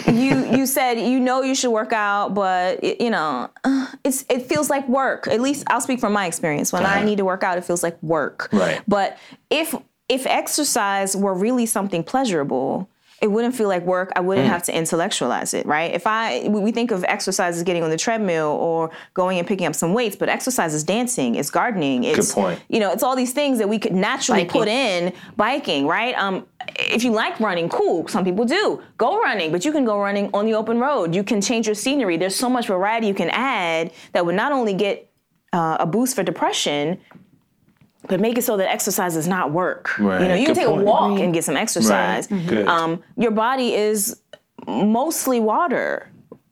you 0.08 0.46
you 0.56 0.66
said 0.66 0.94
you 1.00 1.20
know 1.20 1.42
you 1.42 1.54
should 1.56 1.72
work 1.72 1.92
out, 1.92 2.34
but 2.34 2.82
it, 2.84 3.02
you 3.02 3.10
know 3.10 3.50
uh, 3.64 3.88
it's 4.04 4.24
it 4.30 4.44
feels 4.44 4.70
like 4.70 4.88
work. 4.88 5.28
At 5.28 5.42
least 5.42 5.64
I'll 5.68 5.82
speak 5.82 6.00
from 6.00 6.14
my 6.14 6.28
experience. 6.28 6.72
When 6.72 6.86
I 6.86 6.98
Uh-huh. 6.98 7.06
need 7.06 7.18
to 7.18 7.26
work 7.26 7.44
out, 7.44 7.58
it 7.58 7.66
feels 7.66 7.82
like 7.84 8.02
work. 8.04 8.50
Right. 8.54 8.82
But 8.88 9.18
if 9.50 9.76
if 10.08 10.26
exercise 10.28 11.16
were 11.16 11.34
really 11.34 11.66
something 11.66 12.04
pleasurable, 12.04 12.88
it 13.22 13.28
wouldn't 13.28 13.56
feel 13.56 13.68
like 13.68 13.84
work. 13.84 14.12
I 14.16 14.20
Mm. 14.22 14.26
wouldn't 14.26 14.48
have 14.48 14.64
to 14.64 14.76
intellectualize 14.76 15.54
it, 15.54 15.66
right? 15.66 15.94
If 15.94 16.08
I 16.08 16.48
we 16.48 16.60
we 16.62 16.72
think 16.72 16.92
of 16.92 17.04
exercise 17.06 17.58
as 17.58 17.64
getting 17.64 17.84
on 17.84 17.90
the 17.90 17.98
treadmill 17.98 18.48
or 18.62 18.92
going 19.14 19.38
and 19.40 19.48
picking 19.48 19.68
up 19.68 19.76
some 19.76 19.94
weights, 19.94 20.16
but 20.16 20.30
exercise 20.30 20.74
is 20.74 20.84
dancing, 20.84 21.36
it's 21.36 21.50
gardening, 21.50 22.04
it's 22.04 22.34
point. 22.34 22.60
you 22.70 22.80
know, 22.80 22.92
it's 22.92 23.04
all 23.04 23.16
these 23.16 23.34
things 23.34 23.58
that 23.60 23.68
we 23.68 23.78
could 23.80 23.94
naturally 23.94 24.44
Biking. 24.46 24.60
put 24.62 24.68
in 24.68 25.14
biking, 25.38 25.88
right? 25.88 26.16
Um, 26.16 26.46
if 26.78 27.04
you 27.04 27.12
like 27.12 27.40
running, 27.40 27.68
cool. 27.70 28.08
Some 28.08 28.24
people 28.24 28.46
do. 28.46 28.82
Go 28.98 29.20
running, 29.22 29.52
but 29.52 29.66
you 29.66 29.72
can 29.72 29.86
go 29.86 30.00
running 30.00 30.30
on 30.34 30.46
the 30.46 30.54
open 30.54 30.80
road. 30.80 31.14
You 31.16 31.24
can 31.24 31.42
change 31.42 31.66
your 31.68 31.76
scenery. 31.76 32.18
There's 32.18 32.36
so 32.36 32.50
much 32.50 32.68
variety 32.68 33.08
you 33.08 33.14
can 33.14 33.30
add 33.32 33.92
that 34.14 34.26
would 34.26 34.36
not 34.36 34.52
only 34.52 34.74
get 34.74 35.10
uh, 35.52 35.78
a 35.80 35.86
boost 35.86 36.16
for 36.16 36.24
depression, 36.24 37.00
but 38.08 38.20
make 38.20 38.38
it 38.38 38.44
so 38.44 38.58
that 38.58 38.70
exercise 38.70 39.16
is 39.16 39.28
not 39.28 39.52
work. 39.52 39.98
Right. 40.00 40.22
You 40.22 40.28
know, 40.30 40.34
you 40.36 40.46
can 40.46 40.56
Good 40.56 40.60
take 40.62 40.68
a 40.70 40.72
point. 40.72 40.86
walk 40.86 41.20
and 41.20 41.34
get 41.34 41.44
some 41.44 41.58
exercise. 41.58 42.28
Good. 42.28 42.68
Um, 42.68 43.04
your 43.18 43.32
body 43.32 43.74
is 43.74 44.20
mostly 44.68 45.40
water. 45.40 46.10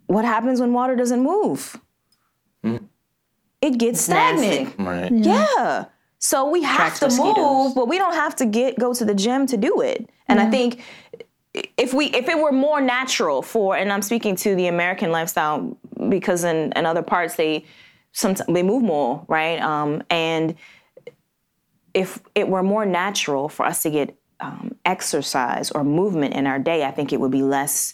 What 0.07 0.25
happens 0.25 0.59
when 0.61 0.73
water 0.73 0.95
doesn't 0.95 1.21
move? 1.21 1.79
It 3.61 3.77
gets 3.79 4.01
stagnant. 4.01 4.75
right. 4.77 5.11
Yeah. 5.11 5.85
So 6.19 6.49
we 6.49 6.63
have 6.63 6.75
Attracts 6.75 6.99
to 6.99 7.05
mosquitoes. 7.05 7.35
move, 7.37 7.75
but 7.75 7.87
we 7.87 7.97
don't 7.97 8.13
have 8.13 8.35
to 8.37 8.45
get 8.45 8.77
go 8.79 8.93
to 8.93 9.05
the 9.05 9.13
gym 9.15 9.45
to 9.47 9.57
do 9.57 9.81
it. 9.81 10.09
And 10.27 10.39
I 10.39 10.49
think 10.49 10.81
if 11.77 11.93
we 11.93 12.07
if 12.07 12.27
it 12.27 12.37
were 12.37 12.51
more 12.51 12.81
natural 12.81 13.41
for 13.41 13.75
and 13.77 13.91
I'm 13.91 14.01
speaking 14.01 14.35
to 14.37 14.55
the 14.55 14.67
American 14.67 15.11
lifestyle 15.11 15.77
because 16.09 16.43
in, 16.43 16.71
in 16.75 16.85
other 16.85 17.01
parts 17.01 17.35
they 17.35 17.65
sometimes 18.11 18.51
they 18.53 18.63
move 18.63 18.83
more, 18.83 19.23
right? 19.27 19.59
Um, 19.61 20.03
and 20.09 20.55
if 22.01 22.19
it 22.35 22.47
were 22.47 22.63
more 22.63 22.85
natural 22.85 23.49
for 23.49 23.65
us 23.65 23.81
to 23.83 23.89
get 23.89 24.07
um, 24.39 24.75
exercise 24.85 25.71
or 25.71 25.83
movement 25.83 26.33
in 26.35 26.45
our 26.45 26.59
day, 26.59 26.79
I 26.85 26.91
think 26.91 27.11
it 27.13 27.19
would 27.19 27.31
be 27.31 27.41
less 27.57 27.93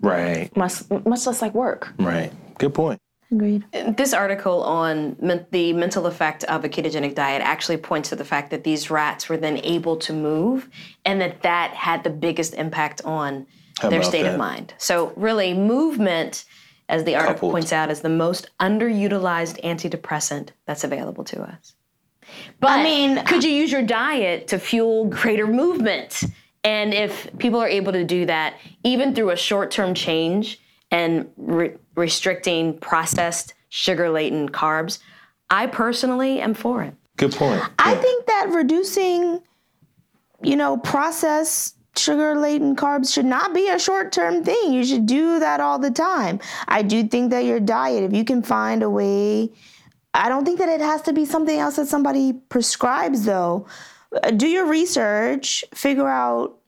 Right. 0.00 0.50
much 0.56 0.74
much 1.12 1.26
less 1.26 1.42
like 1.42 1.54
work. 1.54 1.92
Right. 1.98 2.30
Good 2.58 2.74
point. 2.74 3.00
Agreed. 3.32 3.64
This 3.96 4.14
article 4.14 4.62
on 4.62 5.16
men- 5.20 5.46
the 5.50 5.72
mental 5.72 6.06
effect 6.06 6.44
of 6.44 6.64
a 6.64 6.68
ketogenic 6.68 7.14
diet 7.14 7.42
actually 7.42 7.76
points 7.76 8.08
to 8.10 8.16
the 8.16 8.24
fact 8.24 8.50
that 8.52 8.62
these 8.64 8.88
rats 8.90 9.28
were 9.28 9.36
then 9.36 9.58
able 9.64 9.96
to 10.06 10.12
move 10.12 10.68
and 11.04 11.20
that 11.20 11.42
that 11.42 11.72
had 11.74 12.04
the 12.04 12.10
biggest 12.10 12.54
impact 12.54 13.02
on 13.04 13.46
their 13.82 14.02
state 14.02 14.22
that? 14.22 14.32
of 14.34 14.38
mind. 14.38 14.74
So, 14.78 15.12
really, 15.16 15.52
movement, 15.54 16.44
as 16.88 17.04
the 17.04 17.14
article 17.16 17.34
Coupled. 17.34 17.52
points 17.52 17.72
out, 17.72 17.90
is 17.90 18.00
the 18.00 18.08
most 18.26 18.48
underutilized 18.60 19.56
antidepressant 19.62 20.50
that's 20.66 20.84
available 20.84 21.24
to 21.24 21.42
us. 21.42 21.74
But 22.60 22.70
I 22.80 22.82
mean- 22.82 23.24
could 23.26 23.44
you 23.44 23.50
use 23.50 23.70
your 23.72 23.82
diet 23.82 24.48
to 24.48 24.58
fuel 24.58 25.06
greater 25.06 25.46
movement? 25.46 26.22
And 26.64 26.92
if 26.92 27.28
people 27.38 27.60
are 27.60 27.68
able 27.68 27.92
to 27.92 28.04
do 28.04 28.26
that, 28.26 28.54
even 28.84 29.14
through 29.14 29.30
a 29.30 29.36
short 29.36 29.70
term 29.70 29.94
change 29.94 30.60
and 30.90 31.28
re- 31.36 31.74
restricting 31.94 32.78
processed 32.78 33.54
sugar 33.68 34.10
laden 34.10 34.48
carbs, 34.48 34.98
I 35.50 35.66
personally 35.66 36.40
am 36.40 36.54
for 36.54 36.82
it. 36.82 36.94
Good 37.16 37.32
point. 37.34 37.62
I 37.78 37.94
Yeah. 37.94 38.00
think 38.00 38.26
that 38.26 38.48
reducing, 38.50 39.40
you 40.42 40.56
know, 40.56 40.76
processed 40.78 41.76
sugar 41.96 42.36
laden 42.36 42.76
carbs 42.76 43.12
should 43.12 43.24
not 43.26 43.52
be 43.54 43.68
a 43.68 43.78
short 43.78 44.12
term 44.12 44.44
thing. 44.44 44.72
You 44.72 44.84
should 44.84 45.06
do 45.06 45.38
that 45.40 45.60
all 45.60 45.78
the 45.78 45.90
time. 45.90 46.38
I 46.68 46.82
do 46.82 47.04
think 47.04 47.30
that 47.30 47.44
your 47.44 47.60
diet, 47.60 48.04
if 48.04 48.12
you 48.12 48.24
can 48.24 48.42
find 48.42 48.82
a 48.82 48.90
way, 48.90 49.50
I 50.18 50.28
don't 50.28 50.44
think 50.44 50.58
that 50.58 50.68
it 50.68 50.80
has 50.80 51.02
to 51.02 51.12
be 51.12 51.24
something 51.24 51.58
else 51.58 51.76
that 51.76 51.86
somebody 51.86 52.32
prescribes 52.32 53.24
though. 53.24 53.66
Uh, 54.12 54.30
Do 54.30 54.46
your 54.46 54.66
research, 54.66 55.64
figure 55.74 56.08
out 56.08 56.58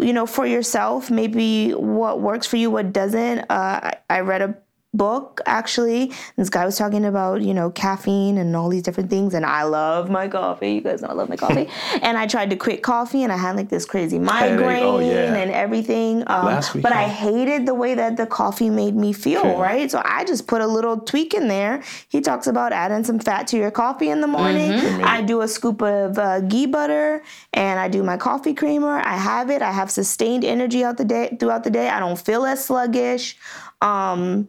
you 0.00 0.12
know, 0.12 0.26
for 0.26 0.46
yourself, 0.46 1.10
maybe 1.10 1.70
what 1.70 2.20
works 2.20 2.46
for 2.46 2.56
you, 2.56 2.70
what 2.70 2.92
doesn't. 2.92 3.40
Uh, 3.42 3.44
I, 3.50 3.92
I 4.10 4.20
read 4.20 4.42
a 4.42 4.56
book 4.94 5.40
actually. 5.46 6.12
This 6.36 6.48
guy 6.48 6.64
was 6.64 6.78
talking 6.78 7.04
about, 7.04 7.42
you 7.42 7.52
know, 7.52 7.70
caffeine 7.70 8.38
and 8.38 8.56
all 8.56 8.68
these 8.68 8.82
different 8.82 9.10
things. 9.10 9.34
And 9.34 9.44
I 9.44 9.64
love 9.64 10.08
my 10.08 10.28
coffee. 10.28 10.72
You 10.74 10.80
guys 10.80 11.02
know 11.02 11.08
I 11.08 11.12
love 11.12 11.28
my 11.28 11.36
coffee. 11.36 11.68
and 12.02 12.16
I 12.16 12.26
tried 12.26 12.50
to 12.50 12.56
quit 12.56 12.82
coffee 12.82 13.22
and 13.22 13.32
I 13.32 13.36
had 13.36 13.56
like 13.56 13.68
this 13.68 13.84
crazy 13.84 14.18
migraine 14.18 14.82
oh, 14.84 15.00
yeah. 15.00 15.34
and 15.34 15.50
everything. 15.50 16.22
Um, 16.28 16.62
but 16.76 16.92
I 16.92 17.08
hated 17.08 17.66
the 17.66 17.74
way 17.74 17.94
that 17.94 18.16
the 18.16 18.26
coffee 18.26 18.70
made 18.70 18.94
me 18.94 19.12
feel, 19.12 19.40
Okay. 19.40 19.56
right? 19.60 19.90
So 19.90 20.00
I 20.04 20.24
just 20.24 20.46
put 20.46 20.60
a 20.60 20.66
little 20.66 20.98
tweak 20.98 21.34
in 21.34 21.48
there. 21.48 21.82
He 22.08 22.20
talks 22.20 22.46
about 22.46 22.72
adding 22.72 23.04
some 23.04 23.18
fat 23.18 23.46
to 23.48 23.56
your 23.56 23.70
coffee 23.70 24.10
in 24.10 24.20
the 24.20 24.26
morning. 24.26 24.72
I 25.02 25.22
do 25.22 25.40
a 25.40 25.48
scoop 25.48 25.82
of 25.82 26.18
uh, 26.18 26.40
ghee 26.40 26.66
butter 26.66 27.22
and 27.52 27.80
I 27.80 27.88
do 27.88 28.02
my 28.02 28.16
coffee 28.16 28.54
creamer. 28.54 29.00
I 29.04 29.16
have 29.16 29.50
it. 29.50 29.62
I 29.62 29.72
have 29.72 29.90
sustained 29.90 30.44
energy 30.44 30.84
out 30.84 30.96
the 30.96 31.04
day 31.04 31.36
throughout 31.38 31.64
the 31.64 31.70
day. 31.70 31.88
I 31.88 31.98
don't 32.00 32.18
feel 32.18 32.44
as 32.44 32.64
sluggish. 32.64 33.36
Um, 33.80 34.48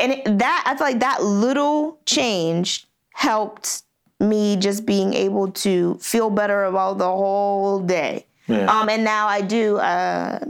and 0.00 0.12
it, 0.12 0.38
that 0.38 0.64
I 0.66 0.76
feel 0.76 0.86
like 0.86 1.00
that 1.00 1.22
little 1.22 1.98
change 2.06 2.86
helped 3.12 3.82
me 4.18 4.56
just 4.56 4.84
being 4.84 5.14
able 5.14 5.50
to 5.50 5.94
feel 5.96 6.30
better 6.30 6.64
about 6.64 6.98
the 6.98 7.06
whole 7.06 7.80
day. 7.80 8.26
Yeah. 8.46 8.66
Um, 8.66 8.88
and 8.88 9.04
now 9.04 9.28
I 9.28 9.40
do 9.40 9.78
uh, 9.78 10.40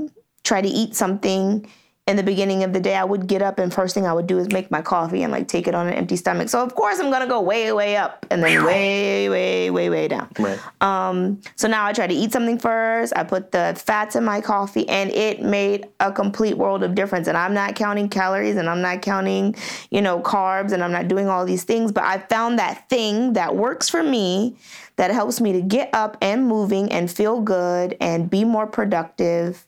try 0.42 0.60
to 0.60 0.68
eat 0.68 0.96
something 0.96 1.66
in 2.10 2.16
the 2.16 2.22
beginning 2.22 2.64
of 2.64 2.72
the 2.72 2.80
day. 2.80 2.96
I 2.96 3.04
would 3.04 3.26
get 3.26 3.40
up 3.40 3.58
and 3.58 3.72
first 3.72 3.94
thing 3.94 4.04
I 4.04 4.12
would 4.12 4.26
do 4.26 4.38
is 4.38 4.50
make 4.52 4.70
my 4.70 4.82
coffee 4.82 5.22
and 5.22 5.32
like 5.32 5.48
take 5.48 5.68
it 5.68 5.74
on 5.74 5.86
an 5.86 5.94
empty 5.94 6.16
stomach. 6.16 6.48
So 6.48 6.62
of 6.62 6.74
course 6.74 6.98
I'm 6.98 7.10
gonna 7.10 7.28
go 7.28 7.40
way 7.40 7.72
way 7.72 7.96
up 7.96 8.26
and 8.30 8.42
then 8.42 8.64
way 8.64 9.28
way 9.28 9.70
way 9.70 9.88
way 9.88 10.08
down. 10.08 10.28
Right. 10.38 10.58
Um, 10.80 11.40
so 11.56 11.68
now 11.68 11.86
I 11.86 11.92
try 11.92 12.06
to 12.06 12.14
eat 12.14 12.32
something 12.32 12.58
first. 12.58 13.12
I 13.16 13.22
put 13.22 13.52
the 13.52 13.80
fats 13.82 14.16
in 14.16 14.24
my 14.24 14.40
coffee, 14.40 14.88
and 14.88 15.10
it 15.10 15.40
made 15.42 15.86
a 16.00 16.12
complete 16.12 16.58
world 16.58 16.82
of 16.82 16.94
difference. 16.94 17.28
And 17.28 17.38
I'm 17.38 17.54
not 17.54 17.76
counting 17.76 18.08
calories, 18.08 18.56
and 18.56 18.68
I'm 18.68 18.82
not 18.82 19.02
counting, 19.02 19.54
you 19.90 20.02
know, 20.02 20.20
carbs, 20.20 20.72
and 20.72 20.82
I'm 20.82 20.92
not 20.92 21.08
doing 21.08 21.28
all 21.28 21.46
these 21.46 21.64
things. 21.64 21.92
But 21.92 22.04
I 22.04 22.18
found 22.18 22.58
that 22.58 22.88
thing 22.88 23.34
that 23.34 23.54
works 23.54 23.88
for 23.88 24.02
me, 24.02 24.56
that 24.96 25.10
helps 25.12 25.40
me 25.40 25.52
to 25.52 25.62
get 25.62 25.90
up 25.94 26.16
and 26.20 26.46
moving 26.46 26.90
and 26.90 27.10
feel 27.10 27.40
good 27.40 27.96
and 28.00 28.28
be 28.28 28.44
more 28.44 28.66
productive. 28.66 29.66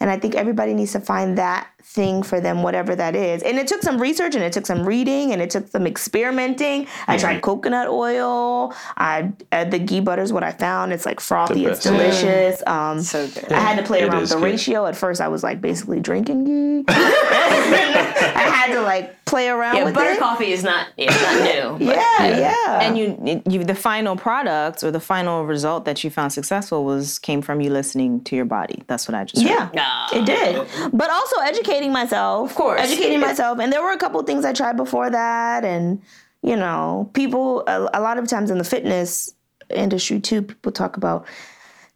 And 0.00 0.10
I 0.10 0.18
think 0.18 0.34
everybody 0.34 0.74
needs 0.74 0.92
to 0.92 1.00
find 1.00 1.38
that 1.38 1.68
thing 1.84 2.22
for 2.22 2.40
them, 2.40 2.62
whatever 2.62 2.94
that 2.96 3.14
is. 3.16 3.42
And 3.42 3.58
it 3.58 3.66
took 3.66 3.82
some 3.82 4.00
research 4.00 4.34
and 4.34 4.42
it 4.44 4.52
took 4.52 4.66
some 4.66 4.84
reading 4.86 5.32
and 5.32 5.42
it 5.42 5.50
took 5.50 5.68
some 5.68 5.86
experimenting. 5.86 6.86
I 7.08 7.18
tried 7.18 7.42
coconut 7.42 7.88
oil. 7.88 8.72
I 8.96 9.32
uh, 9.52 9.64
the 9.64 9.78
ghee 9.78 10.00
butter 10.00 10.22
is 10.22 10.32
what 10.32 10.42
I 10.44 10.52
found. 10.52 10.92
It's 10.92 11.06
like 11.06 11.20
frothy. 11.20 11.66
It's 11.66 11.84
best. 11.84 11.84
delicious. 11.84 12.62
Um, 12.66 13.00
So 13.02 13.26
good. 13.28 13.52
I 13.52 13.60
had 13.60 13.76
to 13.76 13.82
play 13.82 14.00
It 14.02 14.08
around 14.08 14.20
with 14.20 14.30
the 14.30 14.36
good. 14.36 14.44
ratio. 14.44 14.86
At 14.86 14.96
first, 14.96 15.20
I 15.20 15.28
was 15.28 15.42
like 15.42 15.60
basically 15.60 16.00
drinking 16.00 16.44
ghee. 16.44 16.84
I 16.88 18.48
had 18.54 18.72
to 18.74 18.80
like 18.82 19.24
play 19.24 19.48
around 19.48 19.76
Yeah, 19.76 19.84
with 19.84 19.94
butter 19.94 20.10
it. 20.10 20.18
coffee 20.18 20.52
is 20.52 20.62
not 20.62 20.88
it's 20.96 21.20
not 21.22 21.78
new. 21.78 21.86
but- 21.86 21.96
Yeah, 21.96 22.38
yeah. 22.38 22.80
And 22.82 22.98
you, 22.98 23.42
you, 23.48 23.64
the 23.64 23.74
final 23.74 24.16
product 24.16 24.82
or 24.84 24.90
the 24.90 25.00
final 25.00 25.44
result 25.46 25.84
that 25.84 26.02
you 26.04 26.10
found 26.10 26.32
successful 26.32 26.84
was 26.84 27.18
came 27.18 27.40
from 27.42 27.60
you 27.60 27.70
listening 27.70 28.22
to 28.24 28.36
your 28.36 28.44
body. 28.44 28.82
That's 28.88 29.08
what 29.08 29.14
I 29.14 29.24
just 29.24 29.42
heard. 29.42 29.70
Yeah, 29.74 30.06
it 30.12 30.24
did. 30.26 30.66
But 30.92 31.10
also 31.10 31.40
educating 31.72 31.92
myself. 31.92 32.50
Of 32.50 32.56
course. 32.56 32.80
Educating 32.80 33.20
myself. 33.20 33.58
And 33.58 33.72
there 33.72 33.82
were 33.82 33.92
a 33.92 33.98
couple 33.98 34.22
things 34.22 34.44
I 34.44 34.52
tried 34.52 34.76
before 34.76 35.10
that. 35.10 35.64
And, 35.64 36.02
you 36.42 36.56
know, 36.56 37.10
people, 37.14 37.64
a, 37.66 37.88
a 37.94 38.00
lot 38.00 38.18
of 38.18 38.28
times 38.28 38.50
in 38.50 38.58
the 38.58 38.64
fitness 38.64 39.34
industry 39.70 40.20
too, 40.20 40.42
people 40.42 40.72
talk 40.72 40.96
about 40.96 41.26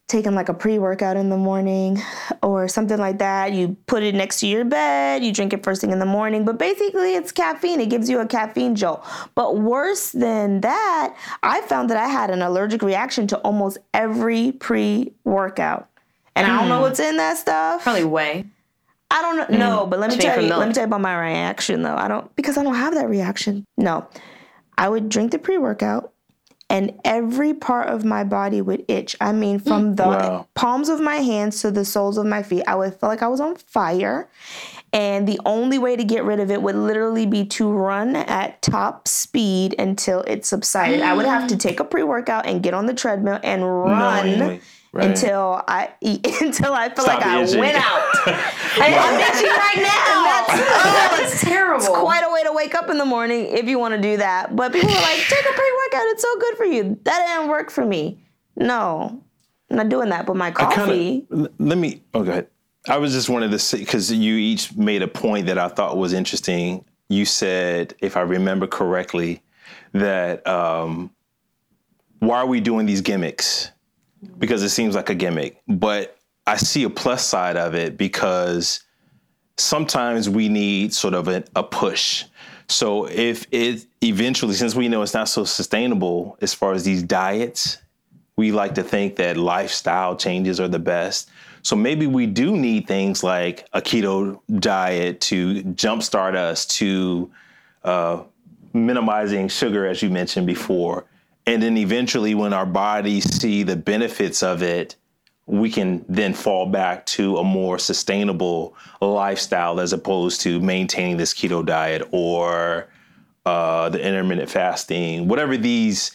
taking 0.08 0.36
like 0.36 0.48
a 0.48 0.54
pre 0.54 0.78
workout 0.78 1.16
in 1.16 1.30
the 1.30 1.36
morning 1.36 2.00
or 2.42 2.68
something 2.68 2.98
like 2.98 3.18
that. 3.18 3.52
You 3.52 3.76
put 3.86 4.02
it 4.02 4.14
next 4.14 4.40
to 4.40 4.46
your 4.46 4.64
bed, 4.64 5.22
you 5.24 5.32
drink 5.32 5.52
it 5.52 5.62
first 5.62 5.80
thing 5.80 5.90
in 5.90 5.98
the 5.98 6.06
morning. 6.06 6.44
But 6.44 6.58
basically, 6.58 7.14
it's 7.14 7.32
caffeine. 7.32 7.80
It 7.80 7.90
gives 7.90 8.08
you 8.08 8.20
a 8.20 8.26
caffeine 8.26 8.76
jolt. 8.76 9.04
But 9.34 9.58
worse 9.58 10.12
than 10.12 10.60
that, 10.62 11.16
I 11.42 11.60
found 11.62 11.90
that 11.90 11.98
I 11.98 12.08
had 12.08 12.30
an 12.30 12.40
allergic 12.40 12.82
reaction 12.82 13.26
to 13.28 13.38
almost 13.38 13.78
every 13.92 14.52
pre 14.52 15.12
workout. 15.24 15.88
And 16.34 16.46
I 16.46 16.60
don't 16.60 16.68
know 16.68 16.76
hmm. 16.76 16.82
what's 16.82 17.00
in 17.00 17.16
that 17.16 17.38
stuff. 17.38 17.82
Probably 17.82 18.04
whey. 18.04 18.44
I 19.10 19.22
don't 19.22 19.50
know. 19.50 19.58
No, 19.58 19.86
but 19.86 19.98
let 20.00 20.10
me 20.10 20.16
tell 20.16 20.40
you. 20.42 20.48
milk. 20.48 20.58
Let 20.58 20.68
me 20.68 20.74
tell 20.74 20.82
you 20.82 20.86
about 20.88 21.00
my 21.00 21.18
reaction 21.18 21.82
though. 21.82 21.96
I 21.96 22.08
don't 22.08 22.34
because 22.36 22.58
I 22.58 22.62
don't 22.62 22.74
have 22.74 22.94
that 22.94 23.08
reaction. 23.08 23.64
No, 23.76 24.06
I 24.76 24.88
would 24.88 25.08
drink 25.08 25.30
the 25.30 25.38
pre 25.38 25.58
workout, 25.58 26.12
and 26.68 26.92
every 27.04 27.54
part 27.54 27.88
of 27.88 28.04
my 28.04 28.24
body 28.24 28.60
would 28.60 28.84
itch. 28.88 29.16
I 29.20 29.32
mean, 29.32 29.58
from 29.60 29.94
the 29.94 30.08
Wow. 30.08 30.46
palms 30.54 30.88
of 30.88 31.00
my 31.00 31.16
hands 31.16 31.60
to 31.62 31.70
the 31.70 31.84
soles 31.84 32.18
of 32.18 32.26
my 32.26 32.42
feet, 32.42 32.64
I 32.66 32.74
would 32.74 32.94
feel 32.94 33.08
like 33.08 33.22
I 33.22 33.28
was 33.28 33.40
on 33.40 33.54
fire. 33.56 34.28
And 34.92 35.28
the 35.28 35.38
only 35.44 35.78
way 35.78 35.94
to 35.96 36.04
get 36.04 36.24
rid 36.24 36.40
of 36.40 36.50
it 36.50 36.62
would 36.62 36.74
literally 36.76 37.26
be 37.26 37.44
to 37.46 37.70
run 37.70 38.16
at 38.16 38.62
top 38.62 39.08
speed 39.08 39.74
until 39.78 40.22
it 40.22 40.46
subsided. 40.46 41.02
I 41.02 41.12
would 41.12 41.26
have 41.26 41.48
to 41.48 41.56
take 41.56 41.80
a 41.80 41.84
pre 41.84 42.02
workout 42.02 42.46
and 42.46 42.62
get 42.62 42.72
on 42.72 42.86
the 42.86 42.94
treadmill 42.94 43.38
and 43.42 43.62
run 43.62 44.38
Knowingly, 44.38 44.60
right. 44.96 45.10
until 45.10 45.62
I 45.68 45.90
until 46.02 46.72
I 46.72 46.88
feel 46.88 47.04
Stop 47.04 47.18
like 47.20 47.26
I 47.26 47.42
itching. 47.42 47.60
went 47.60 47.76
out. 47.76 47.84
I, 48.78 48.94
I'm 48.98 49.20
itching 49.20 49.50
right 49.50 49.82
now. 49.82 50.42
Oh, 50.78 51.18
it's 51.20 51.40
terrible. 51.42 51.76
It's 51.76 51.88
quite 51.88 52.22
a 52.24 52.32
way 52.32 52.42
to 52.44 52.52
wake 52.52 52.74
up 52.74 52.88
in 52.90 52.98
the 52.98 53.04
morning 53.04 53.46
if 53.46 53.66
you 53.66 53.78
want 53.78 53.94
to 53.94 54.00
do 54.00 54.16
that. 54.16 54.54
But 54.56 54.72
people 54.72 54.90
are 54.90 55.02
like, 55.02 55.18
take 55.28 55.40
a 55.44 55.52
pre-workout. 55.52 56.06
It's 56.06 56.22
so 56.22 56.38
good 56.38 56.56
for 56.56 56.64
you. 56.64 56.98
That 57.04 57.26
didn't 57.26 57.48
work 57.48 57.70
for 57.70 57.84
me. 57.84 58.18
No, 58.56 59.22
I'm 59.70 59.76
not 59.76 59.88
doing 59.88 60.08
that. 60.10 60.26
But 60.26 60.36
my 60.36 60.50
coffee. 60.50 61.26
Kinda, 61.30 61.50
let 61.58 61.78
me. 61.78 62.02
Oh, 62.14 62.22
go 62.22 62.30
ahead. 62.30 62.48
I 62.88 62.98
was 62.98 63.12
just 63.12 63.28
wanted 63.28 63.50
to 63.50 63.58
say 63.58 63.78
because 63.78 64.12
you 64.12 64.36
each 64.36 64.74
made 64.76 65.02
a 65.02 65.08
point 65.08 65.46
that 65.46 65.58
I 65.58 65.68
thought 65.68 65.96
was 65.96 66.12
interesting. 66.12 66.84
You 67.08 67.24
said, 67.24 67.94
if 68.00 68.16
I 68.16 68.22
remember 68.22 68.66
correctly, 68.66 69.42
that 69.92 70.46
um, 70.46 71.10
why 72.20 72.38
are 72.38 72.46
we 72.46 72.60
doing 72.60 72.86
these 72.86 73.00
gimmicks? 73.00 73.70
Because 74.38 74.62
it 74.62 74.70
seems 74.70 74.94
like 74.94 75.10
a 75.10 75.14
gimmick, 75.14 75.62
but 75.66 76.16
I 76.46 76.56
see 76.56 76.84
a 76.84 76.90
plus 76.90 77.24
side 77.26 77.56
of 77.56 77.74
it 77.74 77.96
because 77.96 78.80
sometimes 79.56 80.28
we 80.28 80.48
need 80.48 80.94
sort 80.94 81.14
of 81.14 81.28
a, 81.28 81.44
a 81.54 81.62
push. 81.62 82.24
So 82.68 83.06
if 83.06 83.46
it 83.52 83.86
eventually, 84.02 84.54
since 84.54 84.74
we 84.74 84.88
know 84.88 85.02
it's 85.02 85.14
not 85.14 85.28
so 85.28 85.44
sustainable 85.44 86.36
as 86.40 86.52
far 86.54 86.72
as 86.72 86.84
these 86.84 87.02
diets, 87.02 87.78
we 88.36 88.52
like 88.52 88.74
to 88.74 88.82
think 88.82 89.16
that 89.16 89.36
lifestyle 89.36 90.16
changes 90.16 90.60
are 90.60 90.68
the 90.68 90.78
best. 90.78 91.30
So 91.62 91.74
maybe 91.74 92.06
we 92.06 92.26
do 92.26 92.56
need 92.56 92.86
things 92.86 93.24
like 93.24 93.66
a 93.72 93.80
keto 93.80 94.40
diet 94.60 95.20
to 95.22 95.62
jumpstart 95.62 96.36
us 96.36 96.66
to 96.66 97.30
uh, 97.82 98.22
minimizing 98.72 99.48
sugar, 99.48 99.86
as 99.86 100.02
you 100.02 100.10
mentioned 100.10 100.46
before. 100.46 101.06
And 101.46 101.62
then 101.62 101.76
eventually, 101.76 102.34
when 102.34 102.52
our 102.52 102.66
bodies 102.66 103.24
see 103.40 103.62
the 103.62 103.76
benefits 103.76 104.42
of 104.42 104.62
it, 104.62 104.96
we 105.46 105.70
can 105.70 106.04
then 106.08 106.34
fall 106.34 106.66
back 106.66 107.06
to 107.06 107.36
a 107.36 107.44
more 107.44 107.78
sustainable 107.78 108.74
lifestyle 109.00 109.78
as 109.78 109.92
opposed 109.92 110.40
to 110.40 110.60
maintaining 110.60 111.16
this 111.16 111.32
keto 111.32 111.64
diet 111.64 112.02
or 112.10 112.88
uh, 113.44 113.88
the 113.90 114.04
intermittent 114.04 114.50
fasting, 114.50 115.28
whatever 115.28 115.56
these 115.56 116.10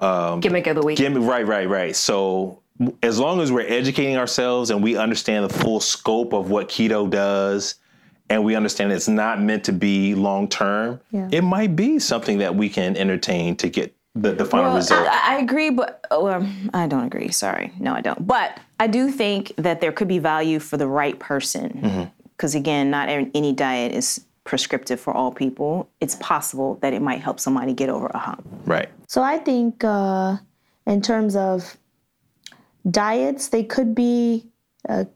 Gimmick 0.00 0.66
of 0.66 0.76
the 0.76 0.82
week. 0.82 0.98
Me 0.98 1.08
right, 1.08 1.46
right, 1.46 1.68
right. 1.68 1.94
So 1.94 2.62
as 3.02 3.18
long 3.18 3.42
as 3.42 3.52
we're 3.52 3.68
educating 3.68 4.16
ourselves 4.16 4.70
and 4.70 4.82
we 4.82 4.96
understand 4.96 5.44
the 5.44 5.52
full 5.52 5.80
scope 5.80 6.32
of 6.32 6.48
what 6.48 6.70
keto 6.70 7.10
does, 7.10 7.74
and 8.30 8.42
we 8.44 8.54
understand 8.54 8.92
it's 8.92 9.08
not 9.08 9.42
meant 9.42 9.64
to 9.64 9.72
be 9.72 10.14
long 10.14 10.48
term, 10.48 11.00
Yeah. 11.10 11.28
it 11.30 11.42
might 11.42 11.76
be 11.76 11.98
something 11.98 12.38
that 12.38 12.54
we 12.54 12.70
can 12.70 12.96
entertain 12.96 13.56
to 13.56 13.68
get 13.68 13.94
the, 14.14 14.32
the 14.32 14.44
final 14.44 14.66
Well, 14.68 14.76
result. 14.76 15.06
I, 15.08 15.36
I 15.36 15.38
agree, 15.38 15.70
but 15.70 16.04
oh, 16.10 16.28
um, 16.28 16.70
I 16.74 16.86
don't 16.86 17.04
agree. 17.04 17.30
Sorry, 17.30 17.72
no, 17.78 17.92
I 17.94 18.00
don't. 18.00 18.26
But 18.26 18.58
I 18.78 18.86
do 18.86 19.10
think 19.10 19.52
that 19.56 19.80
there 19.80 19.92
could 19.92 20.08
be 20.08 20.18
value 20.18 20.58
for 20.58 20.76
the 20.76 20.86
right 20.86 21.18
person, 21.18 22.10
because 22.36 22.54
again, 22.54 22.90
not 22.90 23.08
any 23.08 23.52
diet 23.52 23.92
is 23.92 24.24
prescriptive 24.44 24.98
for 24.98 25.14
all 25.14 25.30
people. 25.30 25.88
It's 26.00 26.16
possible 26.16 26.78
that 26.82 26.92
it 26.92 27.02
might 27.02 27.20
help 27.20 27.38
somebody 27.38 27.72
get 27.72 27.88
over 27.88 28.06
a 28.08 28.18
hump. 28.18 28.46
right. 28.64 28.88
So 29.06 29.22
I 29.22 29.38
think 29.38 29.84
uh, 29.84 30.36
in 30.86 31.02
terms 31.02 31.36
of 31.36 31.76
diets, 32.90 33.48
they 33.48 33.62
could 33.62 33.94
be 33.94 34.46
a, 34.88 35.06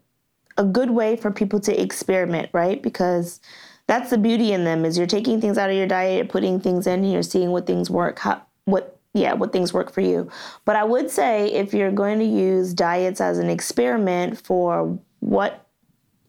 a 0.56 0.64
good 0.64 0.90
way 0.90 1.16
for 1.16 1.30
people 1.30 1.58
to 1.60 1.80
experiment, 1.80 2.50
right? 2.52 2.82
Because 2.82 3.40
that's 3.86 4.10
the 4.10 4.18
beauty 4.18 4.52
in 4.52 4.64
them 4.64 4.84
is 4.84 4.96
you're 4.98 5.06
taking 5.06 5.40
things 5.40 5.58
out 5.58 5.70
of 5.70 5.76
your 5.76 5.86
diet, 5.86 6.16
you're 6.16 6.26
putting 6.26 6.60
things 6.60 6.86
in, 6.86 7.02
and 7.04 7.12
you're 7.12 7.22
seeing 7.22 7.50
what 7.50 7.66
things 7.66 7.90
work, 7.90 8.18
how, 8.20 8.42
what 8.64 8.98
yeah, 9.16 9.32
what 9.32 9.52
things 9.52 9.72
work 9.72 9.92
for 9.92 10.00
you. 10.00 10.28
But 10.64 10.74
I 10.74 10.82
would 10.82 11.08
say 11.08 11.52
if 11.52 11.72
you're 11.72 11.92
going 11.92 12.18
to 12.18 12.24
use 12.24 12.74
diets 12.74 13.20
as 13.20 13.38
an 13.38 13.48
experiment 13.48 14.44
for 14.44 14.98
what 15.20 15.66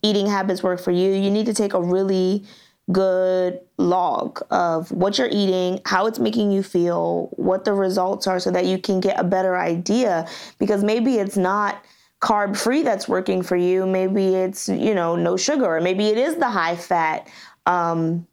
eating 0.03 0.27
habits 0.27 0.61
work 0.61 0.79
for 0.79 0.91
you, 0.91 1.11
you 1.11 1.31
need 1.31 1.47
to 1.47 1.53
take 1.53 1.73
a 1.73 1.81
really 1.81 2.43
good 2.91 3.59
log 3.79 4.39
of 4.51 4.91
what 4.91 5.17
you're 5.17 5.29
eating, 5.31 5.81
how 5.85 6.05
it's 6.05 6.19
making 6.19 6.51
you 6.51 6.61
feel, 6.61 7.29
what 7.37 7.65
the 7.65 7.73
results 7.73 8.27
are 8.27 8.39
so 8.39 8.51
that 8.51 8.65
you 8.65 8.77
can 8.77 8.99
get 8.99 9.19
a 9.19 9.23
better 9.23 9.57
idea. 9.57 10.27
Because 10.59 10.83
maybe 10.83 11.15
it's 11.15 11.37
not 11.37 11.83
carb 12.21 12.55
free 12.55 12.83
that's 12.83 13.07
working 13.07 13.41
for 13.41 13.55
you, 13.55 13.87
maybe 13.87 14.35
it's, 14.35 14.69
you 14.69 14.93
know, 14.93 15.15
no 15.15 15.37
sugar. 15.37 15.77
Or 15.77 15.81
maybe 15.81 16.05
it 16.07 16.19
is 16.19 16.35
the 16.35 16.49
high 16.49 16.75
fat 16.75 17.27
Um, 17.65 18.27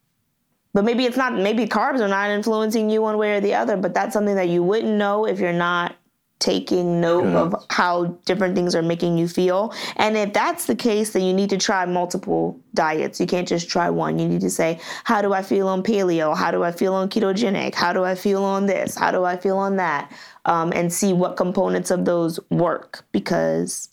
but 0.75 0.85
maybe 0.85 1.05
it's 1.05 1.16
not. 1.16 1.35
Maybe 1.35 1.66
carbs 1.66 2.01
are 2.01 2.09
not 2.09 2.31
influencing 2.31 2.91
you 2.91 3.03
one 3.03 3.18
way 3.18 3.37
or 3.37 3.41
the 3.41 3.55
other. 3.55 3.77
But 3.77 3.95
that's 3.95 4.12
something 4.12 4.35
that 4.37 4.49
you 4.49 4.62
wouldn't 4.62 4.95
know 4.95 5.27
if 5.27 5.39
you're 5.39 5.53
not 5.53 5.97
taking 6.39 7.01
note 7.01 7.25
Yeah. 7.25 7.39
of 7.39 7.66
how 7.70 8.07
different 8.25 8.57
things 8.57 8.75
are 8.75 8.83
making 8.83 9.16
you 9.16 9.29
feel. 9.29 9.73
And 9.97 10.16
if 10.16 10.33
that's 10.33 10.66
the 10.66 10.75
case, 10.75 11.11
then 11.11 11.23
you 11.23 11.33
need 11.33 11.51
to 11.51 11.57
try 11.57 11.87
multiple 11.87 12.59
diets. 12.75 13.20
You 13.20 13.29
can't 13.29 13.47
just 13.47 13.68
try 13.68 13.89
one. 13.91 14.18
You 14.18 14.27
need 14.27 14.41
to 14.41 14.51
say, 14.51 14.81
how 15.05 15.23
do 15.23 15.33
I 15.33 15.43
feel 15.43 15.68
on 15.68 15.85
paleo? 15.85 16.37
How 16.37 16.51
do 16.51 16.64
I 16.64 16.73
feel 16.73 16.95
on 16.95 17.09
ketogenic? 17.09 17.77
How 17.77 17.93
do 17.93 18.03
I 18.03 18.16
feel 18.16 18.43
on 18.43 18.66
this? 18.66 18.97
How 18.97 19.12
do 19.12 19.23
I 19.23 19.37
feel 19.37 19.57
on 19.57 19.77
that? 19.77 20.11
Um, 20.45 20.73
and 20.73 20.93
see 20.93 21.12
what 21.12 21.37
components 21.37 21.93
of 21.93 22.05
those 22.05 22.41
work 22.51 23.05
because 23.12 23.89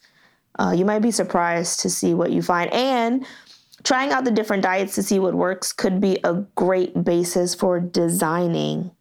uh, 0.57 0.73
you 0.75 0.85
might 0.85 0.99
be 1.03 1.11
surprised 1.11 1.81
to 1.81 1.89
see 1.91 2.15
what 2.15 2.31
you 2.31 2.41
find. 2.41 2.73
And 2.73 3.27
trying 3.83 4.11
out 4.11 4.25
the 4.25 4.31
different 4.31 4.63
diets 4.63 4.95
to 4.95 5.03
see 5.03 5.19
what 5.19 5.33
works 5.33 5.71
could 5.73 5.99
be 5.99 6.19
a 6.23 6.45
great 6.55 7.03
basis 7.03 7.55
for 7.55 7.79
designing 7.79 8.91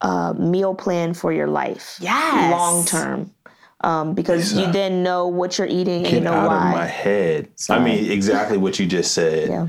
a 0.00 0.34
meal 0.34 0.74
plan 0.74 1.14
for 1.14 1.32
your 1.32 1.48
life. 1.48 1.96
Yes. 2.00 2.50
Long 2.50 2.84
term. 2.84 3.34
Um, 3.82 4.14
because 4.14 4.52
you 4.52 4.70
then 4.70 5.02
know 5.02 5.28
what 5.28 5.56
you're 5.56 5.66
eating 5.66 6.04
and 6.04 6.06
you 6.06 6.20
Get 6.20 6.22
know 6.24 6.34
out 6.34 6.48
why. 6.48 6.68
of 6.68 6.74
my 6.74 6.86
head. 6.86 7.48
I 7.70 7.78
mean, 7.78 8.10
exactly 8.10 8.58
what 8.58 8.78
you 8.78 8.86
just 8.86 9.12
said. 9.12 9.48
Yeah. 9.48 9.68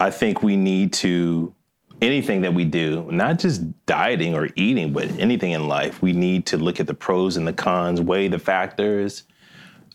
I 0.00 0.10
think 0.10 0.42
we 0.42 0.56
need 0.56 0.92
to 0.94 1.54
anything 2.02 2.42
that 2.42 2.54
we 2.54 2.64
do, 2.64 3.08
not 3.10 3.38
just 3.38 3.62
dieting 3.86 4.34
or 4.34 4.48
eating, 4.56 4.92
but 4.92 5.10
anything 5.18 5.52
in 5.52 5.66
life, 5.68 6.02
we 6.02 6.12
need 6.12 6.46
to 6.46 6.56
look 6.56 6.80
at 6.80 6.86
the 6.86 6.94
pros 6.94 7.36
and 7.36 7.46
the 7.46 7.52
cons, 7.52 8.00
weigh 8.00 8.28
the 8.28 8.38
factors. 8.38 9.24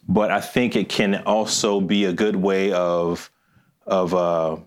But 0.07 0.32
I 0.32 0.41
think 0.41 0.76
it 0.76 0.89
can 0.89 1.24
also 1.26 1.80
be 1.80 2.05
a 2.05 2.14
good 2.14 2.36
way 2.36 2.72
of 2.74 3.30
of 3.86 4.13
uh, 4.13 4.57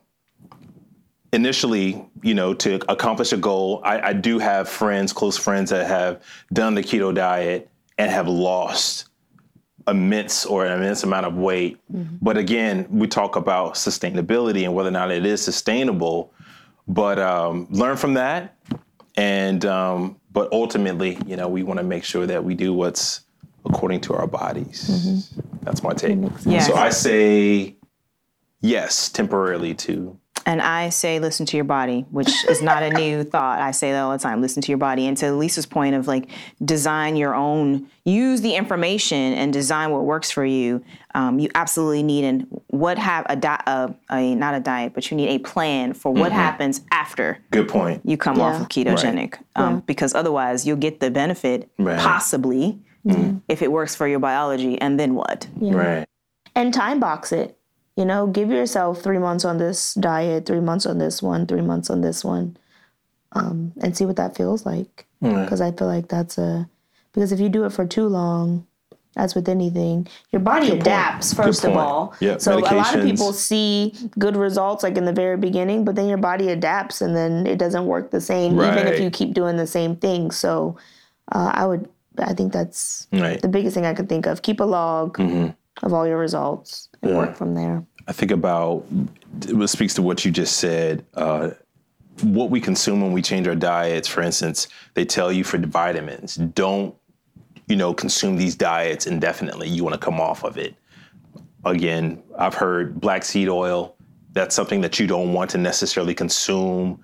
initially, 1.33 2.05
you 2.23 2.35
know, 2.35 2.55
to 2.55 2.81
accomplish 2.91 3.33
a 3.33 3.37
goal. 3.37 3.81
I, 3.85 4.09
I 4.09 4.13
do 4.13 4.39
have 4.39 4.69
friends, 4.69 5.13
close 5.13 5.37
friends, 5.37 5.71
that 5.71 5.87
have 5.87 6.23
done 6.53 6.75
the 6.75 6.83
keto 6.83 7.15
diet 7.15 7.69
and 7.99 8.11
have 8.11 8.29
lost 8.29 9.07
immense 9.87 10.47
or 10.47 10.65
an 10.65 10.73
immense 10.73 11.03
amount 11.03 11.27
of 11.27 11.37
weight. 11.37 11.79
But 12.23 12.39
again, 12.39 12.87
we 12.91 13.07
talk 13.07 13.37
about 13.37 13.75
sustainability 13.75 14.65
and 14.65 14.75
whether 14.75 14.89
or 14.89 14.93
not 14.93 15.11
it 15.11 15.27
is 15.27 15.43
sustainable. 15.43 16.33
But 16.87 17.19
um, 17.19 17.67
learn 17.71 17.97
from 17.97 18.15
that, 18.15 18.57
and 19.17 19.65
um, 19.65 20.21
but 20.33 20.53
ultimately, 20.53 21.19
you 21.27 21.37
know, 21.37 21.49
we 21.49 21.63
want 21.63 21.79
to 21.79 21.85
make 21.85 22.05
sure 22.05 22.27
that 22.27 22.45
we 22.45 22.55
do 22.55 22.75
what's 22.75 23.23
according 23.65 24.03
to 24.03 24.15
our 24.15 24.27
bodies. 24.27 25.33
That's 25.63 25.83
my 25.83 25.95
take. 25.95 26.19
Yes. 26.45 26.67
So 26.67 26.75
I 26.75 26.91
say 26.91 27.77
yes 28.65 29.09
temporarily 29.09 29.75
too. 29.75 30.19
And 30.47 30.61
I 30.61 30.91
say, 30.91 31.21
listen 31.21 31.47
to 31.47 31.57
your 31.57 31.65
body, 31.65 32.05
which 32.11 32.29
is 32.51 32.61
not 32.61 32.83
a 32.83 32.91
new 32.91 33.25
thought. 33.35 33.61
I 33.63 33.71
say 33.71 33.93
that 33.93 34.01
all 34.03 34.13
the 34.13 34.19
time. 34.19 34.43
Listen 34.43 34.61
to 34.61 34.71
your 34.71 34.77
body. 34.79 35.07
And 35.07 35.17
to 35.19 35.33
Lisa's 35.33 35.65
point 35.65 35.95
of 35.95 36.07
like, 36.07 36.29
design 36.63 37.17
your 37.17 37.35
own, 37.35 37.87
use 38.05 38.43
the 38.43 38.55
information 38.55 39.33
and 39.33 39.55
design 39.55 39.91
what 39.91 40.05
works 40.05 40.31
for 40.31 40.45
you. 40.45 40.85
Um, 41.15 41.39
you 41.39 41.49
absolutely 41.55 42.03
need 42.03 42.25
and 42.25 42.47
what 42.67 42.99
have 42.99 43.25
a, 43.31 43.37
di- 43.37 43.63
a, 43.67 43.95
a 44.11 44.35
not 44.35 44.55
a 44.55 44.61
diet, 44.61 44.93
but 44.93 45.11
you 45.11 45.17
need 45.17 45.29
a 45.31 45.39
plan 45.39 45.95
for 45.95 46.13
what 46.13 46.31
happens 46.31 46.83
after 46.91 47.39
good 47.51 47.69
point. 47.69 48.03
you 48.05 48.19
come 48.19 48.39
off 48.39 48.57
Yeah. 48.57 48.61
of 48.63 48.69
ketogenic, 48.69 49.39
um, 49.57 49.81
because 49.87 50.15
otherwise 50.15 50.67
you'll 50.67 50.77
get 50.77 51.01
the 51.01 51.11
benefit 51.11 51.71
Right. 51.79 51.99
possibly 51.99 52.79
if 53.49 53.63
it 53.63 53.73
works 53.73 53.95
for 53.95 54.07
your 54.09 54.19
biology, 54.19 54.79
and 54.81 55.01
then 55.01 55.15
what? 55.15 55.47
Right. 55.57 56.05
and 56.55 56.75
time 56.75 57.01
box 57.01 57.33
it. 57.33 57.57
You 57.97 58.05
know, 58.05 58.27
give 58.27 58.51
yourself 58.51 59.03
three 59.03 59.19
months 59.19 59.45
on 59.45 59.59
this 59.59 59.95
diet, 59.95 60.47
three 60.47 60.61
months 60.61 60.85
on 60.87 60.99
this 60.99 61.23
one, 61.23 61.47
three 61.47 61.61
months 61.63 61.91
on 61.91 62.01
this 62.01 62.25
one, 62.25 62.57
um, 63.33 63.73
and 63.83 63.97
see 63.97 64.05
what 64.07 64.17
that 64.17 64.37
feels 64.37 64.67
like. 64.67 65.07
Because 65.21 65.61
I 65.61 65.71
feel 65.73 65.87
like 65.87 66.09
that's 66.09 66.37
a 66.37 66.69
because 67.13 67.33
if 67.33 67.41
you 67.41 67.49
do 67.49 67.65
it 67.65 67.71
for 67.73 67.87
too 67.87 68.09
long, 68.09 68.67
as 69.17 69.35
with 69.35 69.49
anything, 69.49 70.07
your 70.33 70.41
body 70.41 70.69
point. 70.71 70.83
adapts 70.83 71.33
Good 71.33 71.43
first 71.45 71.65
of 71.65 71.77
all. 71.77 72.15
Yeah, 72.21 72.37
so 72.39 72.59
a 72.59 72.61
lot 72.61 72.95
of 72.97 73.05
people 73.05 73.33
see 73.33 73.95
good 74.19 74.37
results 74.37 74.83
like 74.83 74.97
in 74.99 75.05
the 75.05 75.13
very 75.13 75.37
beginning, 75.37 75.85
but 75.85 75.95
then 75.95 76.09
your 76.09 76.19
body 76.19 76.49
adapts 76.51 77.01
and 77.01 77.15
then 77.17 77.47
it 77.47 77.59
doesn't 77.59 77.87
work 77.87 78.11
the 78.11 78.21
same, 78.21 78.55
even 78.61 78.87
if 78.89 78.99
you 79.01 79.09
keep 79.11 79.33
doing 79.35 79.57
the 79.57 79.67
same 79.69 79.95
thing. 79.97 80.31
So 80.33 80.77
uh, 81.33 81.53
I 81.55 81.65
would, 81.65 81.89
I 82.19 82.35
think 82.35 82.53
that's 82.53 83.07
Right. 83.13 83.41
the 83.41 83.49
biggest 83.49 83.75
thing 83.75 83.87
I 83.87 83.95
could 83.95 84.09
think 84.09 84.27
of. 84.27 84.43
Keep 84.43 84.59
a 84.61 84.65
log 84.65 85.19
of 85.83 85.93
all 85.93 86.07
your 86.07 86.19
results 86.19 86.89
and 87.05 87.17
work 87.17 87.37
from 87.37 87.55
there. 87.55 87.85
I 88.07 88.13
think 88.13 88.31
about 88.31 88.85
it 89.43 89.69
speaks 89.69 89.95
to 89.95 90.03
what 90.03 90.25
you 90.25 90.31
just 90.31 90.59
said. 90.59 91.05
Uh, 91.15 91.51
what 92.23 92.51
we 92.51 92.61
consume 92.61 93.01
when 93.01 93.13
we 93.13 93.23
change 93.23 93.49
our 93.49 93.55
diets, 93.55 94.07
for 94.07 94.23
instance, 94.23 94.69
they 94.95 95.05
tell 95.05 95.33
you 95.33 95.43
for 95.43 95.59
vitamins, 95.59 96.37
don't 96.37 96.95
you 97.67 97.77
know 97.77 97.95
consume 97.95 98.37
these 98.37 98.55
diets 98.55 99.07
indefinitely. 99.07 99.69
You 99.69 99.85
want 99.85 99.95
to 99.95 100.01
come 100.01 100.21
off 100.21 100.45
of 100.45 100.59
it. 100.59 100.75
Again, 101.65 102.23
I've 102.39 102.55
heard 102.55 103.01
black 103.01 103.25
seed 103.25 103.49
oil. 103.49 103.97
That's 104.33 104.55
something 104.55 104.81
that 104.83 104.99
you 104.99 105.07
don't 105.07 105.33
want 105.33 105.51
to 105.51 105.59
necessarily 105.59 106.15
consume 106.15 107.03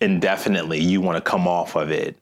indefinitely. 0.00 0.80
You 0.80 1.00
want 1.00 1.22
to 1.22 1.30
come 1.30 1.46
off 1.46 1.76
of 1.76 1.90
it. 1.90 2.16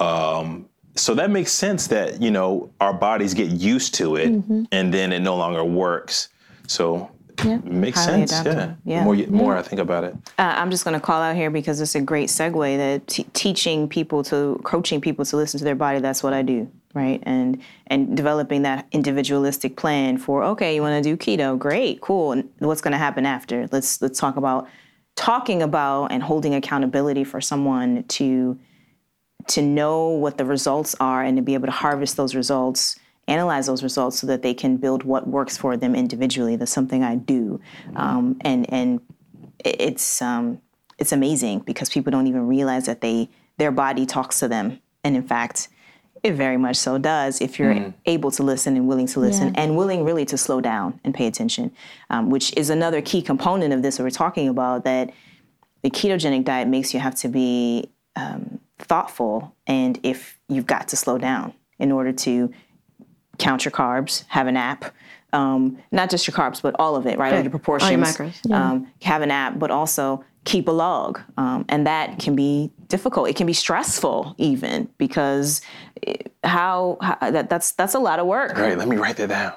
Um, 0.00 0.68
so 0.94 1.14
that 1.14 1.30
makes 1.30 1.52
sense 1.52 1.86
that 1.88 2.20
you 2.20 2.30
know 2.30 2.70
our 2.80 2.92
bodies 2.92 3.34
get 3.34 3.50
used 3.50 3.94
to 3.94 4.16
it, 4.16 4.28
and 4.72 4.92
then 4.92 5.12
it 5.12 5.20
no 5.20 5.36
longer 5.36 5.64
works. 5.64 6.28
So 6.66 7.10
it 7.38 7.64
makes 7.64 8.04
Highly 8.04 8.26
sense. 8.26 8.32
Yeah. 8.32 8.40
adaptable. 8.40 8.76
Yeah. 8.84 8.98
The 8.98 9.04
more, 9.04 9.14
you, 9.14 9.26
more 9.28 9.56
I 9.56 9.62
think 9.62 9.80
about 9.80 10.04
it. 10.04 10.14
Uh, 10.38 10.54
I'm 10.56 10.70
just 10.70 10.84
going 10.84 10.94
to 10.94 11.00
call 11.00 11.20
out 11.20 11.34
here 11.34 11.50
because 11.50 11.80
it's 11.80 11.94
a 11.94 12.00
great 12.00 12.28
segue 12.28 12.76
that 12.76 13.06
t- 13.06 13.26
teaching 13.32 13.88
people 13.88 14.22
to 14.24 14.60
coaching 14.64 15.00
people 15.00 15.24
to 15.24 15.36
listen 15.36 15.58
to 15.58 15.64
their 15.64 15.74
body. 15.74 15.98
That's 15.98 16.22
what 16.22 16.32
I 16.32 16.42
do, 16.42 16.70
right? 16.94 17.22
And 17.24 17.60
and 17.86 18.16
developing 18.16 18.62
that 18.62 18.86
individualistic 18.92 19.76
plan 19.76 20.18
for 20.18 20.44
okay, 20.44 20.74
you 20.74 20.82
want 20.82 21.02
to 21.02 21.10
do 21.10 21.16
keto, 21.16 21.58
great, 21.58 22.00
cool. 22.00 22.32
And 22.32 22.48
what's 22.58 22.80
going 22.80 22.92
to 22.92 22.98
happen 22.98 23.26
after? 23.26 23.68
Let's 23.72 24.00
let's 24.02 24.18
talk 24.18 24.36
about 24.36 24.68
talking 25.14 25.62
about 25.62 26.06
and 26.06 26.22
holding 26.22 26.54
accountability 26.54 27.24
for 27.24 27.40
someone 27.40 28.04
to 28.04 28.58
to 29.48 29.62
know 29.62 30.08
what 30.08 30.38
the 30.38 30.44
results 30.44 30.94
are 31.00 31.22
and 31.22 31.36
to 31.36 31.42
be 31.42 31.54
able 31.54 31.66
to 31.66 31.72
harvest 31.72 32.16
those 32.16 32.34
results 32.34 32.98
analyze 33.28 33.66
those 33.66 33.84
results 33.84 34.18
so 34.18 34.26
that 34.26 34.42
they 34.42 34.52
can 34.52 34.76
build 34.76 35.04
what 35.04 35.28
works 35.28 35.56
for 35.56 35.76
them 35.76 35.94
individually. 35.94 36.56
That's 36.56 36.72
something 36.72 37.04
i 37.04 37.14
do. 37.14 37.60
Um, 37.94 38.36
and 38.40 38.70
and 38.72 39.00
it's 39.64 40.20
um, 40.20 40.60
it's 40.98 41.12
amazing 41.12 41.60
because 41.60 41.88
people 41.88 42.10
don't 42.10 42.26
even 42.26 42.48
realize 42.48 42.86
that 42.86 43.00
they 43.00 43.28
their 43.58 43.70
body 43.70 44.06
talks 44.06 44.40
to 44.40 44.48
them. 44.48 44.80
And 45.04 45.16
in 45.16 45.22
fact 45.22 45.68
it 46.22 46.34
very 46.34 46.56
much 46.56 46.76
so 46.76 46.98
does 46.98 47.40
if 47.40 47.58
you're 47.58 47.92
able 48.06 48.30
to 48.30 48.42
listen 48.44 48.76
and 48.76 48.86
willing 48.86 49.06
to 49.08 49.18
listen 49.18 49.48
Yeah. 49.48 49.60
and 49.62 49.76
willing 49.76 50.04
really 50.04 50.24
to 50.26 50.38
slow 50.38 50.60
down 50.60 51.00
and 51.02 51.12
pay 51.12 51.26
attention 51.26 51.72
um, 52.10 52.30
which 52.30 52.56
is 52.56 52.70
another 52.70 53.02
key 53.02 53.22
component 53.22 53.74
of 53.74 53.82
this 53.82 53.96
that 53.96 54.04
we're 54.04 54.10
talking 54.10 54.48
about 54.48 54.84
that 54.84 55.10
the 55.82 55.90
ketogenic 55.90 56.44
diet 56.44 56.68
makes 56.68 56.94
you 56.94 57.00
have 57.00 57.16
to 57.16 57.28
be 57.28 57.90
um, 58.14 58.60
thoughtful 58.84 59.54
and 59.66 59.98
if 60.02 60.38
you've 60.48 60.66
got 60.66 60.88
to 60.88 60.96
slow 60.96 61.18
down 61.18 61.52
in 61.78 61.90
order 61.92 62.12
to 62.12 62.52
count 63.38 63.64
your 63.64 63.72
carbs 63.72 64.24
have 64.28 64.46
an 64.46 64.56
app 64.56 64.94
um, 65.32 65.78
not 65.90 66.10
just 66.10 66.26
your 66.26 66.34
carbs 66.34 66.60
but 66.60 66.74
all 66.78 66.94
of 66.96 67.06
it 67.06 67.18
right 67.18 67.32
all 67.32 67.40
your 67.40 67.50
proportions 67.50 68.02
macros. 68.16 68.50
um, 68.52 68.86
have 69.02 69.22
an 69.22 69.30
app 69.30 69.58
but 69.58 69.70
also 69.70 70.24
keep 70.44 70.68
a 70.68 70.72
log 70.72 71.20
um, 71.38 71.64
and 71.68 71.86
that 71.86 72.18
can 72.18 72.34
be 72.36 72.70
difficult 72.88 73.28
it 73.28 73.36
can 73.36 73.46
be 73.46 73.52
stressful 73.52 74.34
even 74.38 74.88
because 74.98 75.60
it- 76.02 76.28
how, 76.44 76.98
how 77.00 77.16
that, 77.30 77.48
that's 77.48 77.70
that's 77.72 77.94
a 77.94 78.00
lot 78.00 78.18
of 78.18 78.26
work 78.26 78.56
All 78.56 78.62
right, 78.64 78.76
let 78.76 78.88
me 78.88 78.96
write 78.96 79.16
that 79.18 79.28
down. 79.28 79.52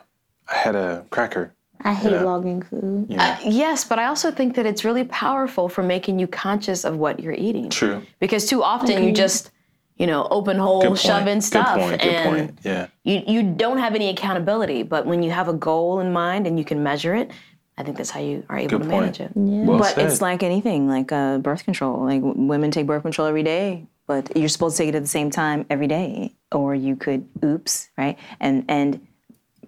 I 0.47 0.55
had 0.55 0.75
a 0.75 1.03
cracker. 1.09 1.51
I 1.85 1.93
hate 1.93 2.19
logging 2.21 2.61
food. 2.63 3.05
Yes, 3.09 3.85
but 3.85 3.99
I 3.99 4.05
also 4.05 4.31
think 4.31 4.55
that 4.55 4.65
it's 4.65 4.83
really 4.83 5.03
powerful 5.05 5.69
for 5.69 5.83
making 5.83 6.19
you 6.19 6.27
conscious 6.27 6.83
of 6.83 6.97
what 6.97 7.19
you're 7.21 7.33
eating. 7.47 7.69
True. 7.69 8.01
Because 8.19 8.45
too 8.47 8.63
often 8.63 9.03
you 9.03 9.11
just, 9.13 9.51
you 9.97 10.07
know, 10.07 10.27
open 10.31 10.57
hole, 10.57 10.81
Good 10.81 10.87
point. 10.87 10.99
shove 10.99 11.27
in 11.27 11.39
stuff, 11.41 11.75
Good 11.75 11.81
point. 11.81 12.01
Good 12.01 12.11
and 12.11 12.29
point. 12.29 12.59
Yeah. 12.63 12.87
you 13.03 13.21
you 13.27 13.43
don't 13.43 13.77
have 13.77 13.93
any 13.95 14.09
accountability. 14.09 14.83
But 14.83 15.05
when 15.05 15.21
you 15.23 15.31
have 15.31 15.47
a 15.47 15.53
goal 15.53 15.99
in 15.99 16.11
mind 16.11 16.47
and 16.47 16.57
you 16.59 16.65
can 16.65 16.81
measure 16.83 17.13
it, 17.15 17.29
I 17.77 17.83
think 17.83 17.97
that's 17.97 18.09
how 18.09 18.19
you 18.21 18.43
are 18.49 18.57
able 18.57 18.79
Good 18.79 18.83
to 18.85 18.89
point. 18.89 19.01
manage 19.01 19.19
it. 19.21 19.31
Well 19.35 19.77
but 19.77 19.93
said. 19.95 20.07
it's 20.09 20.21
like 20.21 20.41
anything 20.43 20.87
like 20.87 21.11
uh, 21.11 21.37
birth 21.37 21.63
control 21.65 22.03
like 22.05 22.21
w- 22.21 22.47
women 22.47 22.71
take 22.71 22.87
birth 22.87 23.03
control 23.03 23.27
every 23.27 23.43
day 23.43 23.85
but 24.07 24.35
you're 24.37 24.47
supposed 24.49 24.77
to 24.77 24.83
take 24.83 24.89
it 24.93 24.95
at 24.95 25.01
the 25.01 25.09
same 25.19 25.29
time 25.29 25.65
every 25.69 25.87
day 25.87 26.33
or 26.53 26.73
you 26.73 26.95
could 26.95 27.27
oops 27.43 27.89
right 27.97 28.17
and 28.39 28.63
and 28.69 29.05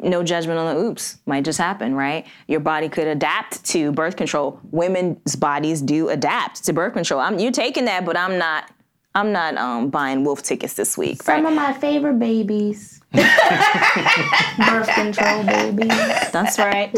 no 0.01 0.23
judgment 0.23 0.59
on 0.59 0.75
the 0.75 0.81
oops 0.81 1.17
might 1.25 1.43
just 1.43 1.57
happen 1.57 1.95
right 1.95 2.25
your 2.47 2.59
body 2.59 2.87
could 2.89 3.07
adapt 3.07 3.63
to 3.65 3.91
birth 3.91 4.15
control 4.15 4.59
women's 4.71 5.35
bodies 5.35 5.81
do 5.81 6.09
adapt 6.09 6.63
to 6.63 6.73
birth 6.73 6.93
control 6.93 7.19
i'm 7.19 7.39
you're 7.39 7.51
taking 7.51 7.85
that 7.85 8.05
but 8.05 8.15
i'm 8.17 8.37
not 8.37 8.71
i'm 9.15 9.31
not 9.31 9.57
um, 9.57 9.89
buying 9.89 10.23
wolf 10.23 10.41
tickets 10.43 10.73
this 10.75 10.97
week 10.97 11.23
Some 11.23 11.43
right 11.43 11.51
of 11.51 11.55
my 11.55 11.73
favorite 11.73 12.19
babies. 12.19 12.93
Birth 13.13 14.89
control 14.89 15.43
babies. 15.43 15.87
that's 16.31 16.59
right 16.59 16.91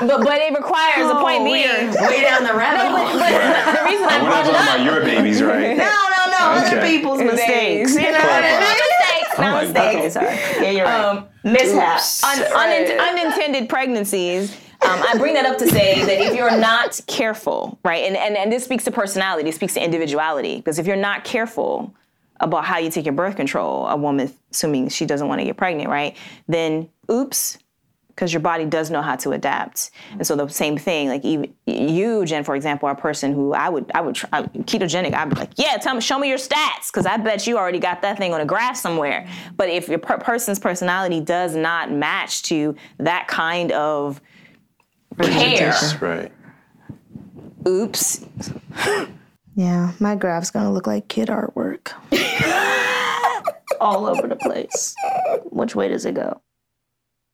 but 0.00 0.22
but 0.24 0.38
it 0.38 0.54
requires 0.54 1.10
a 1.10 1.14
point 1.16 1.44
being. 1.44 1.64
Way 1.64 2.20
down 2.22 2.44
the 2.44 2.54
rabbit 2.54 2.84
hole. 2.92 3.18
But 3.18 3.32
the 3.32 3.84
reason 3.84 4.04
I 4.08 4.20
We're 4.22 4.28
not 4.28 4.44
talking 4.44 4.54
about 4.54 4.84
your 4.84 5.00
babies, 5.00 5.42
right? 5.42 5.76
No, 5.76 5.84
no, 5.84 6.20
no. 6.30 6.38
Other 6.60 6.80
people's 6.82 7.22
mistakes. 7.22 7.94
You 7.94 8.12
know, 8.12 8.20
Clarify. 8.20 8.60
not 8.60 8.60
mistakes, 8.60 8.85
not 9.38 9.64
like 9.64 9.74
mistakes. 9.74 10.14
sorry. 10.14 10.64
Yeah, 10.64 10.70
you're 10.70 10.84
right. 10.84 11.04
Um, 11.04 11.26
Mishaps. 11.44 12.22
un- 12.24 12.38
unin- 12.38 12.98
unintended 12.98 13.68
pregnancies. 13.68 14.56
Um, 14.82 15.02
I 15.02 15.14
bring 15.16 15.34
that 15.34 15.46
up 15.46 15.56
to 15.58 15.68
say 15.68 16.04
that 16.04 16.20
if 16.20 16.34
you're 16.34 16.58
not 16.58 17.00
careful, 17.06 17.78
right, 17.84 18.04
and, 18.04 18.14
and, 18.16 18.36
and 18.36 18.52
this 18.52 18.64
speaks 18.64 18.84
to 18.84 18.90
personality, 18.90 19.48
it 19.48 19.54
speaks 19.54 19.72
to 19.74 19.82
individuality, 19.82 20.56
because 20.56 20.78
if 20.78 20.86
you're 20.86 20.96
not 20.96 21.24
careful 21.24 21.94
about 22.40 22.66
how 22.66 22.76
you 22.76 22.90
take 22.90 23.06
your 23.06 23.14
birth 23.14 23.36
control, 23.36 23.86
a 23.86 23.96
woman, 23.96 24.30
assuming 24.50 24.88
she 24.90 25.06
doesn't 25.06 25.28
want 25.28 25.40
to 25.40 25.46
get 25.46 25.56
pregnant, 25.56 25.88
right, 25.88 26.14
then 26.46 26.90
oops, 27.10 27.56
because 28.16 28.32
your 28.32 28.40
body 28.40 28.64
does 28.64 28.90
know 28.90 29.02
how 29.02 29.14
to 29.14 29.32
adapt. 29.32 29.90
And 30.12 30.26
so 30.26 30.34
the 30.34 30.48
same 30.48 30.78
thing, 30.78 31.08
like 31.08 31.22
even 31.22 31.54
you, 31.66 32.24
Jen, 32.24 32.44
for 32.44 32.56
example, 32.56 32.88
are 32.88 32.92
a 32.92 32.96
person 32.96 33.34
who 33.34 33.52
I 33.52 33.68
would, 33.68 33.90
I 33.94 34.00
would, 34.00 34.14
try, 34.14 34.30
I- 34.32 34.42
ketogenic. 34.44 35.12
I'd 35.14 35.28
be 35.28 35.36
like, 35.36 35.50
yeah, 35.56 35.76
tell 35.76 35.94
me, 35.94 36.00
show 36.00 36.18
me 36.18 36.28
your 36.28 36.38
stats, 36.38 36.90
because 36.90 37.04
I 37.04 37.18
bet 37.18 37.46
you 37.46 37.58
already 37.58 37.78
got 37.78 38.00
that 38.02 38.16
thing 38.16 38.32
on 38.32 38.40
a 38.40 38.46
graph 38.46 38.78
somewhere. 38.78 39.28
But 39.56 39.68
if 39.68 39.86
your 39.86 39.98
per- 39.98 40.16
person's 40.18 40.58
personality 40.58 41.20
does 41.20 41.54
not 41.54 41.92
match 41.92 42.42
to 42.44 42.74
that 42.98 43.28
kind 43.28 43.70
of 43.72 44.20
care, 45.20 45.70
That's 45.72 46.00
right. 46.00 46.32
oops, 47.68 48.24
Yeah, 49.54 49.92
my 50.00 50.14
graph's 50.16 50.50
gonna 50.50 50.72
look 50.72 50.86
like 50.86 51.08
kid 51.08 51.28
artwork. 51.28 51.92
All 53.80 54.06
over 54.06 54.26
the 54.26 54.36
place. 54.36 54.94
Which 55.50 55.74
way 55.76 55.88
does 55.88 56.06
it 56.06 56.14
go? 56.14 56.40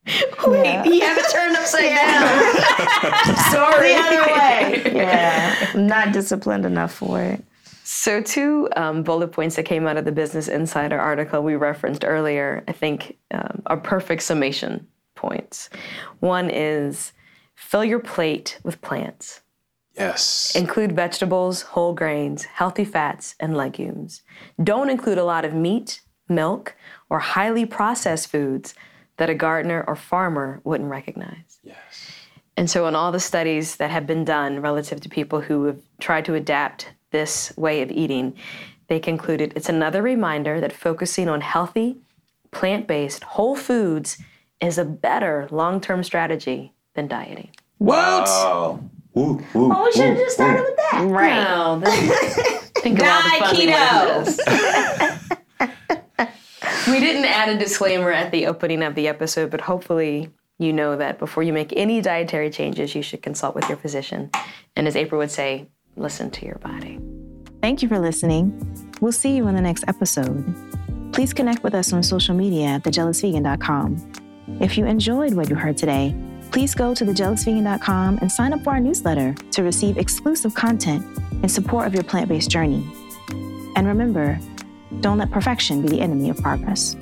Wait, 0.47 0.85
you 0.85 1.01
have 1.01 1.17
it 1.17 1.31
turned 1.31 1.55
upside 1.55 1.95
down. 1.95 3.35
Sorry. 3.51 3.93
The 3.93 4.91
Yeah, 4.93 5.71
I'm 5.73 5.87
not 5.87 6.11
disciplined 6.11 6.65
enough 6.65 6.93
for 6.93 7.21
it. 7.21 7.43
So, 7.85 8.21
two 8.21 8.69
um, 8.75 9.03
bullet 9.03 9.31
points 9.31 9.55
that 9.55 9.63
came 9.63 9.87
out 9.87 9.97
of 9.97 10.05
the 10.05 10.11
Business 10.11 10.47
Insider 10.47 10.99
article 10.99 11.41
we 11.41 11.55
referenced 11.55 12.03
earlier, 12.03 12.63
I 12.67 12.71
think, 12.73 13.17
um, 13.31 13.61
are 13.65 13.77
perfect 13.77 14.23
summation 14.23 14.87
points. 15.15 15.69
One 16.19 16.49
is 16.49 17.13
fill 17.55 17.85
your 17.85 17.99
plate 17.99 18.59
with 18.63 18.81
plants. 18.81 19.41
Yes. 19.97 20.55
Include 20.55 20.93
vegetables, 20.93 21.61
whole 21.61 21.93
grains, 21.93 22.45
healthy 22.45 22.83
fats, 22.83 23.35
and 23.39 23.55
legumes. 23.55 24.23
Don't 24.61 24.89
include 24.89 25.17
a 25.17 25.23
lot 25.23 25.45
of 25.45 25.53
meat, 25.53 26.01
milk, 26.27 26.75
or 27.09 27.19
highly 27.19 27.65
processed 27.65 28.27
foods 28.27 28.73
that 29.17 29.29
a 29.29 29.35
gardener 29.35 29.83
or 29.87 29.95
farmer 29.95 30.59
wouldn't 30.63 30.89
recognize. 30.89 31.59
yes. 31.63 32.11
And 32.55 32.69
so, 32.69 32.85
in 32.87 32.95
all 32.95 33.11
the 33.11 33.19
studies 33.19 33.77
that 33.77 33.89
have 33.89 34.05
been 34.05 34.23
done 34.23 34.61
relative 34.61 35.01
to 35.01 35.09
people 35.09 35.41
who 35.41 35.63
have 35.65 35.79
tried 35.99 36.23
to 36.25 36.35
adapt 36.35 36.91
this 37.09 37.51
way 37.57 37.81
of 37.81 37.89
eating, 37.89 38.35
they 38.89 38.99
concluded 38.99 39.53
it's 39.55 39.69
another 39.69 40.03
reminder 40.03 40.59
that 40.61 40.71
focusing 40.71 41.27
on 41.29 41.41
healthy, 41.41 41.97
plant 42.51 42.85
based, 42.87 43.23
whole 43.23 43.55
foods 43.55 44.19
is 44.61 44.77
a 44.77 44.85
better 44.85 45.47
long 45.49 45.81
term 45.81 46.03
strategy 46.03 46.73
than 46.93 47.07
dieting. 47.07 47.49
Wow. 47.79 48.79
Woo, 49.15 49.41
woo, 49.53 49.71
Oh, 49.73 49.83
we 49.85 49.91
should 49.91 50.05
have 50.09 50.17
just 50.17 50.35
started 50.35 50.59
woo. 50.61 50.65
with 50.65 50.75
that. 50.77 51.05
right? 51.09 51.43
Wow, 51.45 51.79
think 52.81 52.99
of 52.99 53.07
all 53.07 53.21
the 53.23 53.29
Die 53.29 53.39
fuzzy 53.39 53.67
keto. 53.67 53.79
we 56.87 56.99
didn't 56.99 57.25
add 57.25 57.49
a 57.49 57.57
disclaimer 57.57 58.11
at 58.11 58.31
the 58.31 58.47
opening 58.47 58.83
of 58.83 58.95
the 58.95 59.07
episode, 59.07 59.51
but 59.51 59.61
hopefully 59.61 60.29
you 60.59 60.73
know 60.73 60.95
that 60.97 61.19
before 61.19 61.43
you 61.43 61.53
make 61.53 61.73
any 61.75 62.01
dietary 62.01 62.49
changes, 62.49 62.95
you 62.95 63.01
should 63.01 63.21
consult 63.21 63.55
with 63.55 63.67
your 63.67 63.77
physician. 63.77 64.29
And 64.75 64.87
as 64.87 64.95
April 64.95 65.19
would 65.19 65.31
say, 65.31 65.69
listen 65.95 66.31
to 66.31 66.45
your 66.45 66.57
body. 66.57 66.99
Thank 67.61 67.81
you 67.81 67.87
for 67.87 67.99
listening. 67.99 68.51
We'll 69.01 69.11
see 69.11 69.35
you 69.35 69.47
in 69.47 69.55
the 69.55 69.61
next 69.61 69.85
episode. 69.87 70.43
Please 71.13 71.33
connect 71.33 71.63
with 71.63 71.73
us 71.73 71.93
on 71.93 72.03
social 72.03 72.35
media 72.35 72.67
at 72.67 72.83
thejealousvegan.com. 72.83 74.11
If 74.59 74.77
you 74.77 74.85
enjoyed 74.85 75.33
what 75.33 75.49
you 75.49 75.55
heard 75.55 75.77
today, 75.77 76.15
please 76.51 76.75
go 76.75 76.93
to 76.93 77.05
thejealousvegan.com 77.05 78.19
and 78.19 78.31
sign 78.31 78.53
up 78.53 78.63
for 78.63 78.71
our 78.71 78.79
newsletter 78.79 79.33
to 79.51 79.63
receive 79.63 79.97
exclusive 79.97 80.53
content 80.53 81.05
in 81.41 81.49
support 81.49 81.87
of 81.87 81.93
your 81.93 82.03
plant 82.03 82.29
based 82.29 82.49
journey. 82.49 82.85
And 83.75 83.87
remember, 83.87 84.39
don't 85.01 85.17
let 85.17 85.31
perfection 85.31 85.81
be 85.81 85.87
the 85.89 86.01
enemy 86.01 86.29
of 86.29 86.37
progress. 86.37 86.95